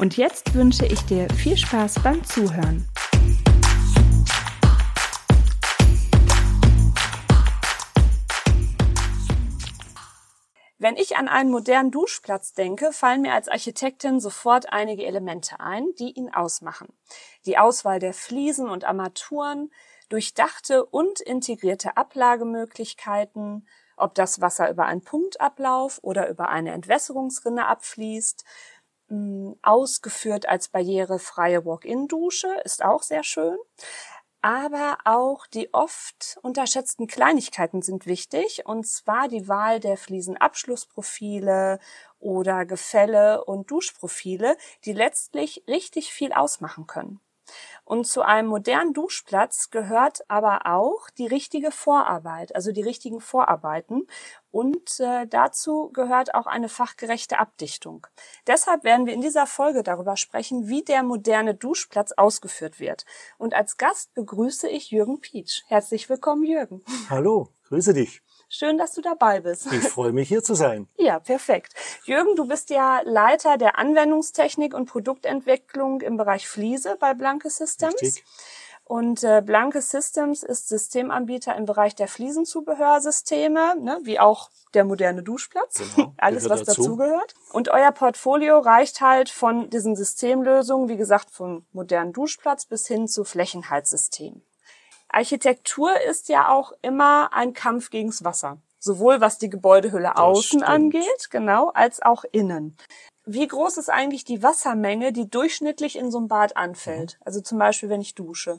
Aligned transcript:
Und 0.00 0.16
jetzt 0.16 0.54
wünsche 0.54 0.86
ich 0.86 1.00
dir 1.06 1.28
viel 1.30 1.56
Spaß 1.56 1.96
beim 2.04 2.24
Zuhören. 2.24 2.88
Wenn 10.80 10.96
ich 10.96 11.16
an 11.16 11.26
einen 11.26 11.50
modernen 11.50 11.90
Duschplatz 11.90 12.52
denke, 12.52 12.92
fallen 12.92 13.22
mir 13.22 13.34
als 13.34 13.48
Architektin 13.48 14.20
sofort 14.20 14.72
einige 14.72 15.04
Elemente 15.04 15.58
ein, 15.58 15.88
die 15.98 16.12
ihn 16.12 16.32
ausmachen. 16.32 16.96
Die 17.44 17.58
Auswahl 17.58 17.98
der 17.98 18.14
Fliesen 18.14 18.68
und 18.68 18.84
Armaturen, 18.84 19.72
durchdachte 20.08 20.84
und 20.86 21.18
integrierte 21.18 21.96
Ablagemöglichkeiten, 21.96 23.66
ob 23.96 24.14
das 24.14 24.40
Wasser 24.40 24.70
über 24.70 24.86
einen 24.86 25.02
Punktablauf 25.02 25.98
oder 26.02 26.28
über 26.28 26.48
eine 26.50 26.70
Entwässerungsrinne 26.70 27.66
abfließt, 27.66 28.44
ausgeführt 29.62 30.48
als 30.48 30.68
barrierefreie 30.68 31.64
Walk-in-Dusche, 31.64 32.60
ist 32.64 32.84
auch 32.84 33.02
sehr 33.02 33.24
schön. 33.24 33.56
Aber 34.40 34.98
auch 35.04 35.46
die 35.46 35.74
oft 35.74 36.38
unterschätzten 36.42 37.08
Kleinigkeiten 37.08 37.82
sind 37.82 38.06
wichtig, 38.06 38.66
und 38.66 38.86
zwar 38.86 39.28
die 39.28 39.48
Wahl 39.48 39.80
der 39.80 39.96
Fliesenabschlussprofile 39.96 41.80
oder 42.20 42.64
Gefälle 42.64 43.44
und 43.44 43.70
Duschprofile, 43.70 44.56
die 44.84 44.92
letztlich 44.92 45.64
richtig 45.66 46.12
viel 46.12 46.32
ausmachen 46.32 46.86
können. 46.86 47.20
Und 47.88 48.06
zu 48.06 48.20
einem 48.20 48.48
modernen 48.48 48.92
Duschplatz 48.92 49.70
gehört 49.70 50.20
aber 50.28 50.66
auch 50.66 51.08
die 51.16 51.26
richtige 51.26 51.70
Vorarbeit, 51.70 52.54
also 52.54 52.70
die 52.70 52.82
richtigen 52.82 53.18
Vorarbeiten. 53.18 54.06
Und 54.50 55.00
äh, 55.00 55.26
dazu 55.26 55.88
gehört 55.94 56.34
auch 56.34 56.46
eine 56.46 56.68
fachgerechte 56.68 57.38
Abdichtung. 57.38 58.06
Deshalb 58.46 58.84
werden 58.84 59.06
wir 59.06 59.14
in 59.14 59.22
dieser 59.22 59.46
Folge 59.46 59.82
darüber 59.82 60.18
sprechen, 60.18 60.68
wie 60.68 60.82
der 60.82 61.02
moderne 61.02 61.54
Duschplatz 61.54 62.12
ausgeführt 62.12 62.78
wird. 62.78 63.06
Und 63.38 63.54
als 63.54 63.78
Gast 63.78 64.12
begrüße 64.12 64.68
ich 64.68 64.90
Jürgen 64.90 65.20
Pietsch. 65.22 65.62
Herzlich 65.68 66.10
willkommen, 66.10 66.44
Jürgen. 66.44 66.84
Hallo, 67.08 67.48
grüße 67.68 67.94
dich. 67.94 68.20
Schön, 68.50 68.78
dass 68.78 68.92
du 68.92 69.02
dabei 69.02 69.40
bist. 69.40 69.70
Ich 69.72 69.88
freue 69.88 70.12
mich, 70.12 70.28
hier 70.28 70.42
zu 70.42 70.54
sein. 70.54 70.88
Ja, 70.98 71.20
perfekt. 71.20 71.74
Jürgen, 72.04 72.34
du 72.34 72.46
bist 72.46 72.70
ja 72.70 73.00
Leiter 73.04 73.56
der 73.56 73.78
Anwendungstechnik 73.78 74.74
und 74.74 74.86
Produktentwicklung 74.86 76.00
im 76.00 76.16
Bereich 76.16 76.48
Fliese 76.48 76.96
bei 76.98 77.14
Blanke 77.14 77.50
Systems. 77.50 78.00
Richtig. 78.02 78.24
Und 78.88 79.22
äh, 79.22 79.42
Blanke 79.44 79.82
Systems 79.82 80.42
ist 80.42 80.68
Systemanbieter 80.68 81.54
im 81.56 81.66
Bereich 81.66 81.94
der 81.94 82.08
Fliesenzubehörsysteme, 82.08 83.76
ne, 83.78 84.00
wie 84.04 84.18
auch 84.18 84.48
der 84.72 84.84
moderne 84.84 85.22
Duschplatz, 85.22 85.82
genau, 85.94 86.14
alles 86.16 86.48
was 86.48 86.64
dazu. 86.64 86.82
dazugehört. 86.82 87.34
Und 87.52 87.68
euer 87.68 87.92
Portfolio 87.92 88.58
reicht 88.58 89.02
halt 89.02 89.28
von 89.28 89.68
diesen 89.68 89.94
Systemlösungen, 89.94 90.88
wie 90.88 90.96
gesagt, 90.96 91.30
vom 91.30 91.66
modernen 91.72 92.14
Duschplatz 92.14 92.64
bis 92.64 92.86
hin 92.86 93.08
zu 93.08 93.24
Flächenheizsystemen. 93.24 94.42
Architektur 95.08 95.90
ist 96.08 96.28
ja 96.28 96.48
auch 96.48 96.72
immer 96.82 97.32
ein 97.32 97.52
Kampf 97.54 97.90
gegens 97.90 98.24
Wasser. 98.24 98.58
Sowohl 98.78 99.20
was 99.20 99.38
die 99.38 99.50
Gebäudehülle 99.50 100.12
das 100.14 100.16
außen 100.16 100.60
stimmt. 100.60 100.64
angeht, 100.64 101.30
genau, 101.30 101.70
als 101.70 102.00
auch 102.00 102.24
innen. 102.30 102.76
Wie 103.26 103.46
groß 103.46 103.76
ist 103.76 103.90
eigentlich 103.90 104.24
die 104.24 104.42
Wassermenge, 104.42 105.12
die 105.12 105.28
durchschnittlich 105.28 105.96
in 105.96 106.10
so 106.10 106.18
einem 106.18 106.28
Bad 106.28 106.56
anfällt? 106.56 107.18
Mhm. 107.18 107.22
Also 107.26 107.40
zum 107.40 107.58
Beispiel, 107.58 107.88
wenn 107.88 108.00
ich 108.00 108.14
dusche. 108.14 108.58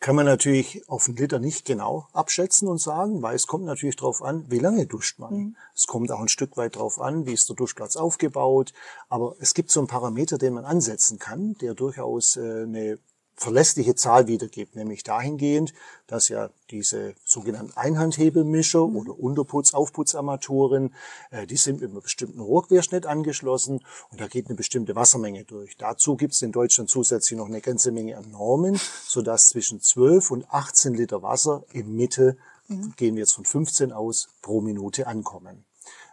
Kann 0.00 0.14
man 0.14 0.26
natürlich 0.26 0.88
auf 0.88 1.08
einen 1.08 1.16
Liter 1.16 1.38
nicht 1.38 1.64
genau 1.64 2.06
abschätzen 2.12 2.68
und 2.68 2.78
sagen, 2.78 3.22
weil 3.22 3.34
es 3.34 3.46
kommt 3.46 3.64
natürlich 3.64 3.96
darauf 3.96 4.22
an, 4.22 4.44
wie 4.48 4.60
lange 4.60 4.86
duscht 4.86 5.18
man. 5.18 5.34
Mhm. 5.34 5.56
Es 5.74 5.86
kommt 5.86 6.12
auch 6.12 6.20
ein 6.20 6.28
Stück 6.28 6.56
weit 6.56 6.76
darauf 6.76 7.00
an, 7.00 7.26
wie 7.26 7.32
ist 7.32 7.48
der 7.48 7.56
Duschplatz 7.56 7.96
aufgebaut. 7.96 8.72
Aber 9.08 9.34
es 9.40 9.54
gibt 9.54 9.70
so 9.70 9.80
einen 9.80 9.88
Parameter, 9.88 10.38
den 10.38 10.54
man 10.54 10.64
ansetzen 10.64 11.18
kann, 11.18 11.54
der 11.54 11.74
durchaus 11.74 12.36
äh, 12.36 12.62
eine 12.62 12.98
verlässliche 13.38 13.94
Zahl 13.94 14.26
wiedergibt, 14.26 14.74
nämlich 14.74 15.04
dahingehend, 15.04 15.72
dass 16.08 16.28
ja 16.28 16.50
diese 16.70 17.14
sogenannten 17.24 17.72
Einhandhebelmischer 17.76 18.82
oder 18.82 19.12
Unterputz-, 19.12 19.74
Aufputzarmaturen, 19.74 20.92
äh, 21.30 21.46
die 21.46 21.56
sind 21.56 21.80
mit 21.80 21.90
einem 21.90 22.02
bestimmten 22.02 22.40
Rohrquerschnitt 22.40 23.06
angeschlossen 23.06 23.80
und 24.10 24.20
da 24.20 24.26
geht 24.26 24.46
eine 24.46 24.56
bestimmte 24.56 24.96
Wassermenge 24.96 25.44
durch. 25.44 25.76
Dazu 25.76 26.16
gibt 26.16 26.34
es 26.34 26.42
in 26.42 26.50
Deutschland 26.50 26.90
zusätzlich 26.90 27.38
noch 27.38 27.46
eine 27.46 27.60
ganze 27.60 27.92
Menge 27.92 28.16
an 28.16 28.30
Normen, 28.32 28.78
sodass 29.06 29.48
zwischen 29.48 29.80
12 29.80 30.32
und 30.32 30.50
18 30.50 30.94
Liter 30.94 31.22
Wasser 31.22 31.62
im 31.72 31.94
Mitte, 31.94 32.36
mhm. 32.66 32.94
gehen 32.96 33.14
wir 33.14 33.20
jetzt 33.20 33.34
von 33.34 33.44
15 33.44 33.92
aus, 33.92 34.30
pro 34.42 34.60
Minute 34.60 35.06
ankommen. 35.06 35.64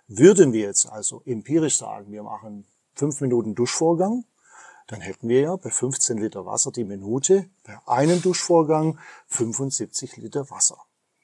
Würden 0.07 0.53
wir 0.53 0.61
jetzt 0.61 0.85
also 0.85 1.23
empirisch 1.25 1.77
sagen, 1.77 2.11
wir 2.11 2.21
machen 2.21 2.67
fünf 2.93 3.19
Minuten 3.19 3.55
Duschvorgang, 3.55 4.25
dann 4.88 5.01
hätten 5.01 5.29
wir 5.29 5.41
ja 5.41 5.56
bei 5.56 5.69
15 5.69 6.18
Liter 6.18 6.46
Wasser 6.46 6.72
die 6.72 6.84
Minute 6.84 7.50
bei 7.63 7.78
einem 7.88 8.22
Duschvorgang 8.22 9.00
75 9.28 10.18
Liter 10.18 10.50
Wasser. 10.50 10.78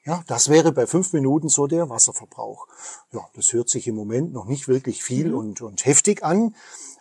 Ja, 0.04 0.24
das 0.26 0.48
wäre 0.48 0.72
bei 0.72 0.86
fünf 0.86 1.12
Minuten 1.12 1.48
so 1.48 1.68
der 1.68 1.88
Wasserverbrauch. 1.88 2.66
Ja, 3.12 3.28
das 3.34 3.52
hört 3.52 3.68
sich 3.68 3.86
im 3.86 3.94
Moment 3.94 4.32
noch 4.32 4.46
nicht 4.46 4.66
wirklich 4.66 5.02
viel 5.02 5.28
mhm. 5.28 5.34
und, 5.34 5.60
und 5.62 5.84
heftig 5.84 6.24
an. 6.24 6.56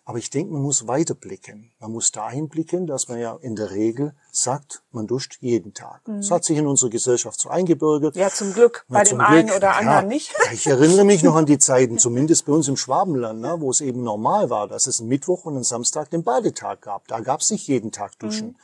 Aber 0.06 0.20
ich 0.20 0.30
denke, 0.30 0.54
man 0.54 0.62
muss 0.62 0.88
weiter 0.88 1.16
blicken. 1.16 1.71
Man 1.81 1.94
muss 1.94 2.12
dahin 2.12 2.47
blicken, 2.47 2.86
dass 2.86 3.08
man 3.08 3.18
ja 3.18 3.36
in 3.42 3.56
der 3.56 3.72
Regel 3.72 4.14
sagt, 4.31 4.84
man 4.92 5.08
duscht 5.08 5.40
jeden 5.42 5.74
Tag. 5.74 6.08
Mhm. 6.08 6.18
Das 6.18 6.30
hat 6.30 6.46
sich 6.46 6.56
in 6.56 6.68
unserer 6.68 6.92
Gesellschaft 6.92 7.40
so 7.40 7.50
eingebürgert. 7.50 8.16
Ja, 8.16 8.30
zum 8.30 8.53
Glück. 8.53 8.86
Ja, 8.88 9.00
bei 9.00 9.03
dem 9.03 9.18
Glück. 9.18 9.30
einen 9.30 9.50
oder 9.50 9.75
anderen 9.75 10.03
ja, 10.03 10.08
nicht. 10.08 10.31
ich 10.53 10.68
erinnere 10.68 11.06
mich 11.06 11.24
noch 11.24 11.36
an 11.36 11.47
die 11.47 11.58
Zeiten, 11.58 11.97
zumindest 11.97 12.46
bei 12.46 12.53
uns 12.53 12.68
im 12.68 12.78
Schwabenland, 12.78 13.42
ne, 13.42 13.56
wo 13.58 13.72
es 13.72 13.81
eben 13.81 14.03
normal 14.03 14.52
war, 14.52 14.68
dass 14.68 14.86
es 14.86 15.00
einen 15.00 15.09
Mittwoch 15.09 15.46
und 15.46 15.56
einen 15.56 15.64
Samstag 15.64 16.12
den 16.12 16.24
Badetag 16.24 16.81
gab. 16.81 17.08
Da 17.08 17.19
gab 17.19 17.42
es 17.42 17.50
nicht 17.50 17.68
jeden 17.68 17.92
Tag 17.92 18.19
Duschen. 18.19 18.50
Mhm. 18.50 18.56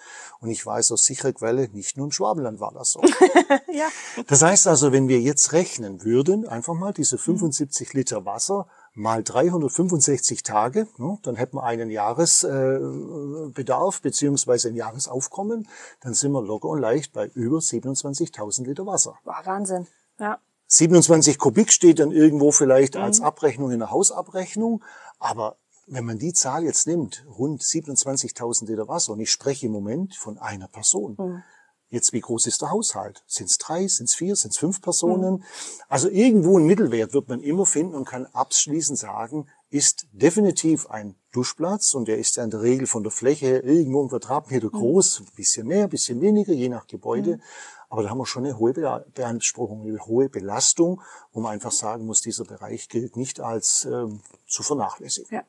Und 0.41 0.49
ich 0.51 0.63
weiß 0.63 0.91
aus 0.91 1.03
sicherer 1.03 1.33
Quelle, 1.33 1.69
nicht 1.73 1.97
nur 1.97 2.05
im 2.05 2.11
Schwabenland 2.11 2.59
war 2.59 2.71
das 2.71 2.91
so. 2.91 3.01
ja. 3.73 3.87
Das 4.27 4.43
heißt 4.43 4.67
also, 4.67 4.91
wenn 4.91 5.07
wir 5.07 5.19
jetzt 5.19 5.53
rechnen 5.53 6.03
würden, 6.03 6.47
einfach 6.47 6.75
mal 6.75 6.93
diese 6.93 7.17
75 7.17 7.93
mhm. 7.93 7.97
Liter 7.97 8.25
Wasser 8.25 8.67
mal 8.97 9.23
365 9.23 10.43
Tage, 10.43 10.87
ne, 10.97 11.17
dann 11.21 11.35
hätten 11.35 11.57
wir 11.57 11.63
einen 11.63 11.91
Jahresbedarf 11.91 13.97
äh, 13.97 14.01
beziehungsweise 14.01 14.69
ein 14.69 14.75
Jahresaufkommen, 14.75 15.67
dann 16.01 16.13
sind 16.13 16.31
wir 16.31 16.41
locker 16.41 16.69
und 16.69 16.81
leicht 16.81 17.13
bei 17.13 17.27
über 17.27 17.59
27.000 17.59 18.65
Liter 18.65 18.85
Wasser. 18.85 19.17
Wow, 19.23 19.45
Wahnsinn, 19.45 19.87
ja. 20.19 20.39
27 20.69 21.37
Kubik 21.37 21.71
steht 21.71 21.99
dann 21.99 22.11
irgendwo 22.11 22.51
vielleicht 22.51 22.95
mhm. 22.95 23.01
als 23.01 23.21
Abrechnung 23.21 23.71
in 23.71 23.79
der 23.79 23.91
Hausabrechnung, 23.91 24.83
aber 25.19 25.55
wenn 25.85 26.03
man 26.03 26.17
die 26.17 26.33
Zahl 26.33 26.63
jetzt 26.63 26.87
nimmt, 26.87 27.23
rund 27.37 27.61
27.000 27.61 28.65
Liter 28.65 28.87
Wasser, 28.87 29.13
und 29.13 29.21
ich 29.21 29.31
spreche 29.31 29.67
im 29.67 29.71
Moment 29.71 30.15
von 30.15 30.37
einer 30.37 30.67
Person, 30.67 31.15
mhm. 31.17 31.43
Jetzt, 31.89 32.11
wie 32.11 32.19
groß 32.19 32.47
ist 32.47 32.61
der 32.61 32.71
Haushalt? 32.71 33.23
Sind 33.27 33.49
es 33.49 33.57
drei, 33.57 33.87
sind 33.87 34.09
es 34.09 34.15
vier, 34.15 34.35
sind 34.35 34.51
es 34.51 34.57
fünf 34.57 34.81
Personen? 34.81 35.35
Mhm. 35.35 35.43
Also 35.87 36.09
irgendwo 36.09 36.57
ein 36.57 36.65
Mittelwert 36.65 37.13
wird 37.13 37.29
man 37.29 37.41
immer 37.41 37.65
finden 37.65 37.95
und 37.95 38.05
kann 38.05 38.25
abschließend 38.25 38.99
sagen, 38.99 39.47
ist 39.69 40.07
definitiv 40.11 40.87
ein 40.89 41.15
Duschplatz 41.31 41.93
und 41.93 42.07
der 42.07 42.17
ist 42.17 42.35
ja 42.35 42.43
in 42.43 42.49
der 42.49 42.61
Regel 42.61 42.87
von 42.87 43.03
der 43.03 43.11
Fläche 43.11 43.59
irgendwo 43.59 44.03
ein 44.03 44.09
Quadratmeter 44.09 44.67
mhm. 44.67 44.71
groß, 44.71 45.21
ein 45.21 45.35
bisschen 45.35 45.67
mehr, 45.67 45.83
ein 45.85 45.89
bisschen 45.89 46.19
weniger, 46.19 46.53
je 46.53 46.69
nach 46.69 46.87
Gebäude. 46.87 47.37
Mhm. 47.37 47.41
Aber 47.89 48.03
da 48.03 48.09
haben 48.09 48.17
wir 48.17 48.25
schon 48.25 48.45
eine 48.45 48.57
hohe 48.57 48.73
Beanspruchung, 48.73 49.81
eine 49.81 50.05
hohe 50.05 50.29
Belastung, 50.29 51.01
wo 51.31 51.39
man 51.39 51.53
einfach 51.53 51.71
sagen 51.71 52.05
muss, 52.05 52.21
dieser 52.21 52.43
Bereich 52.43 52.89
gilt 52.89 53.15
nicht 53.15 53.39
als 53.39 53.85
ähm, 53.85 54.21
zu 54.45 54.61
vernachlässigen. 54.61 55.33
Ja. 55.33 55.43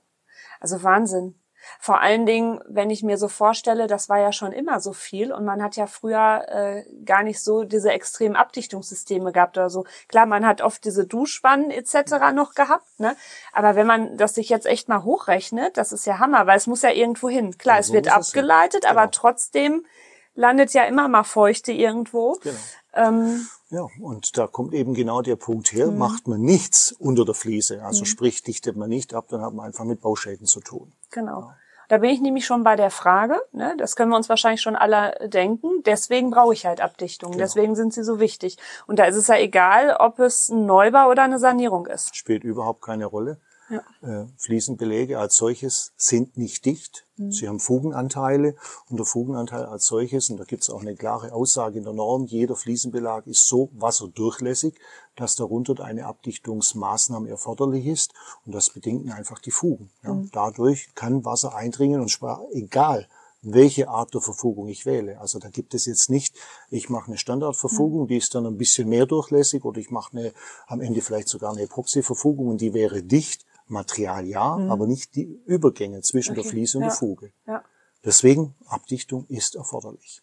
Also 0.60 0.82
Wahnsinn. 0.82 1.34
Vor 1.80 2.00
allen 2.00 2.26
Dingen, 2.26 2.60
wenn 2.66 2.90
ich 2.90 3.02
mir 3.02 3.18
so 3.18 3.28
vorstelle, 3.28 3.86
das 3.86 4.08
war 4.08 4.18
ja 4.18 4.32
schon 4.32 4.52
immer 4.52 4.80
so 4.80 4.92
viel 4.92 5.32
und 5.32 5.44
man 5.44 5.62
hat 5.62 5.76
ja 5.76 5.86
früher 5.86 6.44
äh, 6.48 6.84
gar 7.04 7.22
nicht 7.22 7.40
so 7.40 7.64
diese 7.64 7.92
extremen 7.92 8.36
Abdichtungssysteme 8.36 9.32
gehabt 9.32 9.58
oder 9.58 9.70
so. 9.70 9.84
Klar, 10.08 10.26
man 10.26 10.46
hat 10.46 10.60
oft 10.60 10.84
diese 10.84 11.06
Duschwannen 11.06 11.70
etc. 11.70 12.32
noch 12.34 12.54
gehabt, 12.54 12.86
ne? 12.98 13.16
Aber 13.52 13.76
wenn 13.76 13.86
man 13.86 14.16
das 14.16 14.34
sich 14.34 14.48
jetzt 14.48 14.66
echt 14.66 14.88
mal 14.88 15.04
hochrechnet, 15.04 15.76
das 15.76 15.92
ist 15.92 16.06
ja 16.06 16.18
Hammer, 16.18 16.46
weil 16.46 16.56
es 16.56 16.66
muss 16.66 16.82
ja 16.82 16.90
irgendwo 16.90 17.28
hin. 17.28 17.56
Klar, 17.58 17.76
ja, 17.76 17.82
so 17.82 17.92
es 17.92 17.94
wird 17.94 18.08
abgeleitet, 18.08 18.84
es 18.84 18.90
aber 18.90 19.02
genau. 19.02 19.12
trotzdem 19.12 19.86
landet 20.34 20.72
ja 20.72 20.84
immer 20.84 21.08
mal 21.08 21.24
Feuchte 21.24 21.72
irgendwo. 21.72 22.38
Genau. 22.42 22.56
Ähm, 22.94 23.48
ja, 23.70 23.86
und 24.00 24.36
da 24.38 24.46
kommt 24.46 24.72
eben 24.72 24.94
genau 24.94 25.20
der 25.20 25.36
Punkt 25.36 25.72
her, 25.72 25.90
mhm. 25.90 25.98
macht 25.98 26.26
man 26.26 26.40
nichts 26.40 26.92
unter 26.92 27.24
der 27.24 27.34
Fliese, 27.34 27.82
also 27.82 28.00
mhm. 28.00 28.06
sprich 28.06 28.42
dichtet 28.42 28.76
man 28.76 28.88
nicht 28.88 29.14
ab, 29.14 29.26
dann 29.28 29.42
hat 29.42 29.52
man 29.52 29.66
einfach 29.66 29.84
mit 29.84 30.00
Bauschäden 30.00 30.46
zu 30.46 30.60
tun. 30.60 30.92
Genau. 31.10 31.50
Da 31.88 31.96
bin 31.98 32.10
ich 32.10 32.20
nämlich 32.20 32.44
schon 32.44 32.64
bei 32.64 32.76
der 32.76 32.90
Frage, 32.90 33.40
ne? 33.52 33.74
das 33.78 33.96
können 33.96 34.10
wir 34.10 34.16
uns 34.16 34.28
wahrscheinlich 34.28 34.60
schon 34.60 34.76
alle 34.76 35.28
denken, 35.28 35.82
deswegen 35.86 36.30
brauche 36.30 36.52
ich 36.52 36.66
halt 36.66 36.82
Abdichtungen, 36.82 37.32
genau. 37.32 37.44
deswegen 37.44 37.74
sind 37.76 37.94
sie 37.94 38.04
so 38.04 38.20
wichtig. 38.20 38.58
Und 38.86 38.98
da 38.98 39.04
ist 39.04 39.16
es 39.16 39.28
ja 39.28 39.36
egal, 39.36 39.96
ob 39.98 40.18
es 40.18 40.50
ein 40.50 40.66
Neubau 40.66 41.08
oder 41.08 41.22
eine 41.22 41.38
Sanierung 41.38 41.86
ist. 41.86 42.14
Spielt 42.14 42.44
überhaupt 42.44 42.82
keine 42.82 43.06
Rolle. 43.06 43.38
Ja. 43.70 43.82
Äh, 44.02 44.26
Fliesenbeläge 44.36 45.18
als 45.18 45.36
solches 45.36 45.92
sind 45.96 46.36
nicht 46.36 46.64
dicht. 46.64 47.06
Mhm. 47.16 47.32
Sie 47.32 47.48
haben 47.48 47.60
Fugenanteile 47.60 48.56
und 48.88 48.96
der 48.96 49.06
Fugenanteil 49.06 49.64
als 49.64 49.86
solches, 49.86 50.30
und 50.30 50.38
da 50.38 50.44
gibt 50.44 50.62
es 50.62 50.70
auch 50.70 50.80
eine 50.80 50.96
klare 50.96 51.32
Aussage 51.32 51.78
in 51.78 51.84
der 51.84 51.92
Norm, 51.92 52.24
jeder 52.24 52.56
Fliesenbelag 52.56 53.26
ist 53.26 53.46
so 53.46 53.70
wasserdurchlässig, 53.74 54.74
dass 55.16 55.36
darunter 55.36 55.84
eine 55.84 56.06
Abdichtungsmaßnahme 56.06 57.28
erforderlich 57.28 57.86
ist 57.86 58.12
und 58.46 58.54
das 58.54 58.70
bedingt 58.70 59.10
einfach 59.12 59.38
die 59.38 59.50
Fugen. 59.50 59.90
Ja. 60.02 60.14
Mhm. 60.14 60.30
Dadurch 60.32 60.94
kann 60.94 61.24
Wasser 61.24 61.54
eindringen 61.54 62.00
und 62.00 62.10
zwar 62.10 62.44
egal, 62.52 63.08
welche 63.42 63.88
Art 63.88 64.14
der 64.14 64.20
Verfugung 64.20 64.68
ich 64.68 64.84
wähle. 64.84 65.20
Also 65.20 65.38
da 65.38 65.48
gibt 65.48 65.74
es 65.74 65.86
jetzt 65.86 66.10
nicht, 66.10 66.36
ich 66.70 66.88
mache 66.88 67.08
eine 67.08 67.18
Standardverfugung, 67.18 68.08
die 68.08 68.16
ist 68.16 68.34
dann 68.34 68.46
ein 68.46 68.58
bisschen 68.58 68.88
mehr 68.88 69.06
durchlässig 69.06 69.64
oder 69.64 69.78
ich 69.78 69.90
mache 69.90 70.16
eine, 70.16 70.32
am 70.66 70.80
Ende 70.80 71.02
vielleicht 71.02 71.28
sogar 71.28 71.52
eine 71.52 71.62
Epoxyverfugung 71.62 72.48
und 72.48 72.60
die 72.60 72.74
wäre 72.74 73.02
dicht. 73.02 73.44
Material 73.70 74.26
ja, 74.26 74.56
mhm. 74.56 74.70
aber 74.70 74.86
nicht 74.86 75.14
die 75.14 75.40
Übergänge 75.46 76.00
zwischen 76.02 76.32
okay. 76.32 76.42
der 76.42 76.50
Fliese 76.50 76.78
und 76.78 76.84
ja. 76.84 76.88
der 76.88 76.96
Fuge. 76.96 77.32
Ja. 77.46 77.64
Deswegen, 78.04 78.54
Abdichtung 78.66 79.26
ist 79.28 79.54
erforderlich. 79.54 80.22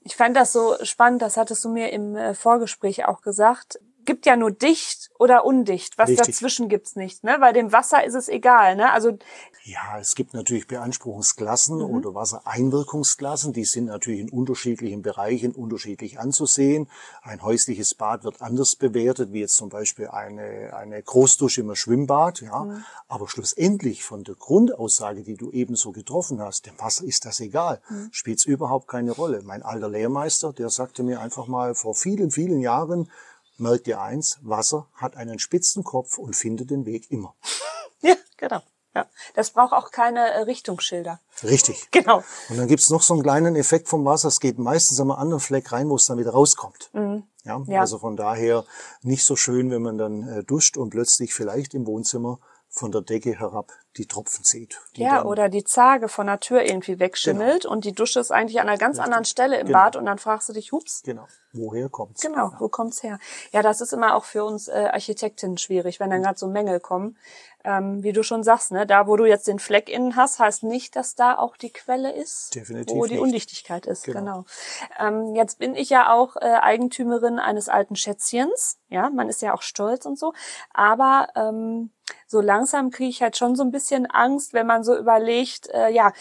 Ich 0.00 0.16
fand 0.16 0.36
das 0.36 0.52
so 0.52 0.76
spannend, 0.82 1.22
das 1.22 1.36
hattest 1.36 1.64
du 1.64 1.70
mir 1.70 1.90
im 1.90 2.14
äh, 2.14 2.34
Vorgespräch 2.34 3.06
auch 3.06 3.22
gesagt 3.22 3.78
gibt 4.04 4.26
ja 4.26 4.36
nur 4.36 4.50
dicht 4.50 5.10
oder 5.18 5.44
undicht. 5.44 5.98
Was 5.98 6.10
Richtig. 6.10 6.26
dazwischen 6.26 6.68
gibt's 6.68 6.96
nicht, 6.96 7.24
ne? 7.24 7.36
Weil 7.40 7.52
dem 7.52 7.72
Wasser 7.72 8.04
ist 8.04 8.14
es 8.14 8.28
egal, 8.28 8.76
ne? 8.76 8.92
Also 8.92 9.18
ja, 9.66 9.98
es 9.98 10.14
gibt 10.14 10.34
natürlich 10.34 10.66
Beanspruchungsklassen 10.66 11.78
mhm. 11.78 11.84
oder 11.84 12.14
Wassereinwirkungsklassen. 12.14 13.54
Die 13.54 13.64
sind 13.64 13.86
natürlich 13.86 14.20
in 14.20 14.28
unterschiedlichen 14.28 15.00
Bereichen 15.00 15.52
unterschiedlich 15.52 16.18
anzusehen. 16.18 16.86
Ein 17.22 17.42
häusliches 17.42 17.94
Bad 17.94 18.24
wird 18.24 18.42
anders 18.42 18.76
bewertet, 18.76 19.32
wie 19.32 19.40
jetzt 19.40 19.56
zum 19.56 19.70
Beispiel 19.70 20.08
eine, 20.08 20.76
eine 20.76 21.02
Großdusche 21.02 21.62
im 21.62 21.74
Schwimmbad, 21.74 22.42
ja. 22.42 22.64
Mhm. 22.64 22.84
Aber 23.08 23.26
schlussendlich 23.26 24.04
von 24.04 24.22
der 24.22 24.34
Grundaussage, 24.34 25.22
die 25.22 25.36
du 25.36 25.50
eben 25.50 25.76
so 25.76 25.92
getroffen 25.92 26.42
hast, 26.42 26.66
dem 26.66 26.78
Wasser 26.78 27.04
ist 27.04 27.24
das 27.24 27.40
egal. 27.40 27.80
Mhm. 27.88 28.08
Spielt's 28.12 28.44
überhaupt 28.44 28.86
keine 28.86 29.12
Rolle. 29.12 29.40
Mein 29.44 29.62
alter 29.62 29.88
Lehrmeister, 29.88 30.52
der 30.52 30.68
sagte 30.68 31.02
mir 31.02 31.20
einfach 31.20 31.46
mal 31.46 31.74
vor 31.74 31.94
vielen, 31.94 32.30
vielen 32.30 32.60
Jahren, 32.60 33.10
merkt 33.58 33.86
ihr 33.86 34.00
eins, 34.00 34.38
Wasser 34.42 34.88
hat 34.94 35.16
einen 35.16 35.38
spitzen 35.38 35.84
Kopf 35.84 36.18
und 36.18 36.34
findet 36.36 36.70
den 36.70 36.86
Weg 36.86 37.10
immer. 37.10 37.34
Ja, 38.00 38.16
genau. 38.36 38.60
Ja, 38.94 39.06
das 39.34 39.50
braucht 39.50 39.72
auch 39.72 39.90
keine 39.90 40.30
äh, 40.32 40.40
Richtungsschilder. 40.40 41.20
Richtig. 41.42 41.88
Genau. 41.90 42.22
Und 42.50 42.58
dann 42.58 42.68
gibt's 42.68 42.90
noch 42.90 43.02
so 43.02 43.14
einen 43.14 43.22
kleinen 43.22 43.56
Effekt 43.56 43.88
vom 43.88 44.04
Wasser. 44.04 44.28
Es 44.28 44.40
geht 44.40 44.58
meistens 44.58 45.00
an 45.00 45.10
einem 45.10 45.18
anderen 45.18 45.40
Fleck 45.40 45.72
rein, 45.72 45.88
wo 45.88 45.96
es 45.96 46.06
dann 46.06 46.18
wieder 46.18 46.32
rauskommt. 46.32 46.90
Mhm. 46.92 47.24
Ja, 47.44 47.62
ja, 47.66 47.80
also 47.80 47.98
von 47.98 48.16
daher 48.16 48.64
nicht 49.02 49.24
so 49.24 49.36
schön, 49.36 49.70
wenn 49.70 49.82
man 49.82 49.98
dann 49.98 50.28
äh, 50.28 50.44
duscht 50.44 50.76
und 50.76 50.90
plötzlich 50.90 51.34
vielleicht 51.34 51.74
im 51.74 51.86
Wohnzimmer 51.86 52.38
von 52.68 52.92
der 52.92 53.00
Decke 53.00 53.38
herab 53.38 53.72
die 53.96 54.06
Tropfen 54.06 54.44
zieht. 54.44 54.80
Die 54.96 55.02
ja, 55.02 55.24
oder 55.24 55.48
die 55.48 55.64
Zage 55.64 56.08
von 56.08 56.26
der 56.26 56.40
Tür 56.40 56.62
irgendwie 56.62 56.98
wegschimmelt 56.98 57.62
genau. 57.62 57.74
und 57.74 57.84
die 57.84 57.92
Dusche 57.92 58.20
ist 58.20 58.32
eigentlich 58.32 58.60
an 58.60 58.68
einer 58.68 58.78
ganz 58.78 58.96
Richtig. 58.96 59.04
anderen 59.04 59.24
Stelle 59.24 59.58
im 59.58 59.66
genau. 59.66 59.78
Bad 59.78 59.96
und 59.96 60.06
dann 60.06 60.18
fragst 60.18 60.48
du 60.48 60.52
dich, 60.52 60.72
hups. 60.72 61.02
Genau. 61.04 61.26
Woher 61.52 61.88
kommt's? 61.88 62.20
Genau, 62.20 62.48
ja. 62.50 62.56
wo 62.58 62.68
kommt's 62.68 63.04
her? 63.04 63.20
Ja, 63.52 63.62
das 63.62 63.80
ist 63.80 63.92
immer 63.92 64.16
auch 64.16 64.24
für 64.24 64.44
uns 64.44 64.66
äh, 64.66 64.88
Architektinnen 64.92 65.56
schwierig, 65.56 66.00
wenn 66.00 66.10
dann 66.10 66.22
gerade 66.22 66.38
so 66.38 66.48
Mängel 66.48 66.80
kommen. 66.80 67.16
Ähm, 67.62 68.02
wie 68.02 68.12
du 68.12 68.22
schon 68.22 68.42
sagst, 68.42 68.72
ne, 68.72 68.86
da 68.86 69.06
wo 69.06 69.16
du 69.16 69.24
jetzt 69.24 69.46
den 69.46 69.58
Fleck 69.58 69.88
innen 69.88 70.16
hast, 70.16 70.38
heißt 70.38 70.64
nicht, 70.64 70.96
dass 70.96 71.14
da 71.14 71.38
auch 71.38 71.56
die 71.56 71.70
Quelle 71.70 72.12
ist, 72.12 72.54
Definitiv 72.54 72.94
wo 72.94 73.06
die 73.06 73.14
nicht. 73.14 73.22
Undichtigkeit 73.22 73.86
ist. 73.86 74.04
Genau. 74.04 74.20
genau. 74.20 74.44
Ähm, 74.98 75.34
jetzt 75.34 75.60
bin 75.60 75.74
ich 75.74 75.88
ja 75.88 76.12
auch 76.12 76.36
äh, 76.36 76.40
Eigentümerin 76.40 77.38
eines 77.38 77.70
alten 77.70 77.96
Schätzchens. 77.96 78.78
Ja, 78.88 79.08
man 79.08 79.28
ist 79.28 79.40
ja 79.40 79.54
auch 79.54 79.62
stolz 79.62 80.04
und 80.04 80.18
so. 80.18 80.34
Aber 80.74 81.28
ähm, 81.36 81.90
so 82.26 82.40
langsam 82.40 82.90
kriege 82.90 83.10
ich 83.10 83.22
halt 83.22 83.36
schon 83.36 83.56
so 83.56 83.62
ein 83.62 83.70
bisschen 83.70 83.83
Angst, 83.92 84.52
wenn 84.52 84.66
man 84.66 84.84
so 84.84 84.96
überlegt, 84.96 85.68
äh, 85.68 85.90
ja, 85.90 86.12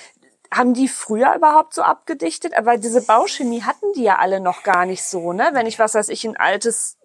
haben 0.53 0.73
die 0.73 0.87
früher 0.87 1.35
überhaupt 1.35 1.73
so 1.73 1.81
abgedichtet? 1.81 2.55
Aber 2.55 2.77
diese 2.77 3.01
Bauchemie 3.01 3.63
hatten 3.63 3.91
die 3.95 4.03
ja 4.03 4.17
alle 4.17 4.39
noch 4.39 4.63
gar 4.63 4.85
nicht 4.85 5.03
so, 5.03 5.33
ne? 5.33 5.49
Wenn 5.53 5.65
ich, 5.65 5.79
was 5.79 5.95
weiß 5.95 6.09
ich, 6.09 6.25
ein 6.25 6.37
altes 6.37 6.97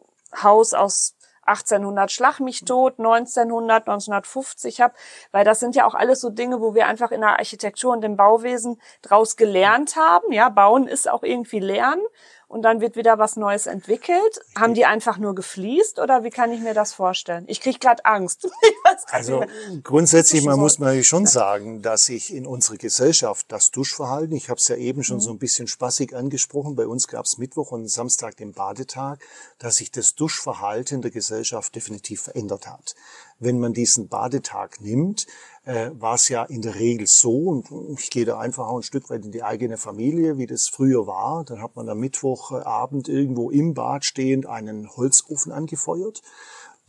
Haus 0.43 0.75
aus 0.75 1.15
1800 1.49 2.13
Schlag 2.13 2.41
mich 2.41 2.65
tot, 2.65 2.99
1900, 2.99 3.89
1950 3.89 4.81
habe, 4.81 4.95
weil 5.33 5.45
das 5.45 5.61
sind 5.61 5.75
ja 5.75 5.87
auch 5.87 5.95
alles 5.95 6.21
so 6.21 6.31
Dinge, 6.31 6.61
wo 6.61 6.75
wir 6.75 6.87
einfach 6.87 7.11
in 7.11 7.23
der 7.23 7.39
Architektur 7.39 7.93
und 7.93 8.05
im 8.05 8.17
Bauwesen 8.17 8.81
draus 9.03 9.37
gelernt 9.37 9.97
haben. 9.97 10.33
Ja, 10.33 10.51
bauen 10.51 10.87
ist 10.87 11.09
auch 11.09 11.23
irgendwie 11.23 11.61
lernen 11.61 12.03
und 12.49 12.63
dann 12.63 12.81
wird 12.81 12.97
wieder 12.97 13.19
was 13.19 13.37
Neues 13.37 13.67
entwickelt. 13.67 14.41
Haben 14.59 14.75
die 14.75 14.87
einfach 14.87 15.19
nur 15.19 15.35
gefliest 15.35 15.99
oder 15.99 16.25
wie 16.25 16.31
kann 16.31 16.51
ich 16.51 16.61
mir 16.61 16.73
das 16.75 16.95
vorstellen? 16.95 17.45
Ich 17.47 17.61
kriege 17.61 17.79
gerade 17.79 18.05
Angst. 18.07 18.49
also 19.11 19.45
grundsätzlich 19.85 20.43
man 20.45 20.59
muss 20.59 20.79
man 20.79 21.05
schon 21.05 21.27
sagen, 21.27 21.83
dass 21.83 22.07
sich 22.07 22.35
in 22.35 22.47
unserer 22.47 22.77
Gesellschaft 22.77 23.47
das 23.51 23.71
Duschverhalten, 23.71 24.35
ich 24.35 24.49
habe 24.49 24.59
es 24.59 24.69
ja 24.69 24.77
eben 24.77 25.05
schon 25.05 25.19
mhm. 25.19 25.23
so 25.23 25.31
ein 25.31 25.39
bisschen 25.39 25.69
spaßig 25.69 26.17
angesprochen, 26.17 26.75
bei 26.75 26.87
uns 26.87 27.07
gab 27.07 27.27
es 27.27 27.37
Mittwoch 27.37 27.71
und 27.71 27.89
Samstag 27.89 28.37
den 28.37 28.53
Badetag, 28.53 29.19
dass 29.59 29.77
sich 29.77 29.91
das 29.91 30.15
Duschverhalten 30.15 31.03
der 31.03 31.11
Gesellschaft 31.11 31.75
definitiv 31.75 32.23
verändert 32.23 32.67
hat. 32.67 32.95
Wenn 33.41 33.59
man 33.61 33.73
diesen 33.73 34.09
Badetag 34.09 34.81
nimmt, 34.81 35.27
äh, 35.65 35.91
war 35.93 36.15
es 36.15 36.29
ja 36.29 36.45
in 36.45 36.63
der 36.63 36.75
Regel 36.75 37.07
so, 37.07 37.37
und 37.49 37.99
ich 37.99 38.11
gehe 38.11 38.25
da 38.25 38.39
einfach 38.39 38.67
auch 38.67 38.79
ein 38.79 38.83
Stück 38.83 39.11
weit 39.11 39.25
in 39.25 39.33
die 39.33 39.43
eigene 39.43 39.77
Familie, 39.77 40.39
wie 40.39 40.47
das 40.47 40.69
früher 40.69 41.07
war. 41.07 41.45
Dann 41.45 41.63
hat 41.63 41.77
man 41.77 41.89
am 41.89 41.99
Mittwochabend 41.99 43.09
irgendwo 43.09 43.51
im 43.51 43.75
Bad 43.75 44.05
stehend 44.05 44.47
einen 44.47 44.89
Holzofen 44.97 45.53
angefeuert. 45.53 46.23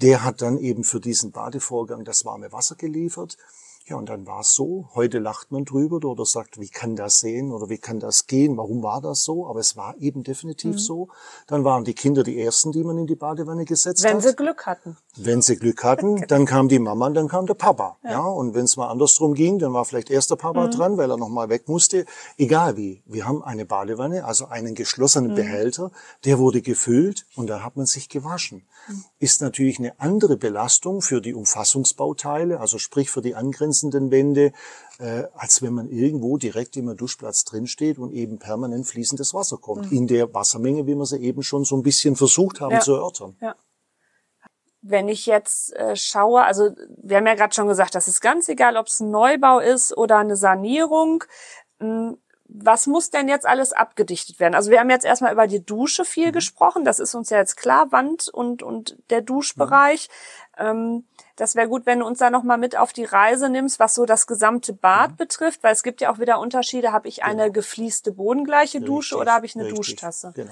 Der 0.02 0.24
hat 0.24 0.42
dann 0.42 0.58
eben 0.58 0.84
für 0.84 1.00
diesen 1.00 1.32
Badevorgang 1.32 2.06
das 2.06 2.26
warme 2.26 2.52
Wasser 2.52 2.76
geliefert. 2.76 3.38
Ja, 3.90 3.96
und 3.96 4.08
dann 4.08 4.28
war 4.28 4.42
es 4.42 4.54
so. 4.54 4.88
Heute 4.94 5.18
lacht 5.18 5.52
man 5.52 5.66
drüber 5.66 5.96
oder 6.08 6.24
sagt, 6.24 6.60
wie 6.60 6.70
kann 6.70 6.96
das 6.96 7.22
sehen 7.22 7.52
oder 7.52 7.70
wie 7.70 7.80
kann 7.80 8.00
das 8.00 8.28
gehen? 8.28 8.56
Warum 8.56 8.84
war 8.84 9.02
das 9.02 9.24
so? 9.24 9.48
Aber 9.48 9.60
es 9.60 9.78
war 9.78 9.96
eben 9.98 10.24
definitiv 10.24 10.74
mhm. 10.74 10.78
so. 10.78 11.08
Dann 11.48 11.64
waren 11.64 11.86
die 11.86 11.96
Kinder 11.96 12.22
die 12.22 12.40
ersten, 12.40 12.72
die 12.72 12.84
man 12.84 13.00
in 13.00 13.08
die 13.08 13.16
Badewanne 13.16 13.66
gesetzt 13.66 14.04
Wenn 14.04 14.18
hat. 14.18 14.24
Wenn 14.24 14.30
sie 14.30 14.36
Glück 14.36 14.66
hatten. 14.68 14.98
Wenn 15.16 15.42
sie 15.42 15.56
Glück 15.56 15.84
hatten, 15.84 16.22
dann 16.28 16.46
kam 16.46 16.70
die 16.70 16.78
Mama 16.78 17.08
und 17.08 17.16
dann 17.16 17.28
kam 17.28 17.48
der 17.48 17.56
Papa. 17.56 17.98
Ja. 18.04 18.12
ja 18.12 18.22
und 18.22 18.54
wenn 18.54 18.66
es 18.66 18.78
mal 18.78 18.90
andersrum 18.90 19.34
ging, 19.34 19.58
dann 19.58 19.74
war 19.74 19.86
vielleicht 19.86 20.12
erst 20.12 20.30
der 20.30 20.36
Papa 20.36 20.68
mhm. 20.68 20.72
dran, 20.72 20.98
weil 20.98 21.10
er 21.10 21.18
noch 21.18 21.30
mal 21.30 21.50
weg 21.50 21.68
musste. 21.68 22.06
Egal 22.38 22.78
wie. 22.78 23.02
Wir 23.08 23.28
haben 23.28 23.44
eine 23.44 23.66
Badewanne, 23.66 24.24
also 24.24 24.46
einen 24.46 24.76
geschlossenen 24.76 25.32
mhm. 25.32 25.36
Behälter, 25.36 25.90
der 26.26 26.38
wurde 26.38 26.62
gefüllt 26.62 27.26
und 27.36 27.48
da 27.48 27.64
hat 27.64 27.76
man 27.76 27.88
sich 27.88 28.08
gewaschen. 28.08 28.68
Mhm. 28.88 29.04
Ist 29.18 29.42
natürlich 29.42 29.80
eine 29.80 30.00
andere 30.00 30.38
Belastung 30.38 31.02
für 31.02 31.22
die 31.22 31.34
Umfassungsbauteile, 31.34 32.60
also 32.60 32.78
sprich 32.78 33.10
für 33.10 33.24
die 33.24 33.34
angrenzenden 33.34 33.79
glänzenden 33.80 34.12
Wände, 34.12 34.52
äh, 35.00 35.24
als 35.36 35.62
wenn 35.62 35.74
man 35.74 35.90
irgendwo 35.90 36.38
direkt 36.38 36.76
im 36.78 36.96
Duschplatz 36.96 37.46
drinsteht 37.46 37.98
und 37.98 38.12
eben 38.12 38.40
permanent 38.40 38.86
fließendes 38.86 39.34
Wasser 39.34 39.58
kommt. 39.58 39.92
Mhm. 39.92 39.98
In 39.98 40.08
der 40.08 40.34
Wassermenge, 40.34 40.86
wie 40.88 40.96
wir 40.96 41.06
sie 41.06 41.18
eben 41.18 41.44
schon 41.44 41.64
so 41.64 41.76
ein 41.78 41.84
bisschen 41.84 42.16
versucht 42.16 42.62
haben 42.62 42.74
ja. 42.74 42.80
zu 42.80 42.94
erörtern. 42.96 43.36
Ja. 43.42 43.56
Wenn 44.82 45.10
ich 45.10 45.26
jetzt 45.26 45.74
äh, 45.76 45.96
schaue, 45.96 46.44
also 46.44 46.70
wir 47.02 47.18
haben 47.18 47.28
ja 47.28 47.36
gerade 47.36 47.54
schon 47.54 47.68
gesagt, 47.68 47.96
das 47.96 48.08
ist 48.08 48.22
ganz 48.22 48.48
egal, 48.48 48.78
ob 48.78 48.88
es 48.88 49.00
ein 49.00 49.12
Neubau 49.12 49.60
ist 49.60 49.96
oder 49.96 50.18
eine 50.18 50.38
Sanierung. 50.38 51.24
Hm, 51.80 52.18
was 52.52 52.88
muss 52.88 53.12
denn 53.12 53.28
jetzt 53.28 53.46
alles 53.46 53.74
abgedichtet 53.74 54.40
werden? 54.40 54.56
Also 54.56 54.72
wir 54.72 54.80
haben 54.80 54.90
jetzt 54.90 55.06
erstmal 55.06 55.32
über 55.32 55.48
die 55.48 55.64
Dusche 55.64 56.04
viel 56.04 56.30
mhm. 56.30 56.34
gesprochen. 56.34 56.84
Das 56.84 57.00
ist 57.00 57.14
uns 57.14 57.30
ja 57.30 57.38
jetzt 57.38 57.58
klar, 57.58 57.92
Wand 57.92 58.28
und, 58.28 58.64
und 58.64 58.98
der 59.12 59.22
Duschbereich. 59.22 60.10
Mhm. 60.58 60.66
Ähm, 60.66 61.04
das 61.36 61.56
wäre 61.56 61.70
gut, 61.70 61.86
wenn 61.86 62.00
du 62.00 62.06
uns 62.06 62.20
da 62.20 62.30
nochmal 62.30 62.58
mit 62.58 62.76
auf 62.76 62.92
die 62.92 63.06
Reise 63.06 63.50
nimmst, 63.50 63.80
was 63.80 63.96
so 63.96 64.06
das 64.06 64.28
gesamte 64.28 64.74
Bad 64.74 65.12
mhm. 65.12 65.16
betrifft, 65.18 65.64
weil 65.64 65.74
es 65.74 65.84
gibt 65.84 66.02
ja 66.02 66.12
auch 66.12 66.20
wieder 66.20 66.40
Unterschiede. 66.40 66.92
Habe 66.92 67.08
ich 67.08 67.24
eine 67.24 67.44
genau. 67.44 67.54
gefließte 67.54 68.12
bodengleiche 68.12 68.82
Dusche 68.82 69.16
richtig, 69.16 69.22
oder 69.22 69.34
habe 69.34 69.46
ich 69.46 69.56
eine 69.56 69.66
richtig, 69.66 69.78
Duschtasse? 69.78 70.32
Genau. 70.36 70.52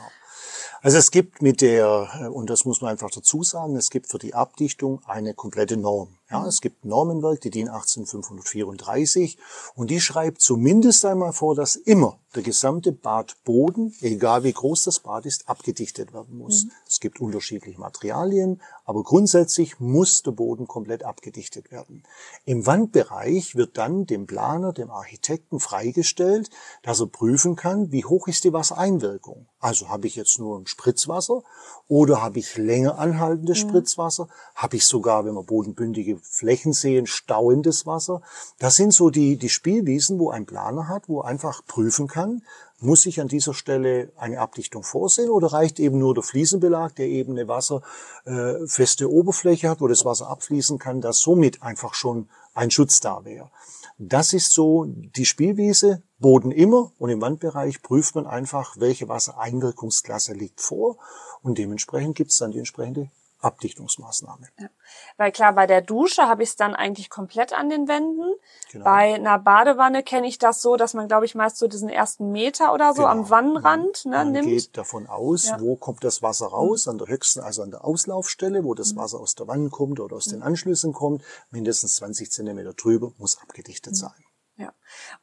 Also 0.82 1.00
es 1.00 1.10
gibt 1.10 1.42
mit 1.42 1.62
der, 1.62 2.32
und 2.32 2.50
das 2.50 2.64
muss 2.64 2.82
man 2.82 2.92
einfach 2.92 3.10
dazu 3.10 3.44
sagen, 3.44 3.76
es 3.76 3.90
gibt 3.90 4.08
für 4.08 4.20
die 4.20 4.36
Abdichtung 4.36 5.02
eine 5.08 5.34
komplette 5.34 5.78
Norm. 5.78 6.17
Ja, 6.30 6.46
es 6.46 6.60
gibt 6.60 6.84
Normenwerk, 6.84 7.40
die 7.40 7.50
DIN 7.50 7.70
18534, 7.70 9.38
und 9.76 9.90
die 9.90 10.02
schreibt 10.02 10.42
zumindest 10.42 11.06
einmal 11.06 11.32
vor, 11.32 11.56
dass 11.56 11.78
immer 11.78 12.20
der 12.36 12.44
gesamte 12.44 12.92
Badboden, 12.92 13.96
egal 14.02 14.44
wie 14.44 14.52
groß 14.52 14.84
das 14.84 15.00
Bad 15.00 15.26
ist, 15.26 15.48
abgedichtet 15.48 16.14
werden 16.14 16.38
muss. 16.38 16.66
Mhm. 16.66 16.72
Es 16.88 17.00
gibt 17.00 17.22
unterschiedliche 17.22 17.80
Materialien, 17.80 18.62
aber 18.86 19.04
grundsätzlich 19.04 19.80
muss 19.80 20.22
der 20.22 20.32
Boden 20.32 20.68
komplett 20.68 21.04
abgedichtet 21.04 21.72
werden. 21.72 22.04
Im 22.46 22.66
Wandbereich 22.66 23.56
wird 23.56 23.78
dann 23.78 24.06
dem 24.06 24.28
Planer, 24.28 24.74
dem 24.74 24.92
Architekten 24.92 25.60
freigestellt, 25.60 26.50
dass 26.84 27.00
er 27.00 27.08
prüfen 27.08 27.56
kann, 27.56 27.92
wie 27.92 28.06
hoch 28.06 28.28
ist 28.28 28.44
die 28.44 28.54
Wassereinwirkung. 28.54 29.48
Also 29.60 29.90
habe 29.90 30.08
ich 30.08 30.16
jetzt 30.16 30.38
nur 30.40 30.60
ein 30.60 30.68
Spritzwasser 30.68 31.42
oder 31.88 32.22
habe 32.22 32.40
ich 32.40 32.58
länger 32.58 33.00
anhaltendes 33.00 33.64
mhm. 33.64 33.70
Spritzwasser? 33.70 34.28
Habe 34.54 34.76
ich 34.76 34.86
sogar, 34.86 35.26
wenn 35.26 35.34
man 35.34 35.46
bodenbündige 35.46 36.17
die 36.18 36.30
Flächen 36.30 36.74
sehen, 36.74 37.08
stauendes 37.08 37.86
Wasser. 37.86 38.22
Das 38.60 38.76
sind 38.76 38.94
so 38.94 39.10
die, 39.10 39.38
die 39.38 39.50
Spielwiesen, 39.50 40.20
wo 40.20 40.30
ein 40.30 40.46
Planer 40.46 40.88
hat, 40.88 41.08
wo 41.08 41.22
einfach 41.22 41.66
prüfen 41.66 42.08
kann, 42.08 42.42
muss 42.80 43.06
ich 43.06 43.20
an 43.20 43.28
dieser 43.28 43.54
Stelle 43.54 44.12
eine 44.18 44.40
Abdichtung 44.40 44.84
vorsehen 44.84 45.30
oder 45.30 45.48
reicht 45.48 45.80
eben 45.80 45.98
nur 45.98 46.14
der 46.14 46.24
Fliesenbelag, 46.24 46.96
der 46.96 47.08
eben 47.08 47.32
eine 47.32 47.48
wasserfeste 47.48 49.06
äh, 49.06 49.08
Oberfläche 49.08 49.70
hat, 49.70 49.82
wo 49.82 49.88
das 49.88 50.06
Wasser 50.06 50.30
abfließen 50.30 50.78
kann, 50.78 51.02
dass 51.02 51.20
somit 51.20 51.64
einfach 51.64 51.96
schon 51.96 52.30
ein 52.54 52.70
Schutz 52.70 53.00
da 53.00 53.26
wäre. 53.26 53.50
Das 53.98 54.34
ist 54.34 54.52
so 54.52 54.86
die 54.86 55.26
Spielwiese, 55.26 56.04
Boden 56.20 56.52
immer 56.52 56.92
und 57.00 57.10
im 57.10 57.22
Wandbereich 57.22 57.82
prüft 57.82 58.14
man 58.14 58.28
einfach, 58.28 58.76
welche 58.78 59.10
Wassereinwirkungsklasse 59.10 60.34
liegt 60.34 60.62
vor 60.62 60.98
und 61.42 61.58
dementsprechend 61.58 62.16
gibt 62.16 62.32
es 62.32 62.38
dann 62.38 62.52
die 62.52 62.60
entsprechende 62.60 63.10
Abdichtungsmaßnahme. 63.40 64.48
Ja. 64.60 64.70
Weil 65.18 65.32
klar, 65.32 65.54
bei 65.54 65.68
der 65.68 65.82
Dusche 65.82 66.24
habe 66.24 66.44
ich 66.44 66.50
es 66.50 66.56
dann 66.56 66.76
eigentlich 66.76 67.10
komplett 67.10 67.54
an 67.54 67.70
den 67.70 67.88
Wänden. 67.88 68.34
Genau. 68.72 68.86
Bei 68.86 69.16
einer 69.16 69.38
Badewanne 69.40 70.04
kenne 70.04 70.28
ich 70.28 70.40
das 70.40 70.62
so, 70.62 70.76
dass 70.76 70.94
man, 70.94 71.08
glaube 71.08 71.26
ich, 71.26 71.36
meist 71.36 71.58
so 71.58 71.68
diesen 71.68 71.90
ersten 71.90 72.32
Meter 72.32 72.74
oder 72.74 72.94
so 72.94 73.04
genau. 73.04 73.12
am 73.12 73.30
Wannenrand 73.30 74.06
ne, 74.06 74.12
man 74.12 74.32
nimmt. 74.32 74.48
geht 74.48 74.78
davon 74.78 75.08
aus, 75.08 75.50
ja. 75.50 75.60
wo 75.60 75.76
kommt 75.76 76.04
das 76.04 76.22
Wasser 76.22 76.48
raus, 76.48 76.86
mhm. 76.86 76.92
an 76.92 76.98
der 76.98 77.08
höchsten, 77.08 77.42
also 77.42 77.62
an 77.62 77.72
der 77.72 77.86
Auslaufstelle, 77.86 78.64
wo 78.64 78.74
das 78.74 78.94
mhm. 78.94 78.98
Wasser 78.98 79.20
aus 79.20 79.36
der 79.36 79.48
Wanne 79.48 79.70
kommt 79.70 80.00
oder 80.00 80.16
aus 80.16 80.28
mhm. 80.28 80.32
den 80.32 80.44
Anschlüssen 80.44 80.94
kommt, 80.94 81.24
mindestens 81.52 81.96
20 81.96 82.32
Zentimeter 82.32 82.74
drüber, 82.74 83.14
muss 83.18 83.40
abgedichtet 83.40 83.94
mhm. 83.94 83.98
sein. 83.98 84.24
Ja. 84.58 84.74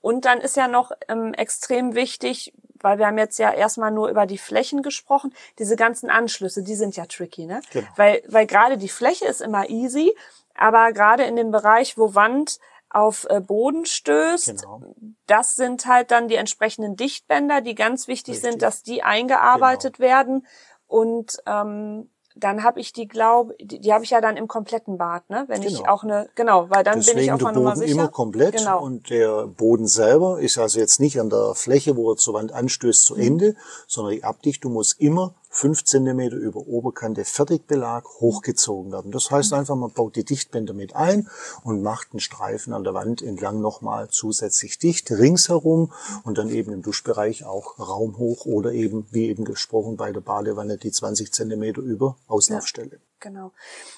Und 0.00 0.24
dann 0.24 0.40
ist 0.40 0.56
ja 0.56 0.68
noch 0.68 0.92
ähm, 1.08 1.34
extrem 1.34 1.94
wichtig, 1.94 2.54
weil 2.84 2.98
wir 2.98 3.06
haben 3.06 3.18
jetzt 3.18 3.38
ja 3.38 3.52
erstmal 3.52 3.90
nur 3.90 4.08
über 4.08 4.26
die 4.26 4.38
Flächen 4.38 4.82
gesprochen, 4.82 5.34
diese 5.58 5.74
ganzen 5.74 6.10
Anschlüsse, 6.10 6.62
die 6.62 6.74
sind 6.74 6.96
ja 6.96 7.06
tricky, 7.06 7.46
ne? 7.46 7.60
Genau. 7.72 7.88
Weil, 7.96 8.22
weil 8.28 8.46
gerade 8.46 8.78
die 8.78 8.88
Fläche 8.88 9.24
ist 9.24 9.40
immer 9.40 9.68
easy, 9.68 10.14
aber 10.54 10.92
gerade 10.92 11.24
in 11.24 11.34
dem 11.34 11.50
Bereich, 11.50 11.98
wo 11.98 12.14
Wand 12.14 12.58
auf 12.90 13.26
äh, 13.28 13.40
Boden 13.40 13.86
stößt, 13.86 14.46
genau. 14.46 14.82
das 15.26 15.56
sind 15.56 15.86
halt 15.86 16.12
dann 16.12 16.28
die 16.28 16.36
entsprechenden 16.36 16.94
Dichtbänder, 16.94 17.60
die 17.60 17.74
ganz 17.74 18.06
wichtig 18.06 18.34
Richtig. 18.34 18.50
sind, 18.52 18.62
dass 18.62 18.84
die 18.84 19.02
eingearbeitet 19.02 19.96
genau. 19.96 20.08
werden 20.08 20.46
und 20.86 21.38
ähm, 21.46 22.10
dann 22.36 22.64
habe 22.64 22.80
ich 22.80 22.92
die 22.92 23.06
glaube 23.06 23.54
die, 23.60 23.80
die 23.80 23.92
habe 23.92 24.04
ich 24.04 24.10
ja 24.10 24.20
dann 24.20 24.36
im 24.36 24.48
kompletten 24.48 24.98
Bad, 24.98 25.28
ne? 25.30 25.44
Wenn 25.46 25.60
genau. 25.60 25.72
ich 25.72 25.88
auch 25.88 26.02
eine 26.02 26.28
genau, 26.34 26.68
weil 26.68 26.82
dann 26.82 26.96
Deswegen 26.96 27.16
bin 27.16 27.24
ich 27.24 27.32
auch 27.32 27.40
mal 27.40 27.54
Boden 27.54 27.76
sicher. 27.76 27.92
immer 27.92 28.08
komplett 28.08 28.56
genau. 28.56 28.82
und 28.82 29.10
der 29.10 29.46
Boden 29.46 29.86
selber 29.86 30.40
ist 30.40 30.58
also 30.58 30.80
jetzt 30.80 31.00
nicht 31.00 31.20
an 31.20 31.30
der 31.30 31.54
Fläche, 31.54 31.96
wo 31.96 32.12
er 32.12 32.16
zur 32.16 32.34
Wand 32.34 32.52
anstößt, 32.52 33.04
zu 33.04 33.14
mhm. 33.14 33.22
Ende, 33.22 33.56
sondern 33.86 34.14
die 34.14 34.24
Abdichtung 34.24 34.72
muss 34.72 34.92
immer 34.92 35.34
fünf 35.54 35.84
Zentimeter 35.84 36.36
über 36.36 36.66
Oberkante 36.66 37.24
Fertigbelag 37.24 38.04
hochgezogen 38.20 38.90
werden. 38.92 39.12
Das 39.12 39.30
heißt 39.30 39.52
mhm. 39.52 39.58
einfach, 39.58 39.76
man 39.76 39.92
baut 39.92 40.16
die 40.16 40.24
Dichtbänder 40.24 40.74
mit 40.74 40.96
ein 40.96 41.28
und 41.62 41.82
macht 41.82 42.08
einen 42.12 42.20
Streifen 42.20 42.72
an 42.72 42.82
der 42.82 42.92
Wand 42.92 43.22
entlang 43.22 43.60
nochmal 43.60 44.08
zusätzlich 44.10 44.78
dicht, 44.78 45.10
ringsherum 45.12 45.92
und 46.24 46.38
dann 46.38 46.48
eben 46.48 46.72
im 46.72 46.82
Duschbereich 46.82 47.44
auch 47.44 47.78
raumhoch 47.78 48.46
oder 48.46 48.72
eben, 48.72 49.06
wie 49.12 49.28
eben 49.28 49.44
gesprochen, 49.44 49.96
bei 49.96 50.10
der 50.10 50.20
Badewanne 50.20 50.76
die 50.76 50.90
20 50.90 51.32
Zentimeter 51.32 51.80
über 51.80 52.16
Auslaufstelle. 52.26 52.98
Genau. 53.20 53.52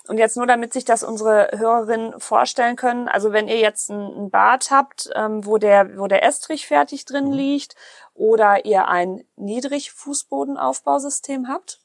Und 0.06 0.18
jetzt 0.18 0.36
nur, 0.36 0.46
damit 0.46 0.72
sich 0.72 0.84
das 0.84 1.02
unsere 1.02 1.50
Hörerinnen 1.52 2.20
vorstellen 2.20 2.76
können, 2.76 3.08
also 3.08 3.32
wenn 3.32 3.48
ihr 3.48 3.58
jetzt 3.58 3.90
ein, 3.90 4.30
Bad 4.30 4.70
habt, 4.70 5.10
ähm, 5.14 5.44
wo 5.44 5.58
der, 5.58 5.98
wo 5.98 6.06
der 6.06 6.22
Estrich 6.22 6.64
fertig 6.66 7.06
drin 7.06 7.26
mhm. 7.26 7.32
liegt 7.32 7.74
oder 8.14 8.64
ihr 8.64 8.86
ein 8.86 9.24
Niedrigfußbodenaufbausystem 9.36 11.48
habt, 11.48 11.80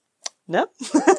ne? 0.46 0.70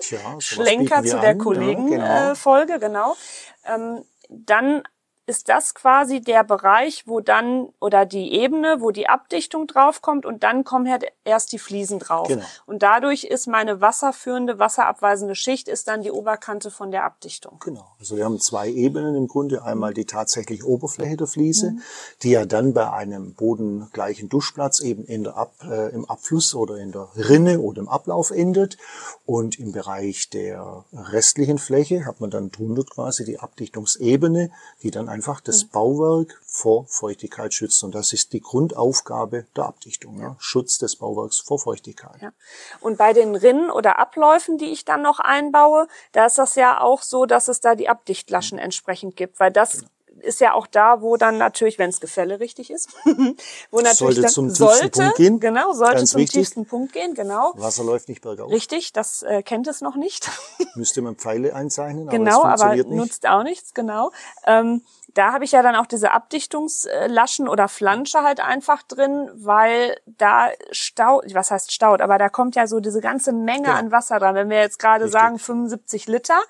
Tja, 0.01 0.21
Schlenker 0.39 1.03
zu 1.03 1.19
der 1.19 1.37
Kollegenfolge, 1.37 2.75
ja, 2.75 2.79
genau. 2.79 3.13
Äh, 3.13 3.17
genau. 3.17 3.17
Ähm, 3.65 4.05
dann 4.29 4.85
ist 5.33 5.49
das 5.49 5.73
quasi 5.73 6.21
der 6.21 6.45
Bereich, 6.45 7.05
wo 7.07 7.21
dann 7.21 7.71
oder 7.81 8.05
die 8.05 8.35
Ebene, 8.35 8.83
wo 8.83 8.91
die 8.91 9.09
Abdichtung 9.09 9.67
draufkommt 9.67 10.27
und 10.27 10.43
dann 10.43 10.63
kommen 10.63 10.91
halt 10.91 11.07
erst 11.25 11.53
die 11.53 11.59
Fliesen 11.59 12.01
drauf. 12.01 12.29
Genau. 12.29 12.45
Und 12.67 12.83
dadurch 12.83 13.25
ist 13.25 13.47
meine 13.47 13.81
wasserführende, 13.81 14.59
wasserabweisende 14.59 15.35
Schicht 15.35 15.69
ist 15.69 15.89
dann 15.89 16.03
die 16.03 16.11
Oberkante 16.11 16.71
von 16.71 16.91
der 16.91 17.05
Abdichtung. 17.05 17.59
Genau. 17.61 17.87
Also 17.99 18.19
wir 18.19 18.27
haben 18.27 18.41
zwei 18.41 18.69
Ebenen 18.69 19.15
im 19.15 19.27
Grunde. 19.27 19.63
Einmal 19.63 19.95
die 19.95 20.05
tatsächlich 20.05 20.65
Oberfläche 20.65 21.17
der 21.17 21.27
Fliese, 21.27 21.71
mhm. 21.71 21.83
die 22.23 22.33
ja 22.33 22.45
dann 22.45 22.75
bei 22.75 22.91
einem 22.91 23.33
bodengleichen 23.33 24.29
Duschplatz 24.29 24.81
eben 24.81 25.07
in 25.07 25.25
der 25.25 25.39
Ab, 25.39 25.55
äh, 25.65 25.95
im 25.95 26.05
Abfluss 26.05 26.55
oder 26.55 26.77
in 26.77 26.93
der 26.93 27.09
Rinne 27.17 27.61
oder 27.61 27.81
im 27.81 27.89
Ablauf 27.89 28.33
endet. 28.33 28.77
Und 29.25 29.59
im 29.59 29.73
Bereich 29.73 30.29
der 30.29 30.85
restlichen 30.93 31.57
Fläche 31.57 32.05
hat 32.05 32.21
man 32.21 32.29
dann 32.29 32.51
drunter 32.51 32.85
quasi 32.85 33.25
die 33.25 33.41
Abdichtungsebene, 33.41 34.51
die 34.83 34.91
dann 34.91 35.09
einfach 35.23 35.41
das 35.41 35.65
Bauwerk 35.65 36.41
vor 36.45 36.85
Feuchtigkeit 36.89 37.55
schützt. 37.55 37.85
Und 37.85 37.95
das 37.95 38.13
ist 38.13 38.33
die 38.33 38.41
Grundaufgabe 38.41 39.47
der 39.55 39.67
Abdichtung. 39.67 40.19
Ja. 40.21 40.35
Schutz 40.41 40.79
des 40.79 40.97
Bauwerks 40.97 41.39
vor 41.39 41.61
Feuchtigkeit. 41.61 42.21
Ja. 42.21 42.33
Und 42.81 42.99
bei 42.99 43.13
den 43.13 43.37
Rinnen 43.37 43.71
oder 43.71 44.01
Abläufen, 44.01 44.59
die 44.59 44.73
ich 44.73 44.85
dann 44.85 45.03
noch 45.03 45.21
einbaue, 45.21 45.87
da 46.11 46.27
ist 46.27 46.39
das 46.39 46.57
ja 46.57 46.81
auch 46.81 47.03
so, 47.03 47.25
dass 47.25 47.47
es 47.47 47.61
da 47.61 47.77
die 47.77 47.89
Abdichtlaschen 47.89 48.59
mhm. 48.59 48.65
entsprechend 48.65 49.17
gibt, 49.17 49.39
weil 49.39 49.53
das 49.53 49.79
genau 49.79 49.89
ist 50.23 50.41
ja 50.41 50.55
auch 50.55 50.67
da, 50.67 51.03
wo 51.03 51.17
dann 51.17 51.39
natürlich, 51.39 51.79
wenn 51.79 51.91
es 51.91 52.01
Gefälle 52.01 52.41
richtig 52.41 52.71
ist, 52.71 52.89
wo 53.71 53.81
natürlich 53.81 54.17
sollte 54.17 54.27
zum 54.27 54.51
sollte, 54.51 55.03
Punkt 55.03 55.17
gehen. 55.17 55.41
Genau, 55.41 55.73
sollte 55.73 55.97
Ganz 55.97 56.11
zum 56.13 56.21
wichtig. 56.21 56.41
tiefsten 56.41 56.67
Punkt 56.67 56.93
gehen, 56.93 57.15
genau. 57.15 57.53
Wasser 57.57 57.85
läuft 57.85 58.09
nicht 58.09 58.23
bergauf. 58.23 58.51
Richtig, 58.51 58.93
das 58.93 59.23
äh, 59.23 59.43
kennt 59.43 59.67
es 59.67 59.81
noch 59.81 59.97
nicht. 59.97 60.31
Müsste 60.75 61.03
man 61.03 61.17
Pfeile 61.17 61.55
einzeichnen, 61.55 62.09
genau, 62.09 62.45
aber, 62.45 62.65
aber 62.65 62.77
nutzt 62.85 63.27
auch 63.27 63.43
nichts, 63.43 63.75
genau. 63.75 64.13
Ähm, 64.47 64.83
da 65.15 65.33
habe 65.33 65.45
ich 65.45 65.53
ja 65.53 65.63
dann 65.63 65.77
auch 65.77 65.87
diese 65.87 66.13
Abdichtungslaschen 66.13 67.49
oder 67.49 67.69
Flansche 67.69 68.23
halt 68.23 68.41
einfach 68.41 68.83
drin, 68.83 69.31
weil 69.35 69.97
da 70.07 70.51
staut, 70.71 71.25
was 71.35 71.51
heißt 71.51 71.73
staut, 71.73 72.01
aber 72.01 72.19
da 72.19 72.29
kommt 72.29 72.57
ja 72.57 72.67
so 72.67 72.81
diese 72.81 73.01
ganze 73.01 73.33
Menge 73.33 73.69
ja. 73.69 73.75
an 73.75 73.91
Wasser 73.91 74.19
dran. 74.19 74.35
Wenn 74.35 74.51
wir 74.51 74.61
jetzt 74.61 74.79
gerade 74.79 75.09
sagen 75.09 75.39
75 75.39 76.07
Liter, 76.07 76.41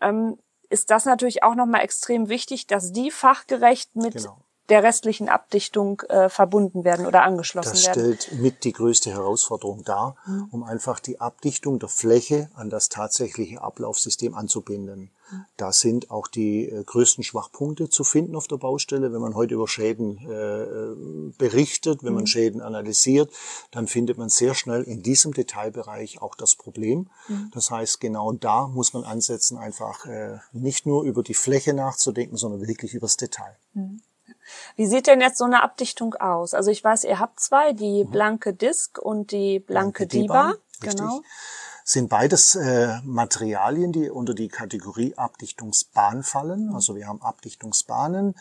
ähm, 0.00 0.38
ist 0.70 0.90
das 0.90 1.04
natürlich 1.04 1.42
auch 1.42 1.54
nochmal 1.54 1.82
extrem 1.82 2.28
wichtig, 2.28 2.66
dass 2.66 2.92
die 2.92 3.10
fachgerecht 3.10 3.96
mit 3.96 4.14
genau. 4.14 4.38
Der 4.68 4.82
restlichen 4.82 5.28
Abdichtung 5.28 6.02
äh, 6.08 6.28
verbunden 6.28 6.84
werden 6.84 7.06
oder 7.06 7.22
angeschlossen 7.22 7.70
das 7.70 7.86
werden. 7.86 8.12
Das 8.12 8.24
stellt 8.24 8.40
mit 8.40 8.64
die 8.64 8.72
größte 8.72 9.10
Herausforderung 9.10 9.84
dar, 9.84 10.16
mhm. 10.26 10.48
um 10.50 10.62
einfach 10.62 11.00
die 11.00 11.20
Abdichtung 11.20 11.78
der 11.78 11.88
Fläche 11.88 12.50
an 12.54 12.70
das 12.70 12.88
tatsächliche 12.88 13.62
Ablaufsystem 13.62 14.34
anzubinden. 14.34 15.10
Da 15.56 15.72
sind 15.72 16.10
auch 16.10 16.26
die 16.26 16.68
äh, 16.68 16.82
größten 16.84 17.22
Schwachpunkte 17.22 17.90
zu 17.90 18.04
finden 18.04 18.34
auf 18.34 18.48
der 18.48 18.56
Baustelle. 18.56 19.12
Wenn 19.12 19.20
man 19.20 19.34
heute 19.34 19.54
über 19.54 19.68
Schäden 19.68 20.18
äh, 20.18 21.32
berichtet, 21.36 22.02
wenn 22.02 22.14
man 22.14 22.22
mhm. 22.22 22.28
Schäden 22.28 22.62
analysiert, 22.62 23.30
dann 23.70 23.86
findet 23.86 24.16
man 24.16 24.28
sehr 24.28 24.54
schnell 24.54 24.82
in 24.82 25.02
diesem 25.02 25.34
Detailbereich 25.34 26.22
auch 26.22 26.34
das 26.34 26.54
Problem. 26.54 27.10
Mhm. 27.28 27.50
Das 27.52 27.70
heißt, 27.70 28.00
genau 28.00 28.32
da 28.32 28.68
muss 28.68 28.94
man 28.94 29.04
ansetzen, 29.04 29.58
einfach 29.58 30.06
äh, 30.06 30.38
nicht 30.52 30.86
nur 30.86 31.04
über 31.04 31.22
die 31.22 31.34
Fläche 31.34 31.74
nachzudenken, 31.74 32.36
sondern 32.36 32.66
wirklich 32.66 32.94
übers 32.94 33.16
Detail. 33.16 33.56
Mhm. 34.76 34.82
Wie 34.82 34.86
sieht 34.86 35.06
denn 35.06 35.20
jetzt 35.20 35.38
so 35.38 35.44
eine 35.44 35.62
Abdichtung 35.62 36.14
aus? 36.14 36.54
Also 36.54 36.70
ich 36.70 36.82
weiß, 36.82 37.04
ihr 37.04 37.18
habt 37.18 37.40
zwei, 37.40 37.72
die 37.72 38.04
mhm. 38.04 38.10
blanke 38.10 38.54
Disk 38.54 38.98
und 38.98 39.32
die 39.32 39.58
blanke, 39.58 40.06
blanke 40.06 40.06
Diba. 40.06 40.54
Diba. 40.82 40.90
Genau 40.90 41.20
sind 41.88 42.10
beides 42.10 42.54
äh, 42.54 42.98
Materialien, 43.02 43.92
die 43.92 44.10
unter 44.10 44.34
die 44.34 44.48
Kategorie 44.48 45.14
Abdichtungsbahn 45.16 46.22
fallen. 46.22 46.74
Also 46.74 46.94
wir 46.96 47.06
haben 47.06 47.22
Abdichtungsbahnen, 47.22 48.34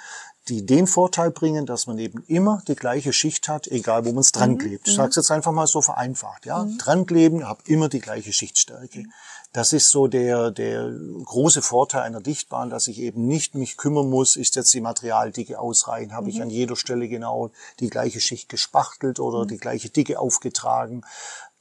die 0.50 0.66
den 0.66 0.86
Vorteil 0.86 1.32
bringen, 1.32 1.66
dass 1.66 1.88
man 1.88 1.98
eben 1.98 2.26
immer 2.28 2.62
die 2.68 2.76
gleiche 2.76 3.14
Schicht 3.14 3.48
hat, 3.48 3.68
egal 3.68 4.04
wo 4.04 4.12
man 4.12 4.20
es 4.20 4.34
dran 4.34 4.58
klebt. 4.58 4.88
Mhm. 4.88 4.92
Ich 4.92 4.96
sage 4.98 5.10
es 5.12 5.16
jetzt 5.16 5.32
einfach 5.32 5.54
mal 5.54 5.66
so 5.66 5.82
vereinfacht. 5.82 6.46
Ja, 6.46 6.66
mhm. 6.66 6.78
dran 6.78 7.06
kleben, 7.06 7.48
habe 7.48 7.62
immer 7.68 7.88
die 7.88 8.02
gleiche 8.02 8.34
Schichtstärke. 8.34 9.06
Das 9.54 9.74
ist 9.74 9.90
so 9.90 10.08
der, 10.08 10.52
der 10.52 10.92
große 11.24 11.62
Vorteil 11.62 12.02
einer 12.02 12.22
Dichtbahn, 12.22 12.70
dass 12.70 12.88
ich 12.88 13.00
eben 13.00 13.26
nicht 13.26 13.56
mich 13.56 13.78
kümmern 13.78 14.10
muss, 14.10 14.36
ist 14.36 14.56
jetzt 14.56 14.74
die 14.74 14.82
Materialdicke 14.82 15.60
ausreichend, 15.60 16.14
habe 16.14 16.26
mhm. 16.26 16.30
ich 16.30 16.42
an 16.42 16.50
jeder 16.50 16.76
Stelle 16.76 17.08
genau 17.08 17.52
die 17.80 17.90
gleiche 17.90 18.20
Schicht 18.20 18.50
gespachtelt 18.50 19.20
oder 19.20 19.44
mhm. 19.44 19.48
die 19.48 19.58
gleiche 19.58 19.90
Dicke 19.90 20.20
aufgetragen. 20.20 21.04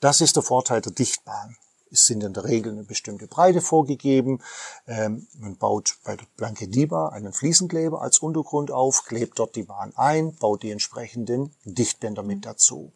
Das 0.01 0.21
ist 0.21 0.37
der 0.37 0.43
Vorteil 0.43 0.81
der 0.81 0.93
Dichtbahn. 0.93 1.57
Es 1.91 2.07
sind 2.07 2.23
in 2.25 2.35
der 2.35 2.45
Regel 2.45 2.73
eine 2.73 2.83
bestimmte 2.83 3.29
Breite 3.29 3.61
vorgegeben. 3.61 4.43
Ähm, 4.87 5.29
man 5.39 5.57
baut 5.57 5.97
bei 6.05 6.17
der 6.17 6.27
Blanke 6.37 6.69
Diba 6.69 7.11
einen 7.11 7.33
Fliesenkleber 7.33 8.03
als 8.03 8.19
Untergrund 8.19 8.71
auf, 8.71 9.05
klebt 9.05 9.39
dort 9.39 9.55
die 9.55 9.63
Bahn 9.63 9.93
ein, 9.97 10.35
baut 10.35 10.63
die 10.65 10.73
entsprechenden 10.73 11.55
Dichtbänder 11.65 12.23
mit 12.23 12.45
dazu. 12.45 12.93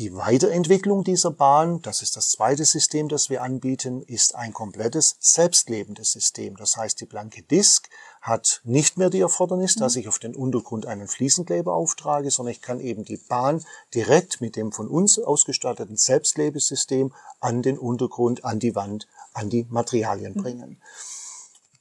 Die 0.00 0.14
Weiterentwicklung 0.14 1.04
dieser 1.04 1.30
Bahn, 1.30 1.82
das 1.82 2.00
ist 2.00 2.16
das 2.16 2.30
zweite 2.30 2.64
System, 2.64 3.10
das 3.10 3.28
wir 3.28 3.42
anbieten, 3.42 4.00
ist 4.00 4.34
ein 4.34 4.54
komplettes 4.54 5.16
selbstlebendes 5.20 6.12
System. 6.12 6.56
Das 6.56 6.78
heißt, 6.78 7.02
die 7.02 7.04
blanke 7.04 7.42
Disk 7.42 7.86
hat 8.22 8.62
nicht 8.64 8.96
mehr 8.96 9.10
die 9.10 9.20
Erfordernis, 9.20 9.76
dass 9.76 9.96
mhm. 9.96 10.00
ich 10.00 10.08
auf 10.08 10.18
den 10.18 10.34
Untergrund 10.34 10.86
einen 10.86 11.06
Fliesenkleber 11.06 11.74
auftrage, 11.74 12.30
sondern 12.30 12.52
ich 12.52 12.62
kann 12.62 12.80
eben 12.80 13.04
die 13.04 13.18
Bahn 13.18 13.62
direkt 13.94 14.40
mit 14.40 14.56
dem 14.56 14.72
von 14.72 14.88
uns 14.88 15.18
ausgestatteten 15.18 15.98
Selbstlebesystem 15.98 17.12
an 17.40 17.60
den 17.60 17.76
Untergrund, 17.76 18.42
an 18.42 18.58
die 18.58 18.74
Wand, 18.74 19.06
an 19.34 19.50
die 19.50 19.66
Materialien 19.68 20.32
mhm. 20.32 20.78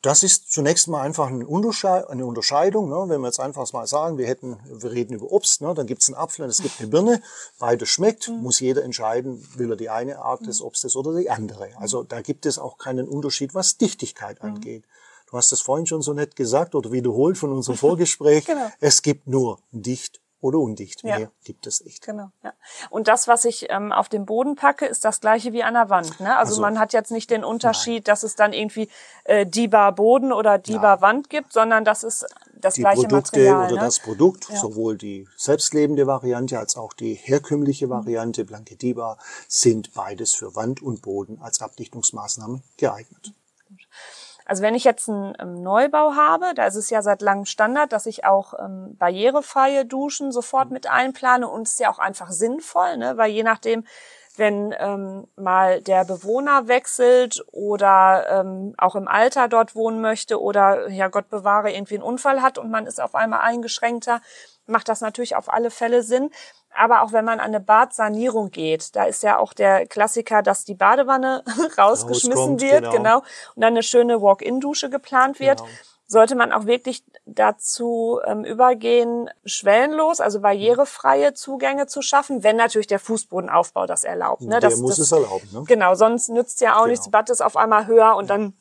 Das 0.01 0.23
ist 0.23 0.51
zunächst 0.51 0.87
mal 0.87 1.01
einfach 1.01 1.27
eine, 1.27 1.45
Unterscheidung. 1.45 2.89
Ne? 2.89 3.05
Wenn 3.07 3.19
wir 3.19 3.27
jetzt 3.27 3.39
einfach 3.39 3.71
mal 3.73 3.85
sagen, 3.85 4.17
wir 4.17 4.27
hätten, 4.27 4.57
wir 4.65 4.91
reden 4.91 5.13
über 5.13 5.29
Obst, 5.31 5.61
ne? 5.61 5.73
dann 5.73 5.87
gibt 5.87 6.01
es 6.01 6.07
einen 6.07 6.15
Apfel 6.15 6.45
und 6.45 6.51
es 6.51 6.61
gibt 6.61 6.79
eine 6.79 6.87
Birne. 6.87 7.21
Beide 7.59 7.85
schmeckt, 7.85 8.29
mhm. 8.29 8.41
muss 8.41 8.61
jeder 8.61 8.83
entscheiden, 8.83 9.45
will 9.55 9.71
er 9.71 9.75
die 9.75 9.89
eine 9.89 10.19
Art 10.19 10.45
des 10.45 10.61
Obstes 10.61 10.95
oder 10.95 11.17
die 11.17 11.29
andere. 11.29 11.71
Also 11.77 12.03
da 12.03 12.21
gibt 12.21 12.45
es 12.45 12.59
auch 12.59 12.77
keinen 12.77 13.09
Unterschied, 13.09 13.53
was 13.53 13.77
Dichtigkeit 13.77 14.41
mhm. 14.41 14.49
angeht. 14.49 14.85
Du 15.29 15.37
hast 15.37 15.51
es 15.51 15.61
vorhin 15.61 15.85
schon 15.85 16.01
so 16.01 16.13
nett 16.13 16.35
gesagt 16.35 16.75
oder 16.75 16.91
wiederholt 16.91 17.37
von 17.37 17.51
unserem 17.51 17.77
Vorgespräch. 17.77 18.45
genau. 18.47 18.69
Es 18.79 19.01
gibt 19.01 19.27
nur 19.27 19.59
dicht 19.71 20.21
oder 20.41 20.60
undicht. 20.60 21.03
Mehr 21.03 21.19
ja. 21.19 21.31
gibt 21.43 21.67
es 21.67 21.84
nicht. 21.84 22.05
Genau. 22.05 22.31
Ja. 22.43 22.53
Und 22.89 23.08
das, 23.08 23.27
was 23.27 23.46
ich 23.46 23.67
ähm, 23.69 23.91
auf 23.91 24.10
den 24.10 24.25
Boden 24.25 24.55
packe, 24.55 24.86
ist 24.86 25.03
das 25.03 25.19
gleiche 25.19 25.53
wie 25.53 25.63
an 25.63 25.74
der 25.74 25.89
Wand. 25.89 26.19
Ne? 26.19 26.38
Also, 26.38 26.51
also 26.51 26.62
man 26.62 26.79
hat 26.79 26.93
jetzt 26.93 27.12
nicht 27.12 27.29
den 27.29 27.43
Unterschied, 27.43 27.96
nein. 27.96 28.03
dass 28.03 28.24
es 28.24 28.36
dann 28.36 28.53
irgendwie 28.53 28.89
äh, 29.25 29.46
Diba 29.46 29.91
Boden 29.91 30.31
oder 30.31 30.58
Diba 30.58 30.96
ja. 30.96 31.01
Wand 31.01 31.29
gibt, 31.29 31.53
sondern 31.53 31.84
das 31.84 32.03
ist 32.03 32.25
das 32.53 32.75
die 32.75 32.81
gleiche 32.81 33.08
Produkte 33.08 33.39
Material. 33.39 33.65
Oder 33.65 33.75
ne? 33.75 33.81
das 33.81 34.00
Produkt, 34.00 34.50
ja. 34.50 34.58
sowohl 34.58 34.98
die 34.98 35.27
selbstlebende 35.38 36.08
Variante 36.08 36.60
als 36.60 36.77
auch 36.77 36.93
die 36.93 37.13
herkömmliche 37.13 37.88
mhm. 37.88 37.91
Variante, 37.91 38.46
Blanke 38.46 38.75
Diba, 38.75 39.17
sind 39.48 39.93
beides 39.93 40.34
für 40.34 40.55
Wand 40.55 40.81
und 40.81 41.01
Boden 41.01 41.39
als 41.41 41.62
Abdichtungsmaßnahme 41.62 42.62
geeignet. 42.77 43.34
Also 44.49 44.63
wenn 44.63 44.73
ich 44.73 44.83
jetzt 44.83 45.07
einen 45.07 45.35
ähm, 45.39 45.61
Neubau 45.61 46.15
habe, 46.15 46.55
da 46.55 46.65
ist 46.65 46.75
es 46.75 46.89
ja 46.89 47.03
seit 47.03 47.21
langem 47.21 47.45
Standard, 47.45 47.93
dass 47.93 48.07
ich 48.07 48.25
auch 48.25 48.55
ähm, 48.57 48.97
barrierefreie 48.97 49.85
Duschen 49.85 50.31
sofort 50.31 50.71
mit 50.71 50.89
einplane 50.89 51.47
und 51.47 51.67
es 51.67 51.73
ist 51.73 51.79
ja 51.81 51.91
auch 51.91 51.99
einfach 51.99 52.31
sinnvoll, 52.31 52.97
ne? 52.97 53.15
weil 53.15 53.29
je 53.29 53.43
nachdem, 53.43 53.85
wenn 54.37 54.73
ähm, 54.79 55.27
mal 55.35 55.83
der 55.83 56.03
Bewohner 56.03 56.67
wechselt 56.67 57.45
oder 57.51 58.25
ähm, 58.39 58.73
auch 58.79 58.95
im 58.95 59.07
Alter 59.07 59.49
dort 59.49 59.75
wohnen 59.75 60.01
möchte 60.01 60.41
oder 60.41 60.89
ja 60.89 61.09
Gott 61.09 61.29
bewahre 61.29 61.71
irgendwie 61.71 61.95
einen 61.95 62.03
Unfall 62.03 62.41
hat 62.41 62.57
und 62.57 62.71
man 62.71 62.87
ist 62.87 62.99
auf 62.99 63.13
einmal 63.13 63.41
eingeschränkter, 63.41 64.19
macht 64.65 64.89
das 64.89 65.01
natürlich 65.01 65.35
auf 65.35 65.53
alle 65.53 65.69
Fälle 65.69 66.01
Sinn. 66.01 66.31
Aber 66.79 67.01
auch 67.01 67.12
wenn 67.12 67.25
man 67.25 67.39
an 67.39 67.48
eine 67.48 67.59
Badsanierung 67.59 68.51
geht, 68.51 68.95
da 68.95 69.03
ist 69.03 69.21
ja 69.21 69.38
auch 69.38 69.53
der 69.53 69.86
Klassiker, 69.86 70.41
dass 70.41 70.63
die 70.63 70.75
Badewanne 70.75 71.43
rausgeschmissen 71.77 72.62
wird, 72.62 72.83
genau. 72.83 72.91
genau, 72.91 73.17
und 73.17 73.62
dann 73.62 73.74
eine 73.74 73.83
schöne 73.83 74.21
Walk-in-Dusche 74.21 74.89
geplant 74.89 75.39
wird. 75.39 75.59
Genau. 75.59 75.69
Sollte 76.07 76.36
man 76.36 76.53
auch 76.53 76.65
wirklich 76.65 77.03
dazu 77.25 78.19
ähm, 78.25 78.43
übergehen, 78.43 79.29
schwellenlos, 79.45 80.21
also 80.21 80.39
barrierefreie 80.39 81.36
Zugänge 81.36 81.86
zu 81.86 82.01
schaffen, 82.01 82.43
wenn 82.43 82.55
natürlich 82.55 82.88
der 82.88 82.98
Fußbodenaufbau 82.98 83.86
das 83.86 84.05
erlaubt. 84.05 84.41
Ne? 84.41 84.59
Der 84.59 84.71
das, 84.71 84.79
muss 84.79 84.95
das, 84.95 85.00
es 85.00 85.12
erlauben. 85.12 85.48
Ne? 85.51 85.63
Genau, 85.67 85.93
sonst 85.93 86.29
nützt 86.29 86.62
ja 86.62 86.71
auch 86.71 86.83
genau. 86.83 86.88
nichts. 86.88 87.05
Die 87.05 87.12
Bad 87.12 87.29
ist 87.29 87.41
auf 87.41 87.57
einmal 87.57 87.86
höher 87.86 88.15
und 88.15 88.29
dann 88.29 88.53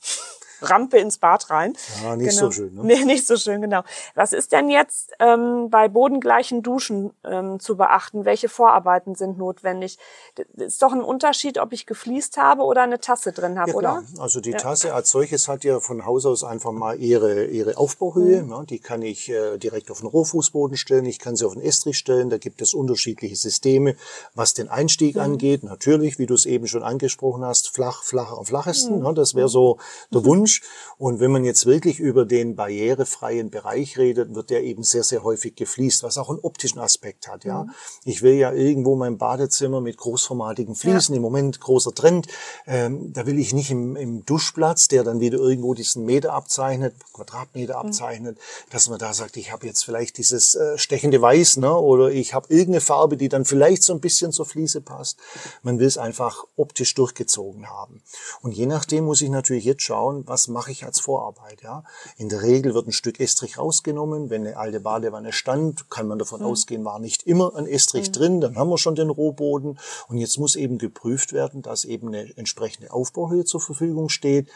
Rampe 0.60 0.98
ins 0.98 1.18
Bad 1.18 1.50
rein. 1.50 1.74
Ja, 2.02 2.16
nicht 2.16 2.30
genau. 2.30 2.46
so 2.46 2.52
schön. 2.52 2.74
Ne? 2.74 2.84
Nee, 2.84 3.04
nicht 3.04 3.26
so 3.26 3.36
schön, 3.36 3.60
genau. 3.60 3.82
Was 4.14 4.32
ist 4.32 4.52
denn 4.52 4.68
jetzt 4.68 5.12
ähm, 5.18 5.70
bei 5.70 5.88
bodengleichen 5.88 6.62
Duschen 6.62 7.12
ähm, 7.24 7.60
zu 7.60 7.76
beachten? 7.76 8.24
Welche 8.24 8.48
Vorarbeiten 8.48 9.14
sind 9.14 9.38
notwendig? 9.38 9.98
Das 10.34 10.66
ist 10.66 10.82
doch 10.82 10.92
ein 10.92 11.02
Unterschied, 11.02 11.58
ob 11.58 11.72
ich 11.72 11.86
gefliest 11.86 12.36
habe 12.36 12.62
oder 12.62 12.82
eine 12.82 13.00
Tasse 13.00 13.32
drin 13.32 13.58
habe, 13.58 13.70
ja, 13.70 13.76
oder? 13.76 14.02
Also 14.18 14.40
die 14.40 14.50
ja. 14.50 14.58
Tasse 14.58 14.94
als 14.94 15.10
solches 15.10 15.48
hat 15.48 15.64
ja 15.64 15.80
von 15.80 16.04
Haus 16.04 16.26
aus 16.26 16.44
einfach 16.44 16.72
mal 16.72 16.98
ihre, 16.98 17.46
ihre 17.46 17.76
Aufbauhöhe. 17.76 18.42
Mhm. 18.42 18.48
Ne? 18.48 18.64
Die 18.68 18.78
kann 18.78 19.02
ich 19.02 19.28
äh, 19.28 19.58
direkt 19.58 19.90
auf 19.90 20.00
den 20.00 20.08
Rohfußboden 20.08 20.76
stellen, 20.76 21.06
ich 21.06 21.18
kann 21.18 21.36
sie 21.36 21.46
auf 21.46 21.54
den 21.54 21.62
Estrich 21.62 21.98
stellen. 21.98 22.30
Da 22.30 22.38
gibt 22.38 22.62
es 22.62 22.74
unterschiedliche 22.74 23.36
Systeme, 23.36 23.96
was 24.34 24.54
den 24.54 24.68
Einstieg 24.68 25.16
mhm. 25.16 25.22
angeht. 25.22 25.62
Natürlich, 25.62 26.18
wie 26.18 26.26
du 26.26 26.34
es 26.34 26.46
eben 26.46 26.66
schon 26.66 26.82
angesprochen 26.82 27.44
hast, 27.44 27.68
flach, 27.68 28.02
flacher 28.02 28.38
am 28.38 28.44
flachesten. 28.44 28.98
Mhm. 28.98 29.02
Ne? 29.02 29.14
Das 29.14 29.34
wäre 29.34 29.48
so 29.48 29.78
der 30.12 30.24
Wunsch. 30.24 30.47
Wunsch. 30.48 30.62
Und 30.96 31.20
wenn 31.20 31.30
man 31.30 31.44
jetzt 31.44 31.66
wirklich 31.66 32.00
über 32.00 32.24
den 32.24 32.56
barrierefreien 32.56 33.50
Bereich 33.50 33.98
redet, 33.98 34.34
wird 34.34 34.50
der 34.50 34.64
eben 34.64 34.82
sehr, 34.82 35.04
sehr 35.04 35.22
häufig 35.22 35.54
gefliest, 35.54 36.02
was 36.02 36.18
auch 36.18 36.28
einen 36.28 36.40
optischen 36.40 36.80
Aspekt 36.80 37.28
hat. 37.28 37.44
Ja, 37.44 37.64
mhm. 37.64 37.70
ich 38.04 38.22
will 38.22 38.34
ja 38.34 38.52
irgendwo 38.52 38.96
mein 38.96 39.16
Badezimmer 39.16 39.80
mit 39.80 39.96
großformatigen 39.96 40.74
Fliesen. 40.74 41.14
Ja. 41.14 41.18
Im 41.18 41.22
Moment 41.22 41.60
großer 41.60 41.94
Trend. 41.94 42.26
Ähm, 42.66 43.12
da 43.12 43.26
will 43.26 43.38
ich 43.38 43.52
nicht 43.52 43.70
im, 43.70 43.94
im, 43.94 44.24
Duschplatz, 44.24 44.88
der 44.88 45.04
dann 45.04 45.20
wieder 45.20 45.38
irgendwo 45.38 45.74
diesen 45.74 46.04
Meter 46.04 46.32
abzeichnet, 46.32 46.94
Quadratmeter 47.12 47.74
mhm. 47.74 47.88
abzeichnet, 47.88 48.38
dass 48.70 48.88
man 48.88 48.98
da 48.98 49.12
sagt, 49.14 49.36
ich 49.36 49.52
habe 49.52 49.66
jetzt 49.66 49.84
vielleicht 49.84 50.18
dieses 50.18 50.56
äh, 50.56 50.76
stechende 50.78 51.22
Weiß, 51.22 51.58
ne, 51.58 51.72
oder 51.76 52.10
ich 52.10 52.34
habe 52.34 52.48
irgendeine 52.48 52.80
Farbe, 52.80 53.16
die 53.16 53.28
dann 53.28 53.44
vielleicht 53.44 53.84
so 53.84 53.92
ein 53.92 54.00
bisschen 54.00 54.32
zur 54.32 54.46
Fliese 54.46 54.80
passt. 54.80 55.18
Man 55.62 55.78
will 55.78 55.86
es 55.86 55.98
einfach 55.98 56.44
optisch 56.56 56.94
durchgezogen 56.94 57.70
haben. 57.70 58.02
Und 58.42 58.52
je 58.52 58.66
nachdem 58.66 59.04
muss 59.04 59.22
ich 59.22 59.30
natürlich 59.30 59.64
jetzt 59.64 59.82
schauen, 59.82 60.24
was 60.26 60.37
was 60.38 60.46
mache 60.46 60.70
ich 60.70 60.84
als 60.84 61.00
Vorarbeit? 61.00 61.62
Ja? 61.62 61.82
In 62.16 62.28
der 62.28 62.42
Regel 62.42 62.72
wird 62.72 62.86
ein 62.86 62.92
Stück 62.92 63.18
Estrich 63.18 63.58
rausgenommen. 63.58 64.30
Wenn 64.30 64.46
eine 64.46 64.56
alte 64.56 64.78
Badewanne 64.78 65.32
stand, 65.32 65.90
kann 65.90 66.06
man 66.06 66.20
davon 66.20 66.42
mhm. 66.42 66.46
ausgehen, 66.46 66.84
war 66.84 67.00
nicht 67.00 67.24
immer 67.24 67.56
ein 67.56 67.66
Estrich 67.66 68.06
mhm. 68.08 68.12
drin. 68.12 68.40
Dann 68.40 68.56
haben 68.56 68.70
wir 68.70 68.78
schon 68.78 68.94
den 68.94 69.10
Rohboden. 69.10 69.80
Und 70.06 70.18
jetzt 70.18 70.38
muss 70.38 70.54
eben 70.54 70.78
geprüft 70.78 71.32
werden, 71.32 71.60
dass 71.60 71.84
eben 71.84 72.06
eine 72.06 72.36
entsprechende 72.36 72.92
Aufbauhöhe 72.92 73.46
zur 73.46 73.60
Verfügung 73.60 74.10
steht. 74.10 74.48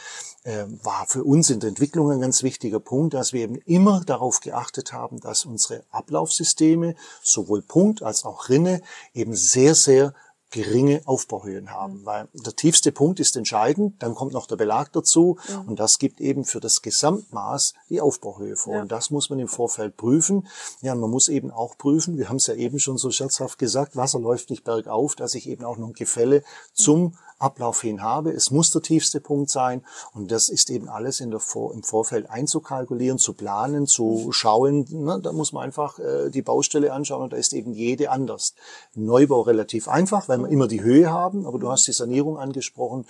Äh, 0.44 0.66
war 0.84 1.06
für 1.08 1.24
uns 1.24 1.50
in 1.50 1.58
der 1.58 1.70
Entwicklung 1.70 2.12
ein 2.12 2.20
ganz 2.20 2.44
wichtiger 2.44 2.78
Punkt, 2.78 3.14
dass 3.14 3.32
wir 3.32 3.40
eben 3.42 3.56
immer 3.56 4.04
darauf 4.04 4.38
geachtet 4.38 4.92
haben, 4.92 5.18
dass 5.18 5.44
unsere 5.44 5.82
Ablaufsysteme, 5.90 6.94
sowohl 7.24 7.62
Punkt 7.62 8.04
als 8.04 8.24
auch 8.24 8.48
Rinne, 8.48 8.82
eben 9.14 9.34
sehr, 9.34 9.74
sehr 9.74 10.14
geringe 10.52 11.00
Aufbauhöhen 11.06 11.72
haben, 11.72 12.00
mhm. 12.00 12.06
weil 12.06 12.28
der 12.32 12.54
tiefste 12.54 12.92
Punkt 12.92 13.18
ist 13.18 13.36
entscheidend, 13.36 14.00
dann 14.02 14.14
kommt 14.14 14.32
noch 14.32 14.46
der 14.46 14.56
Belag 14.56 14.92
dazu 14.92 15.38
mhm. 15.48 15.70
und 15.70 15.80
das 15.80 15.98
gibt 15.98 16.20
eben 16.20 16.44
für 16.44 16.60
das 16.60 16.82
Gesamtmaß 16.82 17.74
die 17.88 18.00
Aufbauhöhe 18.00 18.56
vor. 18.56 18.74
Ja. 18.74 18.82
Und 18.82 18.92
das 18.92 19.10
muss 19.10 19.30
man 19.30 19.40
im 19.40 19.48
Vorfeld 19.48 19.96
prüfen. 19.96 20.46
Ja, 20.82 20.92
und 20.92 21.00
man 21.00 21.10
muss 21.10 21.28
eben 21.28 21.50
auch 21.50 21.76
prüfen, 21.76 22.18
wir 22.18 22.28
haben 22.28 22.36
es 22.36 22.46
ja 22.46 22.54
eben 22.54 22.78
schon 22.78 22.98
so 22.98 23.10
scherzhaft 23.10 23.58
gesagt, 23.58 23.96
Wasser 23.96 24.20
läuft 24.20 24.50
nicht 24.50 24.62
bergauf, 24.62 25.16
dass 25.16 25.34
ich 25.34 25.48
eben 25.48 25.64
auch 25.64 25.78
noch 25.78 25.88
ein 25.88 25.94
Gefälle 25.94 26.44
zum 26.74 27.16
Ablauf 27.42 27.80
hin 27.82 28.02
habe. 28.02 28.30
Es 28.30 28.50
muss 28.50 28.70
der 28.70 28.82
tiefste 28.82 29.20
Punkt 29.20 29.50
sein 29.50 29.82
und 30.14 30.30
das 30.30 30.48
ist 30.48 30.70
eben 30.70 30.88
alles 30.88 31.20
in 31.20 31.30
der 31.30 31.40
Vor 31.40 31.74
im 31.74 31.82
Vorfeld 31.82 32.30
einzukalkulieren, 32.30 33.18
zu 33.18 33.34
planen, 33.34 33.86
zu 33.86 34.32
schauen. 34.32 34.86
Ne? 34.90 35.20
Da 35.22 35.32
muss 35.32 35.52
man 35.52 35.64
einfach 35.64 35.98
äh, 35.98 36.30
die 36.30 36.42
Baustelle 36.42 36.92
anschauen 36.92 37.22
und 37.22 37.32
da 37.32 37.36
ist 37.36 37.52
eben 37.52 37.72
jede 37.72 38.10
anders. 38.10 38.54
Neubau 38.94 39.40
relativ 39.40 39.88
einfach, 39.88 40.28
weil 40.28 40.38
wir 40.38 40.48
immer 40.48 40.68
die 40.68 40.82
Höhe 40.82 41.10
haben, 41.10 41.46
aber 41.46 41.58
du 41.58 41.70
hast 41.70 41.86
die 41.86 41.92
Sanierung 41.92 42.38
angesprochen. 42.38 43.06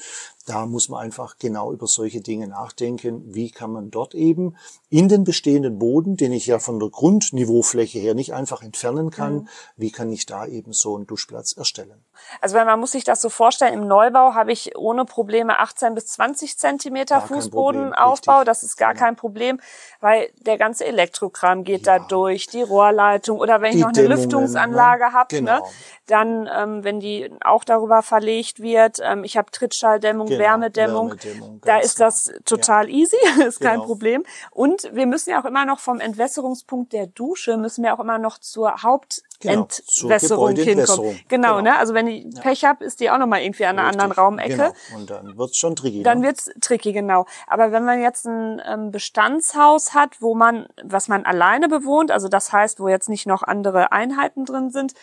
Da 0.46 0.66
muss 0.66 0.88
man 0.88 1.00
einfach 1.00 1.36
genau 1.38 1.72
über 1.72 1.86
solche 1.86 2.20
Dinge 2.20 2.48
nachdenken. 2.48 3.34
Wie 3.34 3.50
kann 3.50 3.72
man 3.72 3.90
dort 3.90 4.14
eben 4.14 4.56
in 4.90 5.08
den 5.08 5.24
bestehenden 5.24 5.78
Boden, 5.78 6.16
den 6.16 6.32
ich 6.32 6.46
ja 6.46 6.58
von 6.58 6.78
der 6.78 6.88
Grundniveaufläche 6.88 7.98
her 7.98 8.14
nicht 8.14 8.34
einfach 8.34 8.62
entfernen 8.62 9.10
kann, 9.10 9.34
mhm. 9.34 9.48
wie 9.76 9.90
kann 9.90 10.10
ich 10.10 10.26
da 10.26 10.46
eben 10.46 10.72
so 10.72 10.96
einen 10.96 11.06
Duschplatz 11.06 11.56
erstellen? 11.56 12.04
Also 12.40 12.56
wenn 12.56 12.66
man 12.66 12.80
muss 12.80 12.92
sich 12.92 13.04
das 13.04 13.20
so 13.20 13.28
vorstellen, 13.28 13.74
im 13.74 13.86
Neubau 13.86 14.34
habe 14.34 14.52
ich 14.52 14.76
ohne 14.76 15.04
Probleme 15.04 15.58
18 15.58 15.94
bis 15.94 16.06
20 16.06 16.58
Zentimeter 16.58 17.18
gar 17.18 17.26
Fußbodenaufbau. 17.28 18.44
Das 18.44 18.62
ist 18.62 18.76
gar 18.76 18.94
kein 18.94 19.16
Problem, 19.16 19.60
weil 20.00 20.30
der 20.40 20.58
ganze 20.58 20.84
Elektrokram 20.84 21.64
geht 21.64 21.86
ja. 21.86 21.98
da 21.98 22.04
durch, 22.04 22.46
die 22.46 22.62
Rohrleitung 22.62 23.38
oder 23.38 23.60
wenn 23.60 23.72
die 23.72 23.78
ich 23.78 23.82
noch 23.82 23.90
eine 23.90 24.02
Dämmungen, 24.02 24.18
Lüftungsanlage 24.18 25.04
ne? 25.04 25.12
habe, 25.12 25.34
ne, 25.34 25.40
genau. 25.40 25.58
ne, 25.58 25.62
dann, 26.06 26.50
ähm, 26.54 26.84
wenn 26.84 27.00
die 27.00 27.30
auch 27.42 27.64
darüber 27.64 28.02
verlegt 28.02 28.60
wird, 28.60 28.98
ähm, 29.02 29.24
ich 29.24 29.36
habe 29.36 29.50
Trittschalldämmung, 29.50 30.28
genau. 30.28 30.40
Wärmedämmung, 30.40 31.10
Wärmedämmung 31.10 31.60
da 31.64 31.78
ist 31.78 32.00
das 32.00 32.26
genau. 32.26 32.38
total 32.44 32.88
ja. 32.88 32.96
easy, 32.96 33.16
ist 33.46 33.60
kein 33.60 33.74
genau. 33.74 33.86
Problem. 33.86 34.24
Und 34.50 34.90
wir 34.92 35.06
müssen 35.06 35.30
ja 35.30 35.40
auch 35.40 35.44
immer 35.44 35.64
noch 35.64 35.78
vom 35.78 36.00
Entwässerungspunkt 36.00 36.92
der 36.92 37.06
Dusche, 37.06 37.56
müssen 37.56 37.84
wir 37.84 37.94
auch 37.94 38.00
immer 38.00 38.18
noch 38.18 38.38
zur 38.38 38.82
Haupt 38.82 39.22
genau, 39.42 39.62
Entwässerung 39.62 40.56
hinkommen. 40.56 41.20
Genau, 41.28 41.56
genau, 41.56 41.60
ne? 41.60 41.76
Also 41.78 41.94
wenn 41.94 42.06
ich 42.06 42.26
Pech 42.40 42.64
habe, 42.64 42.84
ist 42.84 43.00
die 43.00 43.10
auch 43.10 43.18
nochmal 43.18 43.42
irgendwie 43.42 43.66
an 43.66 43.78
einer 43.78 43.88
Richtig, 43.88 44.02
anderen 44.02 44.24
Raumecke. 44.24 44.56
Genau. 44.56 44.98
Und 44.98 45.10
dann 45.10 45.36
wird's 45.36 45.58
schon 45.58 45.76
tricky. 45.76 46.02
Dann 46.02 46.20
ne? 46.20 46.26
wird's 46.26 46.50
tricky, 46.60 46.92
genau. 46.92 47.26
Aber 47.46 47.72
wenn 47.72 47.84
man 47.84 48.00
jetzt 48.00 48.26
ein 48.26 48.62
ähm, 48.66 48.90
Bestandshaus 48.90 49.94
hat, 49.94 50.20
wo 50.20 50.34
man, 50.34 50.66
was 50.82 51.08
man 51.08 51.24
alleine 51.24 51.68
bewohnt, 51.68 52.10
also 52.10 52.28
das 52.28 52.52
heißt, 52.52 52.80
wo 52.80 52.88
jetzt 52.88 53.08
nicht 53.08 53.26
noch 53.26 53.42
andere 53.42 53.92
Einheiten 53.92 54.44
drin 54.44 54.70
sind, 54.70 54.94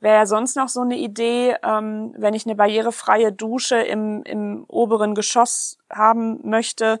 wäre 0.00 0.16
ja 0.16 0.26
sonst 0.26 0.56
noch 0.56 0.68
so 0.68 0.80
eine 0.80 0.96
Idee, 0.96 1.56
ähm, 1.62 2.14
wenn 2.16 2.34
ich 2.34 2.46
eine 2.46 2.54
barrierefreie 2.54 3.32
Dusche 3.32 3.76
im, 3.76 4.22
im 4.22 4.64
oberen 4.68 5.14
Geschoss 5.14 5.78
haben 5.90 6.40
möchte, 6.48 7.00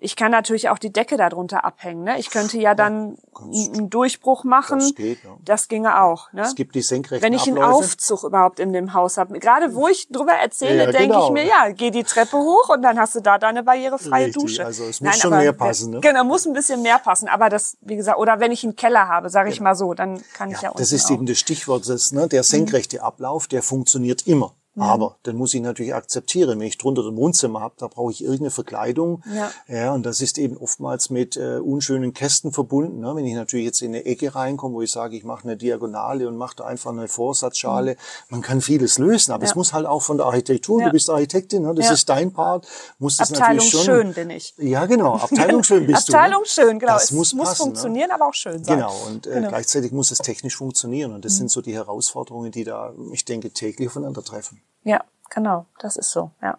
ich 0.00 0.16
kann 0.16 0.30
natürlich 0.30 0.68
auch 0.68 0.78
die 0.78 0.92
Decke 0.92 1.16
darunter 1.16 1.64
abhängen. 1.64 2.04
Ne? 2.04 2.18
Ich 2.18 2.30
könnte 2.30 2.58
ja 2.58 2.74
dann 2.74 3.16
ja, 3.50 3.72
einen 3.72 3.90
Durchbruch 3.90 4.44
machen. 4.44 4.80
Das, 4.80 4.94
geht, 4.94 5.24
ja. 5.24 5.30
das 5.44 5.68
ginge 5.68 6.02
auch. 6.02 6.32
Ne? 6.32 6.42
Es 6.42 6.54
gibt 6.54 6.74
die 6.74 6.82
senkrechten 6.82 7.24
Wenn 7.24 7.32
ich 7.32 7.46
einen 7.46 7.58
Abläufe. 7.58 7.84
Aufzug 7.84 8.24
überhaupt 8.24 8.60
in 8.60 8.72
dem 8.72 8.94
Haus 8.94 9.18
habe. 9.18 9.38
Gerade 9.38 9.74
wo 9.74 9.88
ich 9.88 10.08
drüber 10.08 10.32
erzähle, 10.32 10.84
ja, 10.84 10.92
denke 10.92 11.08
genau. 11.08 11.26
ich 11.26 11.32
mir, 11.32 11.44
ja, 11.44 11.70
geh 11.70 11.90
die 11.90 12.04
Treppe 12.04 12.36
hoch 12.36 12.68
und 12.70 12.82
dann 12.82 12.98
hast 12.98 13.14
du 13.14 13.20
da 13.20 13.38
deine 13.38 13.62
barrierefreie 13.62 14.26
Richtig, 14.26 14.42
Dusche. 14.42 14.64
Also 14.64 14.84
es 14.84 15.00
muss 15.00 15.10
Nein, 15.10 15.20
schon 15.20 15.30
mehr 15.30 15.52
passen. 15.52 15.92
Ne? 15.92 16.00
Genau, 16.00 16.24
muss 16.24 16.46
ein 16.46 16.52
bisschen 16.52 16.82
mehr 16.82 16.98
passen. 16.98 17.28
Aber 17.28 17.48
das, 17.48 17.76
wie 17.80 17.96
gesagt, 17.96 18.18
oder 18.18 18.40
wenn 18.40 18.52
ich 18.52 18.64
einen 18.64 18.76
Keller 18.76 19.08
habe, 19.08 19.30
sage 19.30 19.50
ich 19.50 19.60
mal 19.60 19.74
so, 19.74 19.94
dann 19.94 20.22
kann 20.34 20.50
ich 20.50 20.60
ja, 20.60 20.72
Das 20.76 20.92
ist 20.92 21.06
auch. 21.06 21.10
eben 21.12 21.26
das 21.26 21.38
Stichwort, 21.38 21.88
das, 21.88 22.12
ne, 22.12 22.28
der 22.28 22.42
senkrechte 22.42 23.02
Ablauf, 23.02 23.46
der 23.46 23.62
funktioniert 23.62 24.26
immer. 24.26 24.54
Mhm. 24.74 24.82
Aber 24.82 25.16
dann 25.22 25.36
muss 25.36 25.54
ich 25.54 25.60
natürlich 25.60 25.94
akzeptieren, 25.94 26.58
wenn 26.58 26.66
ich 26.66 26.78
drunter 26.78 27.02
ein 27.02 27.16
Wohnzimmer 27.16 27.60
habe, 27.60 27.74
da 27.78 27.88
brauche 27.88 28.10
ich 28.10 28.22
irgendeine 28.22 28.50
Verkleidung. 28.50 29.22
Ja. 29.34 29.50
ja 29.68 29.92
und 29.92 30.04
das 30.04 30.20
ist 30.20 30.38
eben 30.38 30.56
oftmals 30.56 31.10
mit 31.10 31.36
äh, 31.36 31.58
unschönen 31.58 32.14
Kästen 32.14 32.52
verbunden. 32.52 33.00
Ne? 33.00 33.14
Wenn 33.14 33.26
ich 33.26 33.34
natürlich 33.34 33.66
jetzt 33.66 33.82
in 33.82 33.88
eine 33.88 34.04
Ecke 34.04 34.34
reinkomme, 34.34 34.74
wo 34.74 34.82
ich 34.82 34.90
sage, 34.90 35.16
ich 35.16 35.24
mache 35.24 35.44
eine 35.44 35.56
Diagonale 35.56 36.26
und 36.28 36.36
mache 36.36 36.56
da 36.56 36.64
einfach 36.64 36.90
eine 36.90 37.08
Vorsatzschale, 37.08 37.92
mhm. 37.92 37.96
man 38.30 38.42
kann 38.42 38.60
vieles 38.60 38.98
lösen, 38.98 39.32
aber 39.32 39.44
ja. 39.44 39.50
es 39.50 39.54
muss 39.54 39.72
halt 39.72 39.86
auch 39.86 40.02
von 40.02 40.16
der 40.16 40.26
Architektur, 40.26 40.80
ja. 40.80 40.86
du 40.86 40.92
bist 40.92 41.10
Architektin, 41.10 41.62
ne? 41.62 41.74
das 41.74 41.90
ist 41.90 42.08
dein 42.08 42.32
Part, 42.32 42.66
muss 42.98 43.16
das 43.16 43.30
Abteilung 43.30 43.56
natürlich 43.56 43.72
schon. 43.72 43.84
schön 43.84 44.14
bin 44.14 44.30
ich. 44.30 44.54
Ja, 44.58 44.86
genau, 44.86 45.14
Abteilung 45.22 45.62
schön 45.62 45.86
bist 45.86 46.08
Abteilung 46.08 46.12
du. 46.12 46.16
Abteilung 46.22 46.42
ne? 46.42 46.46
schön, 46.46 46.78
genau. 46.78 46.92
Das 46.94 47.04
es 47.04 47.12
muss, 47.12 47.34
muss 47.34 47.48
passen, 47.48 47.62
funktionieren, 47.62 48.08
ne? 48.08 48.14
aber 48.14 48.28
auch 48.28 48.34
schön 48.34 48.64
sein. 48.64 48.76
Genau, 48.78 48.94
und 49.06 49.26
äh, 49.26 49.34
genau. 49.34 49.48
gleichzeitig 49.48 49.92
muss 49.92 50.10
es 50.10 50.18
technisch 50.18 50.56
funktionieren. 50.56 51.12
Und 51.12 51.24
das 51.24 51.34
mhm. 51.34 51.38
sind 51.38 51.50
so 51.50 51.60
die 51.60 51.74
Herausforderungen, 51.74 52.50
die 52.52 52.64
da, 52.64 52.94
ich 53.12 53.24
denke, 53.24 53.50
täglich 53.50 53.88
aufeinandertreffen. 53.88 54.61
Ja, 54.84 55.04
genau, 55.30 55.66
das 55.78 55.96
ist 55.96 56.10
so, 56.10 56.30
ja. 56.40 56.56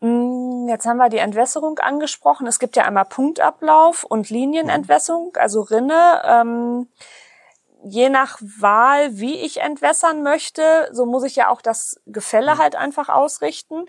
Mm, 0.00 0.68
jetzt 0.68 0.86
haben 0.86 0.98
wir 0.98 1.08
die 1.08 1.18
Entwässerung 1.18 1.78
angesprochen. 1.78 2.46
Es 2.46 2.58
gibt 2.58 2.76
ja 2.76 2.84
einmal 2.84 3.04
Punktablauf 3.04 4.04
und 4.04 4.30
Linienentwässerung, 4.30 5.36
also 5.36 5.62
Rinne. 5.62 6.22
Ähm, 6.24 6.88
je 7.82 8.08
nach 8.08 8.38
Wahl, 8.40 9.18
wie 9.18 9.36
ich 9.36 9.60
entwässern 9.60 10.22
möchte, 10.22 10.88
so 10.92 11.06
muss 11.06 11.24
ich 11.24 11.36
ja 11.36 11.48
auch 11.48 11.60
das 11.60 12.00
Gefälle 12.06 12.58
halt 12.58 12.76
einfach 12.76 13.08
ausrichten. 13.08 13.86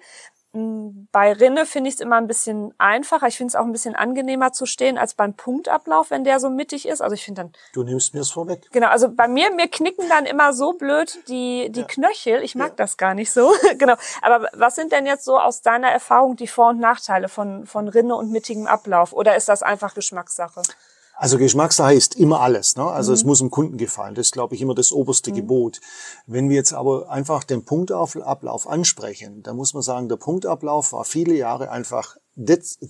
Mm, 0.52 1.08
bei 1.12 1.32
Rinne 1.34 1.68
finde 1.68 1.90
ich 1.90 1.96
es 1.96 2.02
immer 2.02 2.16
ein 2.16 2.28
bisschen 2.28 2.74
einfacher. 2.80 3.28
Ich 3.28 3.38
finde 3.38 3.50
es 3.50 3.56
auch 3.56 3.66
ein 3.66 3.72
bisschen 3.72 3.96
angenehmer 3.96 4.52
zu 4.52 4.66
stehen 4.66 4.98
als 4.98 5.14
beim 5.14 5.36
Punktablauf, 5.36 6.10
wenn 6.10 6.24
der 6.24 6.40
so 6.40 6.50
mittig 6.50 6.88
ist. 6.88 7.02
Also 7.02 7.14
ich 7.14 7.24
finde 7.24 7.44
dann. 7.44 7.52
Du 7.74 7.84
nimmst 7.84 8.14
mir 8.14 8.22
es 8.22 8.32
vorweg. 8.32 8.68
Genau, 8.72 8.88
also 8.88 9.10
bei 9.10 9.28
mir, 9.28 9.52
mir 9.54 9.68
knicken 9.68 10.10
dann 10.10 10.26
immer 10.26 10.54
so 10.54 10.74
blöd 10.74 11.20
die, 11.28 11.70
die 11.72 11.82
ja. 11.82 11.86
Knöchel. 11.86 12.42
Ich 12.44 12.56
mag 12.56 12.70
ja. 12.70 12.76
das 12.78 12.98
gar 12.98 13.14
nicht 13.14 13.32
so. 13.32 13.54
genau. 13.78 13.96
Aber 14.22 14.50
was 14.54 14.76
sind 14.76 14.92
denn 14.92 15.06
jetzt 15.06 15.26
so 15.26 15.38
aus 15.40 15.62
deiner 15.62 15.90
Erfahrung 15.90 16.36
die 16.36 16.48
Vor- 16.48 16.70
und 16.70 16.80
Nachteile 16.80 17.30
von, 17.30 17.68
von 17.68 17.88
Rinne 17.88 18.16
und 18.16 18.32
mittigem 18.32 18.66
Ablauf? 18.66 19.14
Oder 19.14 19.36
ist 19.36 19.50
das 19.50 19.62
einfach 19.62 19.94
Geschmackssache? 19.94 20.64
Also 21.20 21.38
Geschmackssache 21.38 21.96
ist 21.96 22.16
immer 22.16 22.40
alles. 22.40 22.78
Ne? 22.78 22.86
Also 22.86 23.12
mhm. 23.12 23.16
es 23.16 23.24
muss 23.26 23.40
dem 23.40 23.52
Kunden 23.52 23.76
gefallen. 23.76 24.16
Das 24.16 24.28
ist, 24.28 24.32
glaube 24.32 24.56
ich, 24.56 24.62
immer 24.62 24.74
das 24.74 24.94
oberste 24.94 25.32
mhm. 25.32 25.36
Gebot. 25.36 25.82
Wenn 26.28 26.48
wir 26.48 26.56
jetzt 26.56 26.72
aber 26.72 27.10
einfach 27.10 27.44
den 27.44 27.66
Punktablauf 27.66 28.70
ansprechen, 28.70 29.44
dann 29.44 29.58
muss 29.58 29.74
man 29.74 29.84
sagen, 29.84 30.08
der 30.08 30.16
Punktablauf 30.16 30.94
war 30.94 31.04
viele 31.04 31.34
Jahre 31.34 31.72
einfach 31.72 32.16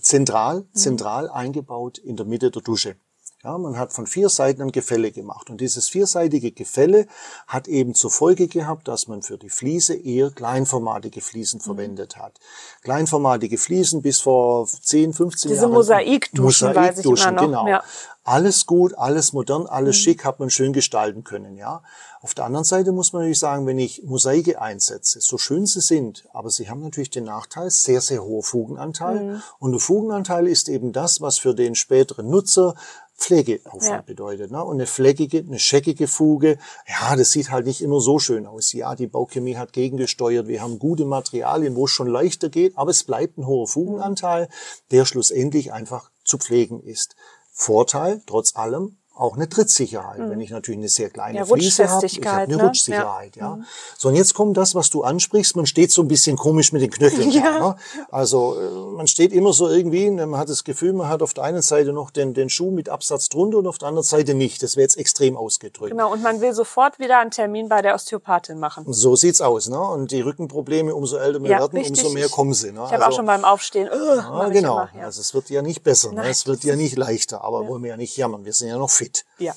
zentral, 0.00 0.60
mhm. 0.60 0.74
zentral 0.74 1.28
eingebaut 1.28 1.98
in 1.98 2.14
der 2.14 2.24
Mitte 2.24 2.52
der 2.52 2.62
Dusche. 2.62 2.94
Ja, 3.42 3.56
man 3.56 3.78
hat 3.78 3.94
von 3.94 4.06
vier 4.06 4.28
Seiten 4.28 4.60
ein 4.60 4.70
Gefälle 4.70 5.12
gemacht. 5.12 5.48
Und 5.48 5.62
dieses 5.62 5.88
vierseitige 5.88 6.52
Gefälle 6.52 7.06
hat 7.46 7.68
eben 7.68 7.94
zur 7.94 8.10
Folge 8.10 8.48
gehabt, 8.48 8.86
dass 8.86 9.08
man 9.08 9.22
für 9.22 9.38
die 9.38 9.48
Fliese 9.48 9.94
eher 9.94 10.30
kleinformatige 10.30 11.22
Fliesen 11.22 11.58
mhm. 11.58 11.64
verwendet 11.64 12.18
hat. 12.18 12.38
Kleinformatige 12.82 13.56
Fliesen 13.56 14.02
bis 14.02 14.20
vor 14.20 14.66
10, 14.66 15.14
15 15.14 15.48
Diese 15.48 15.62
Jahren. 15.62 15.70
Diese 15.70 15.74
Mosaikduschen, 15.74 16.68
Mosaikduschen, 16.68 16.76
weiß 16.76 16.98
ich 16.98 17.04
immer 17.06 17.32
noch. 17.32 17.42
Genau. 17.42 17.66
Ja. 17.66 17.82
Alles 18.22 18.66
gut, 18.66 18.96
alles 18.98 19.32
modern, 19.32 19.66
alles 19.66 19.96
mhm. 19.96 20.00
schick, 20.00 20.24
hat 20.24 20.40
man 20.40 20.50
schön 20.50 20.72
gestalten 20.72 21.24
können, 21.24 21.56
ja. 21.56 21.82
Auf 22.20 22.34
der 22.34 22.44
anderen 22.44 22.64
Seite 22.64 22.92
muss 22.92 23.14
man 23.14 23.22
natürlich 23.22 23.38
sagen, 23.38 23.66
wenn 23.66 23.78
ich 23.78 24.02
Mosaike 24.04 24.60
einsetze, 24.60 25.20
so 25.22 25.38
schön 25.38 25.64
sie 25.64 25.80
sind, 25.80 26.26
aber 26.34 26.50
sie 26.50 26.68
haben 26.68 26.80
natürlich 26.80 27.08
den 27.08 27.24
Nachteil, 27.24 27.70
sehr, 27.70 28.02
sehr 28.02 28.22
hoher 28.22 28.42
Fugenanteil. 28.42 29.20
Mhm. 29.20 29.42
Und 29.58 29.72
der 29.72 29.80
Fugenanteil 29.80 30.46
ist 30.46 30.68
eben 30.68 30.92
das, 30.92 31.22
was 31.22 31.38
für 31.38 31.54
den 31.54 31.74
späteren 31.74 32.28
Nutzer 32.28 32.74
Pflegeaufwand 33.20 33.84
ja. 33.84 34.00
bedeutet. 34.02 34.50
Ne? 34.50 34.64
Und 34.64 34.76
eine 34.76 34.86
fleckige, 34.86 35.38
eine 35.38 35.58
scheckige 35.58 36.08
Fuge, 36.08 36.58
ja, 36.88 37.14
das 37.16 37.30
sieht 37.30 37.50
halt 37.50 37.66
nicht 37.66 37.82
immer 37.82 38.00
so 38.00 38.18
schön 38.18 38.46
aus. 38.46 38.72
Ja, 38.72 38.94
die 38.94 39.06
Bauchemie 39.06 39.56
hat 39.56 39.72
gegengesteuert. 39.72 40.48
Wir 40.48 40.62
haben 40.62 40.78
gute 40.78 41.04
Materialien, 41.04 41.76
wo 41.76 41.84
es 41.84 41.90
schon 41.90 42.06
leichter 42.06 42.48
geht, 42.48 42.76
aber 42.78 42.90
es 42.90 43.04
bleibt 43.04 43.36
ein 43.38 43.46
hoher 43.46 43.68
Fugenanteil, 43.68 44.48
der 44.90 45.04
schlussendlich 45.04 45.72
einfach 45.72 46.10
zu 46.24 46.38
pflegen 46.38 46.82
ist. 46.82 47.14
Vorteil, 47.60 48.22
trotz 48.24 48.56
allem, 48.56 48.96
auch 49.20 49.36
eine 49.36 49.48
Trittsicherheit. 49.48 50.18
Mhm. 50.18 50.30
Wenn 50.30 50.40
ich 50.40 50.50
natürlich 50.50 50.78
eine 50.78 50.88
sehr 50.88 51.10
kleine 51.10 51.38
ja, 51.38 51.44
Fliese 51.44 51.88
habe, 51.88 52.06
ich 52.06 52.18
habe 52.26 52.42
eine 52.42 52.56
ne? 52.56 52.62
Rutschsicherheit. 52.64 53.36
Ja. 53.36 53.42
ja. 53.42 53.56
Mhm. 53.56 53.64
So, 53.96 54.08
und 54.08 54.14
jetzt 54.14 54.34
kommt 54.34 54.56
das, 54.56 54.74
was 54.74 54.90
du 54.90 55.02
ansprichst. 55.02 55.56
Man 55.56 55.66
steht 55.66 55.92
so 55.92 56.02
ein 56.02 56.08
bisschen 56.08 56.36
komisch 56.36 56.72
mit 56.72 56.82
den 56.82 56.90
Knöcheln 56.90 57.30
ja. 57.30 57.42
da. 57.42 57.68
Ne? 57.68 57.76
Also 58.10 58.56
äh, 58.58 58.96
man 58.96 59.06
steht 59.06 59.32
immer 59.32 59.52
so 59.52 59.68
irgendwie, 59.68 60.10
man 60.10 60.38
hat 60.38 60.48
das 60.48 60.64
Gefühl, 60.64 60.92
man 60.92 61.08
hat 61.08 61.22
auf 61.22 61.34
der 61.34 61.44
einen 61.44 61.62
Seite 61.62 61.92
noch 61.92 62.10
den, 62.10 62.34
den 62.34 62.48
Schuh 62.48 62.70
mit 62.70 62.88
Absatz 62.88 63.28
drunter 63.28 63.58
und 63.58 63.66
auf 63.66 63.78
der 63.78 63.88
anderen 63.88 64.06
Seite 64.06 64.34
nicht. 64.34 64.62
Das 64.62 64.76
wäre 64.76 64.82
jetzt 64.82 64.96
extrem 64.96 65.36
ausgedrückt. 65.36 65.90
Genau, 65.90 66.12
und 66.12 66.22
man 66.22 66.40
will 66.40 66.52
sofort 66.52 66.98
wieder 66.98 67.18
einen 67.18 67.30
Termin 67.30 67.68
bei 67.68 67.82
der 67.82 67.94
Osteopathin 67.94 68.58
machen. 68.58 68.84
So 68.88 69.16
sieht's 69.16 69.40
aus. 69.40 69.68
Ne? 69.68 69.80
Und 69.80 70.10
die 70.10 70.20
Rückenprobleme, 70.20 70.94
umso 70.94 71.16
älter 71.16 71.42
wir 71.42 71.50
ja, 71.50 71.58
werden, 71.60 71.76
richtig. 71.78 71.98
umso 72.04 72.14
mehr 72.14 72.28
kommen 72.28 72.54
sie. 72.54 72.72
Ne? 72.72 72.82
Ich 72.86 72.92
habe 72.92 72.94
also, 72.94 73.06
auch 73.06 73.12
schon 73.16 73.26
beim 73.26 73.44
Aufstehen. 73.44 73.88
Uh, 73.88 74.16
ja, 74.16 74.48
genau. 74.48 74.72
Immer, 74.72 74.90
ja. 74.96 75.04
Also 75.04 75.20
es 75.20 75.34
wird 75.34 75.50
ja 75.50 75.62
nicht 75.62 75.82
besser. 75.82 76.12
Ne? 76.12 76.28
Es 76.28 76.46
wird 76.46 76.64
ja 76.64 76.76
nicht 76.76 76.96
leichter. 76.96 77.44
Aber 77.44 77.66
wollen 77.68 77.82
wir 77.82 77.90
ja 77.90 77.96
nicht 77.96 78.16
jammern. 78.16 78.44
Wir 78.44 78.52
sind 78.52 78.68
ja 78.68 78.78
noch 78.78 78.90
fit. 78.90 79.09
Ja. 79.38 79.54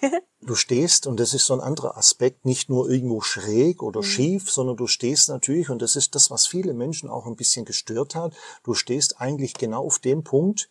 du 0.40 0.54
stehst, 0.54 1.06
und 1.06 1.18
das 1.18 1.34
ist 1.34 1.46
so 1.46 1.54
ein 1.54 1.60
anderer 1.60 1.96
Aspekt, 1.96 2.44
nicht 2.44 2.68
nur 2.68 2.90
irgendwo 2.90 3.20
schräg 3.20 3.82
oder 3.82 4.00
mhm. 4.00 4.04
schief, 4.04 4.50
sondern 4.50 4.76
du 4.76 4.86
stehst 4.86 5.28
natürlich, 5.28 5.70
und 5.70 5.80
das 5.80 5.96
ist 5.96 6.14
das, 6.14 6.30
was 6.30 6.46
viele 6.46 6.74
Menschen 6.74 7.08
auch 7.08 7.26
ein 7.26 7.36
bisschen 7.36 7.64
gestört 7.64 8.14
hat, 8.14 8.34
du 8.62 8.74
stehst 8.74 9.20
eigentlich 9.20 9.54
genau 9.54 9.84
auf 9.86 9.98
dem 9.98 10.22
Punkt, 10.22 10.68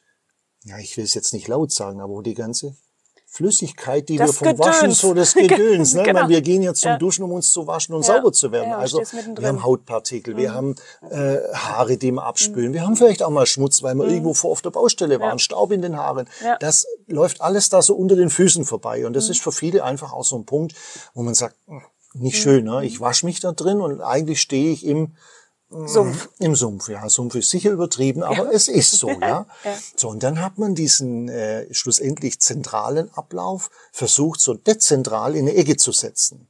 ja, 0.63 0.77
ich 0.79 0.97
will 0.97 1.03
es 1.03 1.13
jetzt 1.13 1.33
nicht 1.33 1.47
laut 1.47 1.71
sagen, 1.71 2.01
aber 2.01 2.13
wo 2.13 2.21
die 2.21 2.33
ganze 2.33 2.75
Flüssigkeit, 3.35 4.07
die 4.07 4.15
das 4.15 4.29
wir 4.29 4.33
vom 4.33 4.47
Gedöns. 4.47 4.67
Waschen, 4.67 4.91
so 4.91 5.13
das 5.13 5.33
Gedöns. 5.33 5.93
Ne? 5.93 6.03
genau. 6.03 6.21
Meine, 6.21 6.29
wir 6.29 6.41
gehen 6.41 6.61
ja 6.61 6.73
zum 6.73 6.91
ja. 6.91 6.97
Duschen, 6.97 7.25
um 7.25 7.33
uns 7.33 7.51
zu 7.51 7.67
waschen 7.67 7.93
und 7.93 8.07
ja. 8.07 8.13
sauber 8.13 8.31
zu 8.31 8.53
werden. 8.53 8.69
Ja, 8.69 8.77
also 8.77 8.99
wir 8.99 9.47
haben 9.47 9.61
Hautpartikel, 9.61 10.35
mhm. 10.35 10.37
wir 10.37 10.53
haben 10.53 10.75
äh, 11.09 11.39
Haare, 11.53 11.97
die 11.97 12.11
wir 12.13 12.23
abspülen, 12.23 12.69
mhm. 12.69 12.73
wir 12.75 12.83
haben 12.83 12.95
vielleicht 12.95 13.21
auch 13.21 13.29
mal 13.29 13.45
Schmutz, 13.45 13.83
weil 13.83 13.93
wir 13.95 14.05
mhm. 14.05 14.09
irgendwo 14.09 14.33
vor 14.33 14.51
auf 14.51 14.61
der 14.61 14.69
Baustelle 14.69 15.19
waren, 15.19 15.37
Staub 15.39 15.73
in 15.73 15.81
den 15.81 15.97
Haaren. 15.97 16.29
Das 16.61 16.87
läuft 17.07 17.41
alles 17.41 17.67
da 17.67 17.81
so 17.81 17.93
unter 17.95 18.15
den 18.15 18.29
Füßen 18.29 18.63
vorbei. 18.63 19.05
Und 19.05 19.13
das 19.13 19.25
mhm. 19.25 19.31
ist 19.31 19.41
für 19.41 19.51
viele 19.51 19.83
einfach 19.83 20.13
auch 20.13 20.23
so 20.23 20.37
ein 20.37 20.45
Punkt, 20.45 20.73
wo 21.13 21.21
man 21.21 21.33
sagt, 21.33 21.57
hm, 21.67 21.81
nicht 22.13 22.37
mhm. 22.37 22.41
schön, 22.41 22.63
ne? 22.63 22.85
ich 22.85 23.01
wasche 23.01 23.25
mich 23.25 23.41
da 23.41 23.51
drin 23.51 23.81
und 23.81 23.99
eigentlich 23.99 24.39
stehe 24.39 24.71
ich 24.71 24.85
im 24.85 25.15
Sumpf. 25.87 26.29
Im 26.39 26.55
Sumpf, 26.55 26.89
ja. 26.89 27.07
Sumpf 27.09 27.35
ist 27.35 27.49
sicher 27.49 27.71
übertrieben, 27.71 28.23
aber 28.23 28.45
ja. 28.45 28.51
es 28.51 28.67
ist 28.67 28.91
so, 28.91 29.09
ja? 29.21 29.45
ja. 29.63 29.77
So, 29.95 30.09
und 30.09 30.23
dann 30.23 30.41
hat 30.41 30.57
man 30.57 30.75
diesen 30.75 31.29
äh, 31.29 31.73
schlussendlich 31.73 32.39
zentralen 32.39 33.13
Ablauf 33.13 33.69
versucht, 33.91 34.39
so 34.39 34.53
dezentral 34.53 35.35
in 35.35 35.47
eine 35.47 35.57
Ecke 35.57 35.77
zu 35.77 35.91
setzen. 35.91 36.47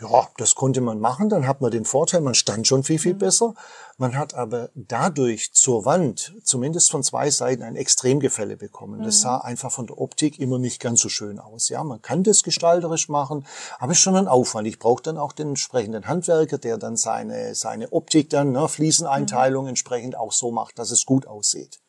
Ja, 0.00 0.28
das 0.38 0.54
konnte 0.54 0.80
man 0.80 1.00
machen, 1.00 1.28
dann 1.28 1.46
hat 1.46 1.60
man 1.60 1.70
den 1.70 1.84
Vorteil, 1.84 2.20
man 2.20 2.34
stand 2.34 2.66
schon 2.66 2.82
viel, 2.82 2.98
viel 2.98 3.14
mhm. 3.14 3.18
besser. 3.18 3.54
Man 3.98 4.18
hat 4.18 4.34
aber 4.34 4.68
dadurch 4.74 5.54
zur 5.54 5.86
Wand, 5.86 6.34
zumindest 6.44 6.90
von 6.90 7.02
zwei 7.02 7.30
Seiten, 7.30 7.62
ein 7.62 7.76
Extremgefälle 7.76 8.58
bekommen. 8.58 9.02
Das 9.02 9.18
mhm. 9.18 9.22
sah 9.22 9.38
einfach 9.38 9.72
von 9.72 9.86
der 9.86 9.98
Optik 9.98 10.38
immer 10.38 10.58
nicht 10.58 10.80
ganz 10.80 11.00
so 11.00 11.08
schön 11.08 11.38
aus. 11.38 11.70
Ja, 11.70 11.82
man 11.82 12.02
kann 12.02 12.22
das 12.22 12.42
gestalterisch 12.42 13.08
machen, 13.08 13.46
aber 13.78 13.92
es 13.92 13.98
ist 13.98 14.02
schon 14.02 14.16
ein 14.16 14.28
Aufwand. 14.28 14.68
Ich 14.68 14.78
brauche 14.78 15.02
dann 15.02 15.16
auch 15.16 15.32
den 15.32 15.48
entsprechenden 15.48 16.06
Handwerker, 16.06 16.58
der 16.58 16.76
dann 16.76 16.96
seine, 16.96 17.54
seine 17.54 17.90
Optik 17.90 18.28
dann, 18.28 18.52
ne, 18.52 18.68
Flieseneinteilung 18.68 19.64
mhm. 19.64 19.70
entsprechend 19.70 20.14
auch 20.14 20.32
so 20.32 20.50
macht, 20.50 20.78
dass 20.78 20.90
es 20.90 21.06
gut 21.06 21.26
aussieht. 21.26 21.80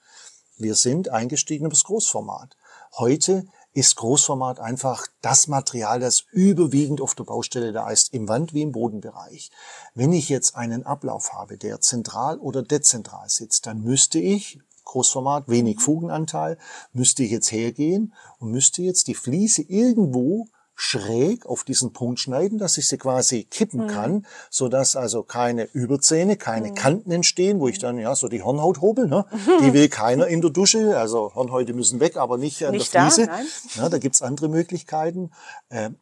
Wir 0.57 0.75
sind 0.75 1.09
eingestiegen 1.09 1.65
über 1.65 1.73
das 1.73 1.83
Großformat. 1.83 2.55
Heute 2.97 3.45
ist 3.77 3.95
Großformat 3.97 4.59
einfach 4.59 5.05
das 5.21 5.47
Material, 5.47 5.99
das 5.99 6.25
überwiegend 6.31 6.99
auf 6.99 7.13
der 7.13 7.25
Baustelle 7.25 7.71
da 7.71 7.91
ist, 7.91 8.11
im 8.11 8.27
Wand- 8.27 8.55
wie 8.55 8.63
im 8.63 8.71
Bodenbereich. 8.71 9.51
Wenn 9.93 10.13
ich 10.13 10.29
jetzt 10.29 10.55
einen 10.55 10.83
Ablauf 10.83 11.33
habe, 11.33 11.59
der 11.59 11.79
zentral 11.79 12.39
oder 12.39 12.63
dezentral 12.63 13.29
sitzt, 13.29 13.67
dann 13.67 13.83
müsste 13.83 14.17
ich, 14.17 14.59
Großformat, 14.83 15.47
wenig 15.47 15.79
Fugenanteil, 15.79 16.57
müsste 16.91 17.21
ich 17.21 17.29
jetzt 17.29 17.51
hergehen 17.51 18.15
und 18.39 18.49
müsste 18.49 18.81
jetzt 18.81 19.07
die 19.09 19.13
Fliese 19.13 19.61
irgendwo 19.61 20.47
schräg 20.79 21.47
auf 21.47 21.63
diesen 21.63 21.91
Punkt 21.91 22.19
schneiden, 22.19 22.59
dass 22.59 22.77
ich 22.77 22.87
sie 22.87 22.99
quasi 22.99 23.45
kippen 23.45 23.85
mhm. 23.85 23.87
kann, 23.87 24.25
so 24.51 24.69
dass 24.69 24.95
also 24.95 25.23
keine 25.23 25.63
Überzähne, 25.73 26.37
keine 26.37 26.69
mhm. 26.69 26.75
Kanten 26.75 27.11
entstehen, 27.11 27.59
wo 27.59 27.67
ich 27.67 27.79
dann 27.79 27.97
ja 27.97 28.15
so 28.15 28.27
die 28.27 28.43
Hornhaut 28.43 28.79
hobel. 28.79 29.07
Ne? 29.07 29.25
Die 29.61 29.73
will 29.73 29.89
keiner 29.89 30.27
in 30.27 30.41
der 30.41 30.51
Dusche. 30.51 30.97
Also 30.97 31.33
Hornhäute 31.33 31.73
müssen 31.73 31.99
weg, 31.99 32.15
aber 32.15 32.37
nicht 32.37 32.63
an 32.63 32.73
nicht 32.73 32.93
der 32.93 33.09
Fliese. 33.09 33.25
Da, 33.25 33.81
ja, 33.81 33.89
da 33.89 33.97
gibt's 33.97 34.21
andere 34.21 34.49
Möglichkeiten. 34.49 35.31
Ähm, 35.71 35.95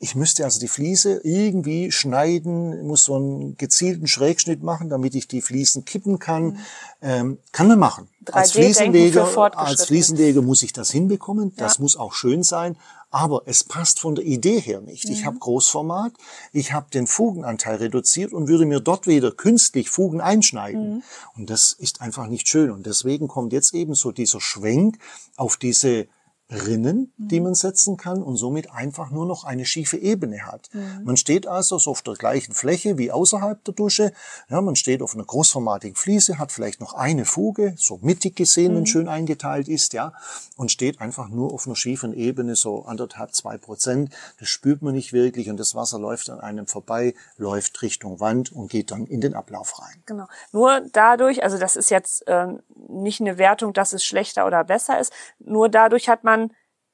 ich 0.00 0.14
müsste 0.14 0.44
also 0.44 0.60
die 0.60 0.68
Fliese 0.68 1.20
irgendwie 1.24 1.90
schneiden, 1.90 2.86
muss 2.86 3.04
so 3.04 3.16
einen 3.16 3.56
gezielten 3.56 4.06
Schrägschnitt 4.06 4.62
machen, 4.62 4.88
damit 4.88 5.14
ich 5.14 5.26
die 5.26 5.42
Fliesen 5.42 5.84
kippen 5.84 6.18
kann. 6.18 6.44
Mhm. 6.44 6.58
Ähm, 7.02 7.38
kann 7.52 7.68
man 7.68 7.78
machen. 7.78 8.08
Als 8.30 8.52
Fliesenleger, 8.52 9.56
als 9.56 9.86
Fliesenleger 9.86 10.42
muss 10.42 10.62
ich 10.62 10.72
das 10.72 10.90
hinbekommen. 10.90 11.54
Das 11.56 11.76
ja. 11.76 11.82
muss 11.82 11.96
auch 11.96 12.14
schön 12.14 12.42
sein. 12.42 12.76
Aber 13.10 13.42
es 13.46 13.64
passt 13.64 14.00
von 14.00 14.14
der 14.14 14.24
Idee 14.24 14.60
her 14.60 14.80
nicht. 14.80 15.06
Mhm. 15.06 15.12
Ich 15.12 15.24
habe 15.24 15.38
Großformat, 15.38 16.12
ich 16.52 16.72
habe 16.72 16.90
den 16.90 17.06
Fugenanteil 17.06 17.76
reduziert 17.76 18.32
und 18.32 18.48
würde 18.48 18.66
mir 18.66 18.80
dort 18.80 19.06
wieder 19.06 19.32
künstlich 19.32 19.88
Fugen 19.88 20.20
einschneiden. 20.20 20.96
Mhm. 20.96 21.02
Und 21.36 21.50
das 21.50 21.72
ist 21.72 22.00
einfach 22.02 22.26
nicht 22.26 22.48
schön. 22.48 22.70
Und 22.70 22.86
deswegen 22.86 23.28
kommt 23.28 23.52
jetzt 23.52 23.74
eben 23.74 23.94
so 23.94 24.12
dieser 24.12 24.40
Schwenk 24.40 24.98
auf 25.36 25.56
diese 25.56 26.08
Rinnen, 26.50 27.12
die 27.18 27.40
man 27.40 27.54
setzen 27.54 27.98
kann 27.98 28.22
und 28.22 28.36
somit 28.36 28.72
einfach 28.72 29.10
nur 29.10 29.26
noch 29.26 29.44
eine 29.44 29.66
schiefe 29.66 29.98
Ebene 29.98 30.46
hat. 30.46 30.70
Man 31.04 31.18
steht 31.18 31.46
also 31.46 31.78
so 31.78 31.90
auf 31.90 32.00
der 32.00 32.14
gleichen 32.14 32.54
Fläche 32.54 32.96
wie 32.96 33.12
außerhalb 33.12 33.62
der 33.64 33.74
Dusche. 33.74 34.12
Ja, 34.48 34.62
man 34.62 34.74
steht 34.74 35.02
auf 35.02 35.14
einer 35.14 35.24
großformatigen 35.24 35.94
Fliese, 35.94 36.38
hat 36.38 36.50
vielleicht 36.50 36.80
noch 36.80 36.94
eine 36.94 37.26
Fuge, 37.26 37.74
so 37.76 37.98
mittig 38.00 38.34
gesehen, 38.34 38.74
wenn 38.74 38.86
schön 38.86 39.08
eingeteilt 39.08 39.68
ist, 39.68 39.92
ja, 39.92 40.14
und 40.56 40.70
steht 40.70 41.02
einfach 41.02 41.28
nur 41.28 41.52
auf 41.52 41.66
einer 41.66 41.76
schiefen 41.76 42.14
Ebene, 42.14 42.56
so 42.56 42.84
anderthalb, 42.84 43.34
zwei 43.34 43.58
Prozent. 43.58 44.14
Das 44.38 44.48
spürt 44.48 44.80
man 44.80 44.94
nicht 44.94 45.12
wirklich 45.12 45.50
und 45.50 45.58
das 45.58 45.74
Wasser 45.74 45.98
läuft 45.98 46.30
an 46.30 46.40
einem 46.40 46.66
vorbei, 46.66 47.14
läuft 47.36 47.82
Richtung 47.82 48.20
Wand 48.20 48.52
und 48.52 48.70
geht 48.70 48.90
dann 48.90 49.04
in 49.04 49.20
den 49.20 49.34
Ablauf 49.34 49.80
rein. 49.80 50.02
Genau. 50.06 50.26
Nur 50.52 50.80
dadurch, 50.92 51.42
also 51.42 51.58
das 51.58 51.76
ist 51.76 51.90
jetzt 51.90 52.24
ähm, 52.26 52.60
nicht 52.88 53.20
eine 53.20 53.36
Wertung, 53.36 53.74
dass 53.74 53.92
es 53.92 54.02
schlechter 54.02 54.46
oder 54.46 54.64
besser 54.64 54.98
ist, 54.98 55.12
nur 55.38 55.68
dadurch 55.68 56.08
hat 56.08 56.24
man 56.24 56.37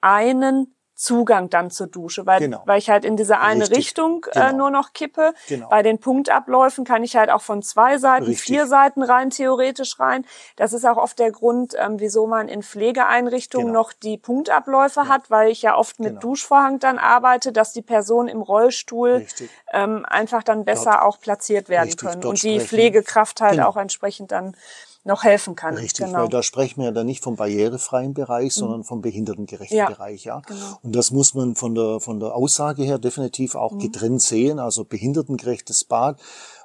einen 0.05 0.71
Zugang 0.97 1.51
dann 1.51 1.73
zur 1.73 1.89
Dusche, 1.89 2.25
weil, 2.25 2.39
Genau. 2.39 2.63
weil 2.67 2.79
ich 2.79 2.89
halt 2.89 3.05
in 3.05 3.17
diese 3.17 3.41
eine 3.41 3.63
Richtig. 3.63 3.79
Richtung 3.79 4.25
äh, 4.31 4.39
Genau. 4.39 4.53
nur 4.59 4.71
noch 4.71 4.93
kippe. 4.93 5.35
Genau. 5.49 5.69
Bei 5.69 5.83
den 5.83 5.99
Punktabläufen 5.99 6.85
kann 6.85 7.03
ich 7.03 7.17
halt 7.17 7.31
auch 7.31 7.43
von 7.43 7.63
zwei 7.63 7.99
Seiten, 7.99 8.27
Richtig. 8.27 8.43
vier 8.45 8.67
Seiten 8.69 9.03
rein, 9.03 9.31
theoretisch 9.31 9.99
rein. 9.99 10.25
Das 10.55 10.73
ist 10.73 10.85
auch 10.87 10.97
oft 10.97 11.19
der 11.19 11.33
Grund, 11.33 11.75
ähm, 11.77 11.99
wieso 11.99 12.29
man 12.29 12.47
in 12.49 12.63
Pflegeeinrichtungen 12.63 13.67
Genau. 13.69 13.81
noch 13.81 13.93
die 13.93 14.19
Punktabläufe 14.19 15.09
hat, 15.09 15.33
weil 15.33 15.51
ich 15.51 15.63
ja 15.63 15.77
oft 15.77 15.99
mit 15.99 16.11
Genau. 16.11 16.21
Duschvorhang 16.21 16.79
dann 16.79 16.99
arbeite, 16.99 17.51
dass 17.51 17.73
die 17.73 17.83
Personen 17.83 18.29
im 18.29 18.41
Rollstuhl 18.41 19.15
Richtig. 19.15 19.51
ähm, 19.73 20.07
einfach 20.09 20.45
dann 20.45 20.65
besser 20.65 20.93
Dort- 20.93 21.03
auch 21.03 21.19
platziert 21.19 21.69
werden 21.69 21.97
können 21.97 22.25
und 22.25 22.41
die 22.45 22.61
Pflegekraft 22.61 23.41
halt 23.41 23.59
auch 23.61 23.77
entsprechend 23.77 24.31
dann 24.31 24.57
noch 25.05 25.23
helfen 25.23 25.55
kann. 25.55 25.75
Richtig, 25.75 26.07
genau. 26.07 26.21
weil 26.21 26.29
da 26.29 26.43
sprechen 26.43 26.81
wir 26.81 26.87
ja 26.87 26.91
dann 26.91 27.07
nicht 27.07 27.23
vom 27.23 27.37
barrierefreien 27.37 28.15
Bereich, 28.15 28.55
sondern 28.55 28.85
vom 28.85 29.03
behindertengerechten 29.03 29.77
Ja, 29.77 29.89
Bereich, 29.89 30.25
ja. 30.25 30.41
genau. 30.41 30.79
Und 30.83 30.97
das 30.97 31.11
muss 31.11 31.35
man 31.35 31.55
von 31.55 31.75
der, 31.75 32.01
von 32.01 32.21
der 32.21 32.35
Aussage 32.35 32.83
her 32.83 32.99
definitiv 32.99 33.55
auch 33.55 33.79
getrennt 33.79 34.23
sehen, 34.23 34.59
also 34.59 34.85
behindertengerechtes 34.85 35.85
Bad 35.85 36.19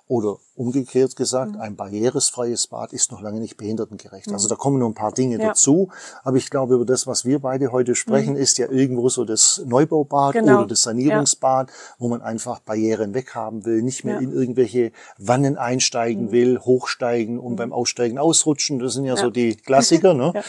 oder 0.09 0.37
umgekehrt 0.55 1.15
gesagt, 1.15 1.55
ein 1.57 1.75
barrierefreies 1.75 2.65
Bad 2.67 2.93
ist 2.93 3.11
noch 3.11 3.21
lange 3.21 3.39
nicht 3.39 3.57
behindertengerecht. 3.57 4.29
Also 4.33 4.49
da 4.49 4.55
kommen 4.55 4.79
noch 4.79 4.87
ein 4.87 4.95
paar 4.95 5.11
Dinge 5.13 5.37
Ja. 5.39 5.49
dazu, 5.49 5.89
aber 6.23 6.37
ich 6.37 6.49
glaube, 6.49 6.73
über 6.75 6.83
das, 6.85 7.05
was 7.05 7.25
wir 7.25 7.37
beide 7.39 7.71
heute 7.71 7.93
sprechen, 7.93 8.35
ist 8.35 8.57
ja 8.57 8.67
irgendwo 8.69 9.07
so 9.09 9.23
das 9.23 9.61
Neubaubad 9.67 10.33
Genau. 10.33 10.57
oder 10.57 10.67
das 10.67 10.81
Sanierungsbad, 10.81 11.69
wo 11.99 12.09
man 12.09 12.23
einfach 12.23 12.59
Barrieren 12.59 13.13
weghaben 13.13 13.65
will, 13.65 13.83
nicht 13.83 14.03
mehr 14.03 14.15
Ja. 14.15 14.21
Mhm. 14.21 14.31
in 14.31 14.35
irgendwelche 14.35 14.91
Wannen 15.19 15.57
einsteigen 15.57 16.31
will, 16.31 16.59
hochsteigen 16.59 17.37
und 17.37 17.55
beim 17.55 17.71
Aussteigen 17.71 18.17
ausrutschen. 18.17 18.79
Das 18.79 18.93
sind 18.93 19.05
ja, 19.05 19.15
so 19.15 19.25
Ja. 19.25 19.29
die 19.29 19.55
Klassiker, 19.55 20.15
ne? 20.15 20.33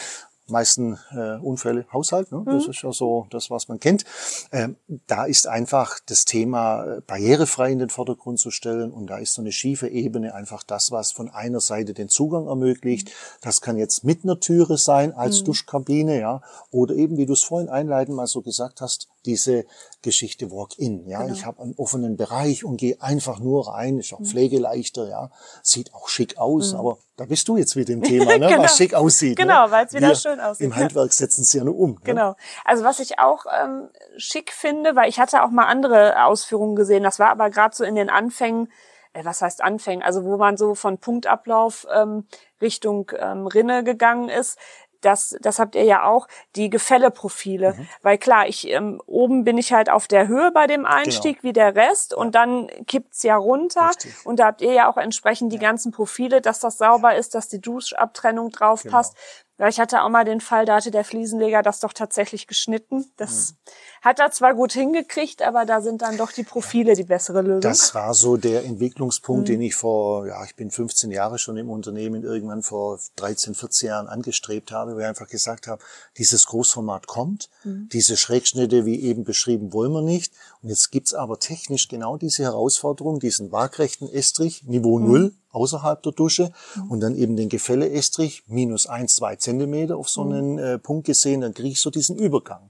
Meisten 0.51 0.99
äh, 1.11 1.37
Unfälle 1.37 1.85
Haushalt, 1.91 2.31
ne? 2.31 2.39
Mhm. 2.39 2.45
das 2.45 2.67
ist 2.67 2.81
ja 2.83 2.91
so 2.91 3.27
das, 3.29 3.49
was 3.49 3.67
man 3.67 3.79
kennt. 3.79 4.05
Ähm, 4.51 4.75
da 5.07 5.25
ist 5.25 5.47
einfach 5.47 5.99
das 6.05 6.25
Thema 6.25 6.83
äh, 6.83 7.01
barrierefrei 7.01 7.71
in 7.71 7.79
den 7.79 7.89
Vordergrund 7.89 8.39
zu 8.39 8.51
stellen 8.51 8.91
und 8.91 9.07
da 9.07 9.17
ist 9.17 9.33
so 9.33 9.41
eine 9.41 9.51
schiefe 9.51 9.87
Ebene 9.87 10.35
einfach 10.35 10.63
das, 10.63 10.91
was 10.91 11.11
von 11.11 11.29
einer 11.29 11.59
Seite 11.59 11.93
den 11.93 12.09
Zugang 12.09 12.47
ermöglicht. 12.47 13.09
Mhm. 13.09 13.13
Das 13.41 13.61
kann 13.61 13.77
jetzt 13.77 14.03
mit 14.03 14.23
einer 14.23 14.39
Türe 14.39 14.77
sein 14.77 15.13
als 15.13 15.43
Duschkabine, 15.43 16.19
ja, 16.19 16.41
oder 16.69 16.95
eben, 16.95 17.17
wie 17.17 17.25
du 17.25 17.33
es 17.33 17.43
vorhin 17.43 17.69
einleitend 17.69 18.15
mal 18.15 18.27
so 18.27 18.41
gesagt 18.41 18.81
hast, 18.81 19.07
diese 19.25 19.65
Geschichte 20.01 20.51
Walk-in, 20.51 21.07
ja. 21.07 21.21
Genau. 21.21 21.33
Ich 21.33 21.45
habe 21.45 21.61
einen 21.61 21.75
offenen 21.77 22.17
Bereich 22.17 22.63
und 22.65 22.77
gehe 22.77 23.01
einfach 23.01 23.39
nur 23.39 23.67
rein, 23.67 23.99
ist 23.99 24.13
auch 24.13 24.19
Mhm. 24.19 24.25
pflegeleichter, 24.25 25.07
ja, 25.07 25.29
sieht 25.61 25.93
auch 25.93 26.07
schick 26.07 26.37
aus, 26.37 26.73
aber 26.73 26.97
da 27.17 27.25
bist 27.25 27.47
du 27.47 27.57
jetzt 27.57 27.75
mit 27.75 27.87
dem 27.87 28.01
Thema, 28.03 28.37
ne? 28.37 28.47
Genau. 28.47 28.63
was 28.63 28.77
schick 28.77 28.93
aussieht. 28.93 29.37
Genau, 29.37 29.65
ne? 29.65 29.71
weil's 29.71 29.93
wieder 29.93 30.07
Wir 30.07 30.15
schön 30.15 30.39
aussieht, 30.39 30.65
Im. 30.65 30.75
Handwerk 30.75 31.13
setzen 31.13 31.43
sie 31.43 31.59
ja 31.59 31.63
nur 31.63 31.77
um. 31.77 31.91
Ne? 31.91 31.99
Genau. 32.03 32.35
Also 32.65 32.83
was 32.83 32.99
ich 32.99 33.19
auch 33.19 33.45
ähm, 33.61 33.89
schick 34.17 34.51
finde, 34.51 34.95
weil 34.95 35.07
ich 35.09 35.19
hatte 35.19 35.43
auch 35.43 35.51
mal 35.51 35.65
andere 35.65 36.25
Ausführungen 36.25 36.75
gesehen, 36.75 37.03
das 37.03 37.19
war 37.19 37.29
aber 37.29 37.49
gerade 37.49 37.75
so 37.75 37.83
in 37.83 37.95
den 37.95 38.09
Anfängen, 38.09 38.71
äh, 39.13 39.23
was 39.23 39.41
heißt 39.41 39.61
Anfängen, 39.63 40.03
also 40.03 40.23
wo 40.23 40.37
man 40.37 40.57
so 40.57 40.73
von 40.73 40.97
Punktablauf 40.97 41.85
ähm, 41.93 42.25
Richtung 42.61 43.11
ähm, 43.19 43.45
Rinne 43.47 43.83
gegangen 43.83 44.29
ist. 44.29 44.57
Das, 45.01 45.35
das 45.41 45.59
habt 45.59 45.75
ihr 45.75 45.83
ja 45.83 46.05
auch, 46.05 46.27
die 46.55 46.69
Gefälleprofile. 46.69 47.73
Mhm. 47.73 47.87
Weil 48.01 48.17
klar, 48.17 48.47
ich 48.47 48.67
ähm, 48.69 49.01
oben 49.05 49.43
bin 49.43 49.57
ich 49.57 49.73
halt 49.73 49.89
auf 49.89 50.07
der 50.07 50.27
Höhe 50.27 50.51
bei 50.51 50.67
dem 50.67 50.85
Einstieg 50.85 51.43
wie 51.43 51.53
der 51.53 51.75
Rest 51.75 52.13
und 52.13 52.35
dann 52.35 52.67
kippt's 52.87 53.23
ja 53.23 53.35
runter. 53.35 53.79
Genau. 53.81 53.87
Richtig. 53.89 54.25
Und 54.25 54.39
da 54.39 54.45
habt 54.45 54.61
ihr 54.61 54.73
ja 54.73 54.89
auch 54.89 54.97
entsprechend 54.97 55.51
die 55.51 55.59
ganzen 55.59 55.91
Profile, 55.91 56.41
dass 56.41 56.59
das 56.59 56.77
sauber 56.77 57.15
ist, 57.15 57.35
dass 57.35 57.47
die 57.47 57.59
Duschabtrennung 57.61 58.51
drauf 58.51 58.83
Genau. 58.83 58.95
passt. 58.97 59.15
Ja, 59.61 59.67
ich 59.67 59.79
hatte 59.79 60.01
auch 60.01 60.09
mal 60.09 60.25
den 60.25 60.41
Fall, 60.41 60.65
da 60.65 60.77
hatte 60.77 60.89
der 60.89 61.03
Fliesenleger 61.03 61.61
das 61.61 61.79
doch 61.81 61.93
tatsächlich 61.93 62.47
geschnitten. 62.47 63.05
Das 63.17 63.53
hat 64.01 64.19
er 64.19 64.31
zwar 64.31 64.55
gut 64.55 64.71
hingekriegt, 64.73 65.43
aber 65.43 65.65
da 65.65 65.81
sind 65.81 66.01
dann 66.01 66.17
doch 66.17 66.31
die 66.31 66.41
Profile 66.41 66.95
die 66.95 67.03
bessere 67.03 67.43
Lösung. 67.43 67.61
Das 67.61 67.93
war 67.93 68.15
so 68.15 68.37
der 68.37 68.65
Entwicklungspunkt, 68.65 69.43
Mhm. 69.47 69.51
den 69.53 69.61
ich 69.61 69.75
vor, 69.75 70.25
ja, 70.25 70.43
ich 70.45 70.55
bin 70.55 70.71
15 70.71 71.11
Jahre 71.11 71.37
schon 71.37 71.57
im 71.57 71.69
Unternehmen, 71.69 72.23
irgendwann 72.23 72.63
vor 72.63 72.97
13, 73.17 73.53
14 73.53 73.89
Jahren 73.89 74.07
angestrebt 74.07 74.71
habe, 74.71 74.95
wo 74.95 74.99
ich 74.99 75.05
einfach 75.05 75.27
gesagt 75.27 75.67
habe, 75.67 75.83
dieses 76.17 76.47
Großformat 76.47 77.05
kommt, 77.05 77.51
Mhm. 77.63 77.87
diese 77.93 78.17
Schrägschnitte, 78.17 78.87
wie 78.87 78.99
eben 79.01 79.25
beschrieben, 79.25 79.73
wollen 79.73 79.91
wir 79.91 80.01
nicht. 80.01 80.33
Und 80.63 80.69
jetzt 80.69 80.89
gibt's 80.89 81.13
aber 81.13 81.37
technisch 81.37 81.87
genau 81.87 82.17
diese 82.17 82.41
Herausforderung, 82.41 83.19
diesen 83.19 83.51
waagrechten 83.51 84.09
Estrich, 84.11 84.63
Niveau 84.63 84.97
Mhm. 84.97 85.05
Null, 85.07 85.33
außerhalb 85.51 86.01
der 86.03 86.11
Dusche 86.13 86.51
und 86.89 86.99
dann 87.01 87.15
eben 87.15 87.35
den 87.35 87.49
Gefälle-Estrich, 87.49 88.43
minus 88.47 88.87
eins, 88.87 89.15
zwei 89.15 89.35
Zentimeter 89.35 89.97
auf 89.97 90.07
Mhm. 90.07 90.09
so 90.09 90.21
einen 90.21 90.57
äh, 90.59 90.77
Punkt 90.79 91.05
gesehen, 91.05 91.41
dann 91.41 91.53
kriege 91.53 91.69
ich 91.69 91.81
so 91.81 91.89
diesen 91.89 92.17
Übergang. 92.17 92.69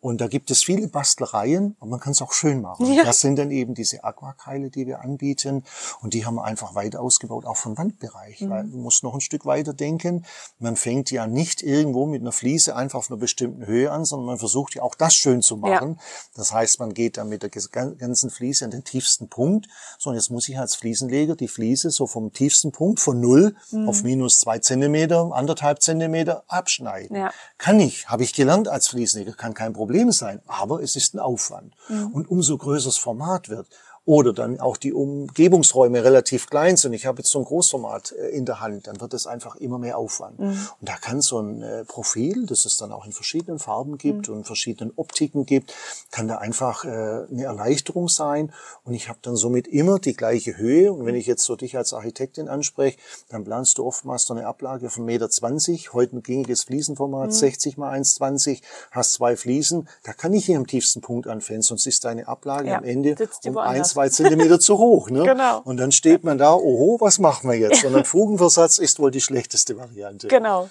Und 0.00 0.20
da 0.20 0.26
gibt 0.28 0.50
es 0.50 0.62
viele 0.64 0.88
Bastlereien, 0.88 1.76
aber 1.80 1.90
man 1.90 2.00
kann 2.00 2.12
es 2.12 2.22
auch 2.22 2.32
schön 2.32 2.60
machen. 2.60 2.92
Ja. 2.92 3.04
Das 3.04 3.20
sind 3.20 3.36
dann 3.36 3.50
eben 3.50 3.74
diese 3.74 4.04
Aquakeile, 4.04 4.70
die 4.70 4.86
wir 4.86 5.00
anbieten 5.00 5.64
und 6.00 6.14
die 6.14 6.26
haben 6.26 6.34
wir 6.36 6.44
einfach 6.44 6.74
weiter 6.74 7.00
ausgebaut, 7.00 7.46
auch 7.46 7.56
vom 7.56 7.76
Wandbereich, 7.78 8.40
Mhm. 8.40 8.50
weil 8.50 8.64
man 8.64 8.80
muss 8.82 9.02
noch 9.02 9.14
ein 9.14 9.20
Stück 9.20 9.46
weiter 9.46 9.72
denken. 9.72 10.24
Man 10.58 10.76
fängt 10.76 11.10
ja 11.10 11.26
nicht 11.26 11.62
irgendwo 11.62 12.06
mit 12.06 12.20
einer 12.22 12.32
Fliese 12.32 12.76
einfach 12.76 12.98
auf 12.98 13.10
einer 13.10 13.18
bestimmten 13.18 13.66
Höhe 13.66 13.90
an, 13.90 14.04
sondern 14.04 14.26
man 14.26 14.38
versucht 14.38 14.74
ja 14.74 14.82
auch 14.82 14.94
das 14.94 15.14
schön 15.14 15.42
zu 15.42 15.56
machen. 15.56 15.98
Das 16.34 16.52
heißt, 16.52 16.80
man 16.80 16.94
geht 16.94 17.16
dann 17.16 17.28
mit 17.28 17.42
der 17.42 17.50
ganzen 17.50 18.30
Fliese 18.30 18.64
an 18.64 18.70
den 18.70 18.84
tiefsten 18.84 19.28
Punkt. 19.28 19.66
So, 19.98 20.10
und 20.10 20.16
jetzt 20.16 20.30
muss 20.30 20.48
ich 20.48 20.58
als 20.58 20.74
Fliesenleger 20.74 21.36
die 21.36 21.48
Fliese 21.48 21.90
so 21.90 22.06
vom 22.14 22.32
tiefsten 22.32 22.70
Punkt 22.70 23.00
von 23.00 23.20
null 23.20 23.54
Mhm. 23.72 23.88
auf 23.88 24.02
minus 24.04 24.38
zwei 24.38 24.58
Zentimeter, 24.60 25.30
anderthalb 25.34 25.82
Zentimeter 25.82 26.44
abschneiden. 26.46 27.16
Ja. 27.16 27.32
Kann 27.58 27.80
ich, 27.80 28.08
habe 28.08 28.22
ich 28.22 28.32
gelernt 28.32 28.68
als 28.68 28.88
Fliesenleger, 28.88 29.32
kann 29.32 29.52
kein 29.52 29.72
Problem 29.72 30.12
sein, 30.12 30.40
aber 30.46 30.80
es 30.82 30.94
ist 30.96 31.14
ein 31.14 31.18
Aufwand. 31.18 31.74
Und 31.88 32.30
umso 32.30 32.56
größer 32.56 32.86
das 32.86 32.96
Format 32.98 33.48
wird, 33.48 33.66
oder 34.06 34.34
dann 34.34 34.60
auch 34.60 34.76
die 34.76 34.92
Umgebungsräume 34.92 36.04
relativ 36.04 36.50
klein 36.50 36.76
sind. 36.76 36.92
Ich 36.92 37.06
habe 37.06 37.18
jetzt 37.18 37.30
so 37.30 37.38
ein 37.38 37.44
Großformat 37.44 38.12
äh, 38.12 38.28
in 38.28 38.44
der 38.44 38.60
Hand, 38.60 38.86
dann 38.86 39.00
wird 39.00 39.14
das 39.14 39.26
einfach 39.26 39.56
immer 39.56 39.78
mehr 39.78 39.96
Aufwand. 39.96 40.38
Mhm. 40.38 40.50
Und 40.50 40.88
da 40.88 40.96
kann 40.96 41.22
so 41.22 41.40
ein 41.40 41.62
äh, 41.62 41.84
Profil, 41.84 42.44
das 42.46 42.66
es 42.66 42.76
dann 42.76 42.92
auch 42.92 43.06
in 43.06 43.12
verschiedenen 43.12 43.58
Farben 43.58 43.96
gibt 43.96 44.28
mhm. 44.28 44.36
und 44.36 44.44
verschiedenen 44.44 44.92
Optiken 44.96 45.46
gibt, 45.46 45.72
kann 46.10 46.28
da 46.28 46.36
einfach 46.36 46.84
äh, 46.84 46.88
eine 46.88 47.44
Erleichterung 47.44 48.08
sein. 48.08 48.52
Und 48.84 48.92
ich 48.92 49.08
habe 49.08 49.18
dann 49.22 49.36
somit 49.36 49.66
immer 49.68 49.98
die 49.98 50.14
gleiche 50.14 50.58
Höhe. 50.58 50.92
Und 50.92 51.06
wenn 51.06 51.14
ich 51.14 51.26
jetzt 51.26 51.44
so 51.44 51.56
dich 51.56 51.76
als 51.78 51.94
Architektin 51.94 52.48
anspreche, 52.48 52.98
dann 53.30 53.44
planst 53.44 53.78
du 53.78 53.86
oftmals 53.86 54.26
so 54.26 54.34
eine 54.34 54.46
Ablage 54.46 54.90
von 54.90 55.06
1,20 55.06 55.70
Meter. 55.70 55.94
Heute 55.94 56.16
ein 56.16 56.22
gängiges 56.22 56.64
Fliesenformat, 56.64 57.28
mhm. 57.28 57.32
60 57.32 57.78
mal 57.78 57.98
1,20, 57.98 58.60
hast 58.90 59.14
zwei 59.14 59.34
Fliesen. 59.36 59.88
Da 60.02 60.12
kann 60.12 60.34
ich 60.34 60.44
hier 60.44 60.58
am 60.58 60.66
tiefsten 60.66 61.00
Punkt 61.00 61.26
anfangen, 61.26 61.62
sonst 61.62 61.86
ist 61.86 62.04
deine 62.04 62.28
Ablage 62.28 62.68
ja, 62.68 62.78
am 62.78 62.84
Ende 62.84 63.16
um 63.44 63.56
1,20 63.56 63.93
zwei 63.94 64.08
Zentimeter 64.08 64.58
zu 64.58 64.78
hoch. 64.78 65.08
Ne? 65.08 65.22
Genau. 65.22 65.60
Und 65.64 65.76
dann 65.76 65.92
steht 65.92 66.24
man 66.24 66.36
da, 66.36 66.52
oho, 66.54 66.98
was 67.00 67.18
machen 67.18 67.48
wir 67.48 67.56
jetzt? 67.56 67.84
Und 67.84 67.94
ein 67.94 68.04
Fugenversatz 68.04 68.78
ist 68.78 68.98
wohl 68.98 69.12
die 69.12 69.20
schlechteste 69.20 69.78
Variante. 69.78 70.26
Genau. 70.26 70.68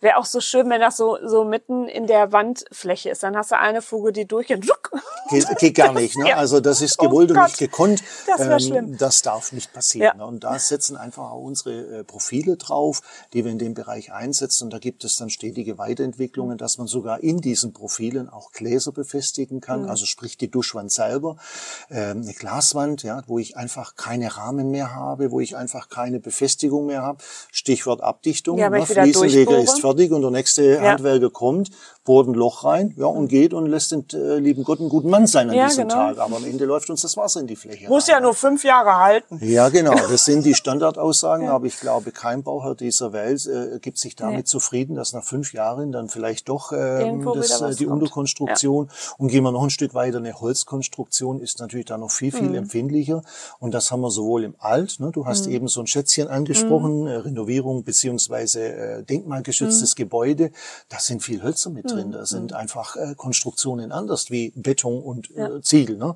Wäre 0.00 0.18
auch 0.18 0.26
so 0.26 0.40
schön, 0.40 0.68
wenn 0.68 0.80
das 0.80 0.98
so, 0.98 1.16
so 1.24 1.44
mitten 1.44 1.88
in 1.88 2.06
der 2.06 2.30
Wandfläche 2.30 3.08
ist. 3.08 3.22
Dann 3.22 3.34
hast 3.34 3.50
du 3.50 3.58
eine 3.58 3.80
Fuge, 3.80 4.12
die 4.12 4.26
durchgeht. 4.26 4.66
Zuck. 4.66 4.90
Geht, 5.30 5.46
geht 5.58 5.74
gar 5.74 5.92
nicht. 5.92 6.16
Ne? 6.18 6.26
Also 6.36 6.60
das 6.60 6.82
ist 6.82 6.96
Oh 6.98 7.06
gewollt 7.06 7.30
und 7.30 7.38
Gott, 7.38 7.46
nicht 7.46 7.58
gekonnt. 7.58 8.00
Ähm, 8.00 8.06
das 8.26 8.46
wär 8.46 8.60
schlimm. 8.60 8.98
Das 8.98 9.22
darf 9.22 9.52
nicht 9.52 9.72
passieren. 9.72 10.06
Ja. 10.06 10.14
Ne? 10.14 10.26
Und 10.26 10.44
da 10.44 10.58
setzen 10.58 10.98
einfach 10.98 11.30
auch 11.30 11.40
unsere 11.40 12.00
äh, 12.00 12.04
Profile 12.04 12.58
drauf, 12.58 13.00
die 13.32 13.44
wir 13.44 13.50
in 13.50 13.58
dem 13.58 13.72
Bereich 13.72 14.12
einsetzen. 14.12 14.64
Und 14.64 14.72
da 14.74 14.78
gibt 14.78 15.02
es 15.04 15.16
dann 15.16 15.30
stetige 15.30 15.78
Weiterentwicklungen, 15.78 16.58
dass 16.58 16.76
man 16.76 16.88
sogar 16.88 17.20
in 17.20 17.40
diesen 17.40 17.72
Profilen 17.72 18.28
auch 18.28 18.52
Gläser 18.52 18.92
befestigen 18.92 19.62
kann. 19.62 19.84
Mhm. 19.84 19.88
Also 19.88 20.04
sprich 20.04 20.36
die 20.36 20.50
Duschwand 20.50 20.92
selber, 20.92 21.36
ähm, 21.90 22.20
eine 22.22 22.34
Glaswand, 22.34 23.02
ja, 23.02 23.22
wo 23.26 23.38
ich 23.38 23.56
einfach 23.56 23.96
keine 23.96 24.36
Rahmen 24.36 24.70
mehr 24.70 24.94
habe, 24.94 25.30
wo 25.30 25.40
ich 25.40 25.56
einfach 25.56 25.88
keine 25.88 26.20
Befestigung 26.20 26.84
mehr 26.84 27.00
habe. 27.00 27.22
Stichwort 27.50 28.02
Abdichtung. 28.02 28.58
Ja, 28.58 28.68
ne? 28.68 28.84
Fliesenleger 28.84 29.58
ist 29.58 29.85
fertig 29.86 30.12
und 30.12 30.22
der 30.22 30.30
nächste 30.30 30.80
Handwerker 30.80 31.30
kommt, 31.30 31.70
bohrt 32.06 32.26
ein 32.28 32.32
Loch 32.34 32.64
rein, 32.64 32.94
ja, 32.96 33.04
und 33.04 33.28
geht 33.28 33.52
und 33.52 33.66
lässt 33.66 33.92
den 33.92 34.06
äh, 34.14 34.38
lieben 34.38 34.64
Gott 34.64 34.80
einen 34.80 34.88
guten 34.88 35.10
Mann 35.10 35.26
sein 35.26 35.50
an 35.50 35.56
Ja, 35.56 35.66
diesem 35.66 35.88
genau. 35.88 35.94
Tag. 36.14 36.18
Aber 36.18 36.36
am 36.36 36.44
Ende 36.46 36.64
läuft 36.64 36.88
uns 36.88 37.02
das 37.02 37.16
Wasser 37.18 37.40
in 37.40 37.46
die 37.46 37.56
Fläche 37.56 37.88
Muss 37.88 38.08
rein. 38.08 38.14
ja 38.14 38.20
nur 38.20 38.32
fünf 38.32 38.64
Jahre 38.64 38.96
halten. 38.96 39.38
Ja, 39.42 39.68
genau. 39.68 39.92
Das 40.10 40.24
sind 40.24 40.46
die 40.46 40.54
Standardaussagen, 40.54 41.48
aber 41.48 41.66
ich 41.66 41.78
glaube, 41.78 42.12
kein 42.12 42.42
Bauherr 42.42 42.74
dieser 42.74 43.12
Welt 43.12 43.44
äh, 43.46 43.78
gibt 43.80 43.98
sich 43.98 44.16
damit 44.16 44.36
Nee. 44.38 44.44
zufrieden, 44.44 44.94
dass 44.96 45.12
nach 45.12 45.24
fünf 45.24 45.52
Jahren 45.52 45.92
dann 45.92 46.08
vielleicht 46.08 46.48
doch 46.48 46.72
ähm, 46.72 46.78
Irgendwo 47.00 47.34
das, 47.34 47.60
äh, 47.60 47.74
die 47.74 47.84
kommt. 47.84 48.00
Unterkonstruktion 48.02 48.88
und 49.18 49.28
gehen 49.28 49.42
wir 49.42 49.52
noch 49.52 49.62
ein 49.64 49.70
Stück 49.70 49.92
weiter, 49.94 50.18
eine 50.18 50.40
Holzkonstruktion 50.40 51.40
ist 51.40 51.58
natürlich 51.60 51.86
da 51.86 51.98
noch 51.98 52.10
viel, 52.10 52.32
Mhm. 52.32 52.36
viel 52.38 52.54
empfindlicher 52.54 53.22
und 53.58 53.72
das 53.74 53.90
haben 53.90 54.00
wir 54.00 54.10
sowohl 54.10 54.44
im 54.44 54.54
Alt, 54.58 55.00
ne, 55.00 55.10
du 55.12 55.26
hast 55.26 55.46
eben 55.48 55.68
so 55.68 55.80
ein 55.80 55.86
Schätzchen 55.86 56.28
angesprochen, 56.28 57.02
Mhm. 57.02 57.06
äh, 57.08 57.16
Renovierung 57.16 57.82
beziehungsweise 57.84 58.62
äh, 58.62 59.02
denkmalgeschütztes 59.02 59.96
Gebäude, 59.96 60.50
da 60.88 60.98
sind 61.00 61.22
viel 61.22 61.42
Hölzer 61.42 61.70
mit 61.70 61.90
drin, 61.96 62.12
da 62.12 62.26
sind 62.26 62.52
einfach 62.52 62.96
äh, 62.96 63.14
Konstruktionen 63.16 63.92
anders 63.92 64.30
wie 64.30 64.52
Beton 64.54 65.02
und 65.02 65.30
äh, 65.36 65.60
Ziegel. 65.62 65.96
Ne? 65.96 66.14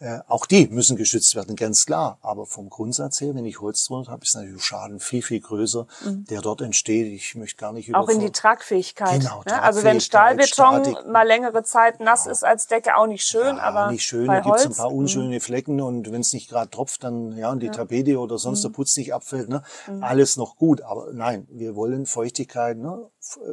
Äh, 0.00 0.18
auch 0.28 0.46
die 0.46 0.66
müssen 0.68 0.96
geschützt 0.96 1.34
werden, 1.34 1.56
ganz 1.56 1.86
klar. 1.86 2.18
Aber 2.22 2.46
vom 2.46 2.70
Grundsatz 2.70 3.20
her, 3.20 3.34
wenn 3.34 3.44
ich 3.46 3.60
Holz 3.60 3.84
drunter 3.86 4.12
habe, 4.12 4.24
ist 4.24 4.34
natürlich 4.34 4.56
der 4.56 4.62
Schaden 4.62 5.00
viel, 5.00 5.22
viel 5.22 5.40
größer, 5.40 5.86
der 6.04 6.40
dort 6.40 6.60
entsteht. 6.60 7.12
Ich 7.12 7.34
möchte 7.34 7.56
gar 7.56 7.72
nicht 7.72 7.88
Mhm. 7.88 7.94
Auch 7.94 8.08
in 8.08 8.18
die 8.20 8.26
über 8.26 8.32
Tragfähigkeit. 8.32 9.20
Genau, 9.20 9.42
ne? 9.46 9.62
Also 9.62 9.82
wenn 9.82 9.98
Tragfähigkeit, 9.98 10.48
Stahlbeton 10.48 10.84
Statik. 10.94 11.12
mal 11.12 11.26
längere 11.26 11.62
Zeit 11.62 12.00
nass 12.00 12.26
ist 12.26 12.44
als 12.44 12.66
Decke, 12.66 12.96
auch 12.96 13.06
nicht 13.06 13.24
schön, 13.24 13.56
ja, 13.56 13.62
aber 13.62 13.90
nicht 13.90 14.04
schön, 14.04 14.26
bei 14.26 14.36
da 14.36 14.40
gibt's 14.40 14.64
Holz, 14.64 14.78
ein 14.78 14.82
paar 14.82 14.90
mh, 14.90 14.96
unschöne 14.96 15.40
Flecken 15.40 15.80
und 15.80 16.10
wenn 16.12 16.20
es 16.20 16.32
nicht 16.32 16.48
gerade 16.50 16.70
tropft, 16.70 17.04
dann 17.04 17.36
ja, 17.36 17.50
und 17.50 17.60
die 17.60 17.70
Tapete 17.70 18.18
oder 18.18 18.38
sonst 18.38 18.60
Mhm. 18.60 18.68
der 18.68 18.74
Putz 18.76 18.96
nicht 18.96 19.14
abfällt, 19.14 19.48
ne, 19.48 19.62
alles 20.00 20.36
noch 20.36 20.56
gut. 20.56 20.82
Aber 20.82 21.12
nein, 21.12 21.46
wir 21.50 21.76
wollen 21.76 22.06
Feuchtigkeit. 22.06 22.76
Ne, 22.78 23.06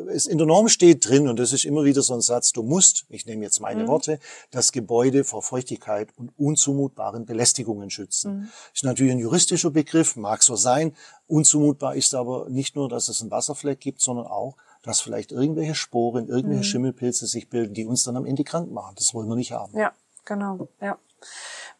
es 0.09 0.25
in 0.25 0.37
der 0.37 0.47
Norm 0.47 0.67
steht 0.69 1.07
drin 1.07 1.27
und 1.27 1.37
das 1.39 1.53
ist 1.53 1.65
immer 1.65 1.83
wieder 1.83 2.01
so 2.01 2.13
ein 2.13 2.21
Satz: 2.21 2.51
Du 2.51 2.63
musst, 2.63 3.05
ich 3.09 3.25
nehme 3.25 3.43
jetzt 3.43 3.59
meine 3.59 3.83
Mhm. 3.83 3.87
Worte, 3.87 4.19
das 4.51 4.71
Gebäude 4.71 5.23
vor 5.23 5.41
Feuchtigkeit 5.41 6.09
und 6.17 6.31
unzumutbaren 6.37 7.25
Belästigungen 7.25 7.89
schützen. 7.89 8.37
Mhm. 8.37 8.49
Ist 8.73 8.83
natürlich 8.83 9.13
ein 9.13 9.19
juristischer 9.19 9.71
Begriff, 9.71 10.15
mag 10.15 10.43
so 10.43 10.55
sein. 10.55 10.95
Unzumutbar 11.27 11.95
ist 11.95 12.13
aber 12.15 12.47
nicht 12.49 12.75
nur, 12.75 12.87
dass 12.89 13.07
es 13.09 13.21
einen 13.21 13.31
Wasserfleck 13.31 13.79
gibt, 13.79 14.01
sondern 14.01 14.27
auch 14.27 14.55
dass 14.83 15.01
vielleicht 15.01 15.31
irgendwelche 15.31 15.73
Sporen, 15.73 16.25
Mhm. 16.25 16.29
irgendwelche 16.29 16.63
Schimmelpilze 16.63 17.25
sich 17.25 17.49
bilden, 17.49 17.73
die 17.73 17.85
uns 17.85 18.03
dann 18.03 18.17
am 18.17 18.25
Ende 18.27 18.43
krank 18.43 18.71
machen. 18.71 18.93
Das 18.95 19.15
wollen 19.15 19.27
wir 19.27 19.35
nicht 19.35 19.51
haben. 19.51 19.75
Ja, 19.75 19.91
genau, 20.25 20.67
ja. 20.79 20.99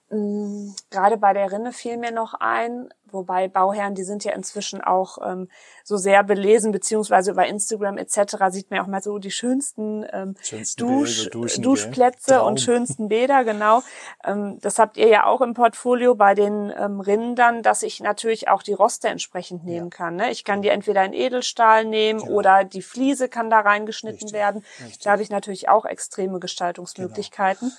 Mm, 0.10 0.70
Gerade 0.92 1.18
bei 1.18 1.34
der 1.34 1.52
Rinne 1.52 1.74
fiel 1.74 1.98
mir 1.98 2.12
noch 2.12 2.36
ein, 2.36 2.90
wobei 3.08 3.48
Bauherren, 3.48 3.96
die 3.96 4.04
sind 4.04 4.24
ja 4.24 4.34
inzwischen 4.34 4.82
auch 4.82 5.18
ähm, 5.26 5.48
so 5.84 5.98
sehr 5.98 6.24
belesen, 6.24 6.72
beziehungsweise 6.72 7.32
über 7.32 7.48
Instagram 7.48 7.98
etc. 7.98 8.36
sieht 8.50 8.70
man 8.70 8.78
ja 8.78 8.84
auch 8.84 8.88
mal 8.88 9.02
so 9.02 9.18
die 9.18 9.32
schönsten, 9.32 10.06
ähm, 10.12 10.36
Schönsten 10.42 10.80
Dusch, 10.86 11.30
Duschen? 11.32 11.64
Duschplätze 11.64 12.36
Traum. 12.36 12.48
und 12.50 12.62
schönsten 12.62 13.08
Bäder, 13.08 13.44
genau. 13.46 13.82
Ähm, 14.24 14.60
das 14.62 14.78
habt 14.80 14.98
ihr 14.98 15.08
ja 15.08 15.26
auch 15.26 15.42
im 15.42 15.54
Portfolio 15.56 16.14
bei 16.14 16.36
den 16.36 16.72
ähm, 16.78 17.00
Rinnen 17.00 17.36
dann, 17.36 17.64
dass 17.64 17.82
ich 17.82 18.00
natürlich 18.00 18.48
auch 18.48 18.62
die 18.62 18.74
Roste 18.74 19.08
entsprechend 19.08 19.64
nehmen 19.66 19.90
kann. 19.90 20.18
Ne? 20.18 20.30
Ich 20.32 20.44
kann 20.44 20.62
die 20.62 20.70
entweder 20.70 21.04
in 21.04 21.14
Edelstahl 21.14 21.84
nehmen 21.86 22.20
Genau. 22.20 22.32
oder 22.34 22.64
die 22.64 22.82
Fliese 22.84 23.28
kann 23.30 23.50
da 23.50 23.62
reingeschnitten 23.62 24.18
Richtig, 24.24 24.34
werden. 24.34 24.64
richtig. 24.84 25.00
Da 25.04 25.12
habe 25.14 25.22
ich 25.24 25.30
natürlich 25.30 25.68
auch 25.70 25.86
extreme 25.86 26.40
Gestaltungsmöglichkeiten. 26.40 27.72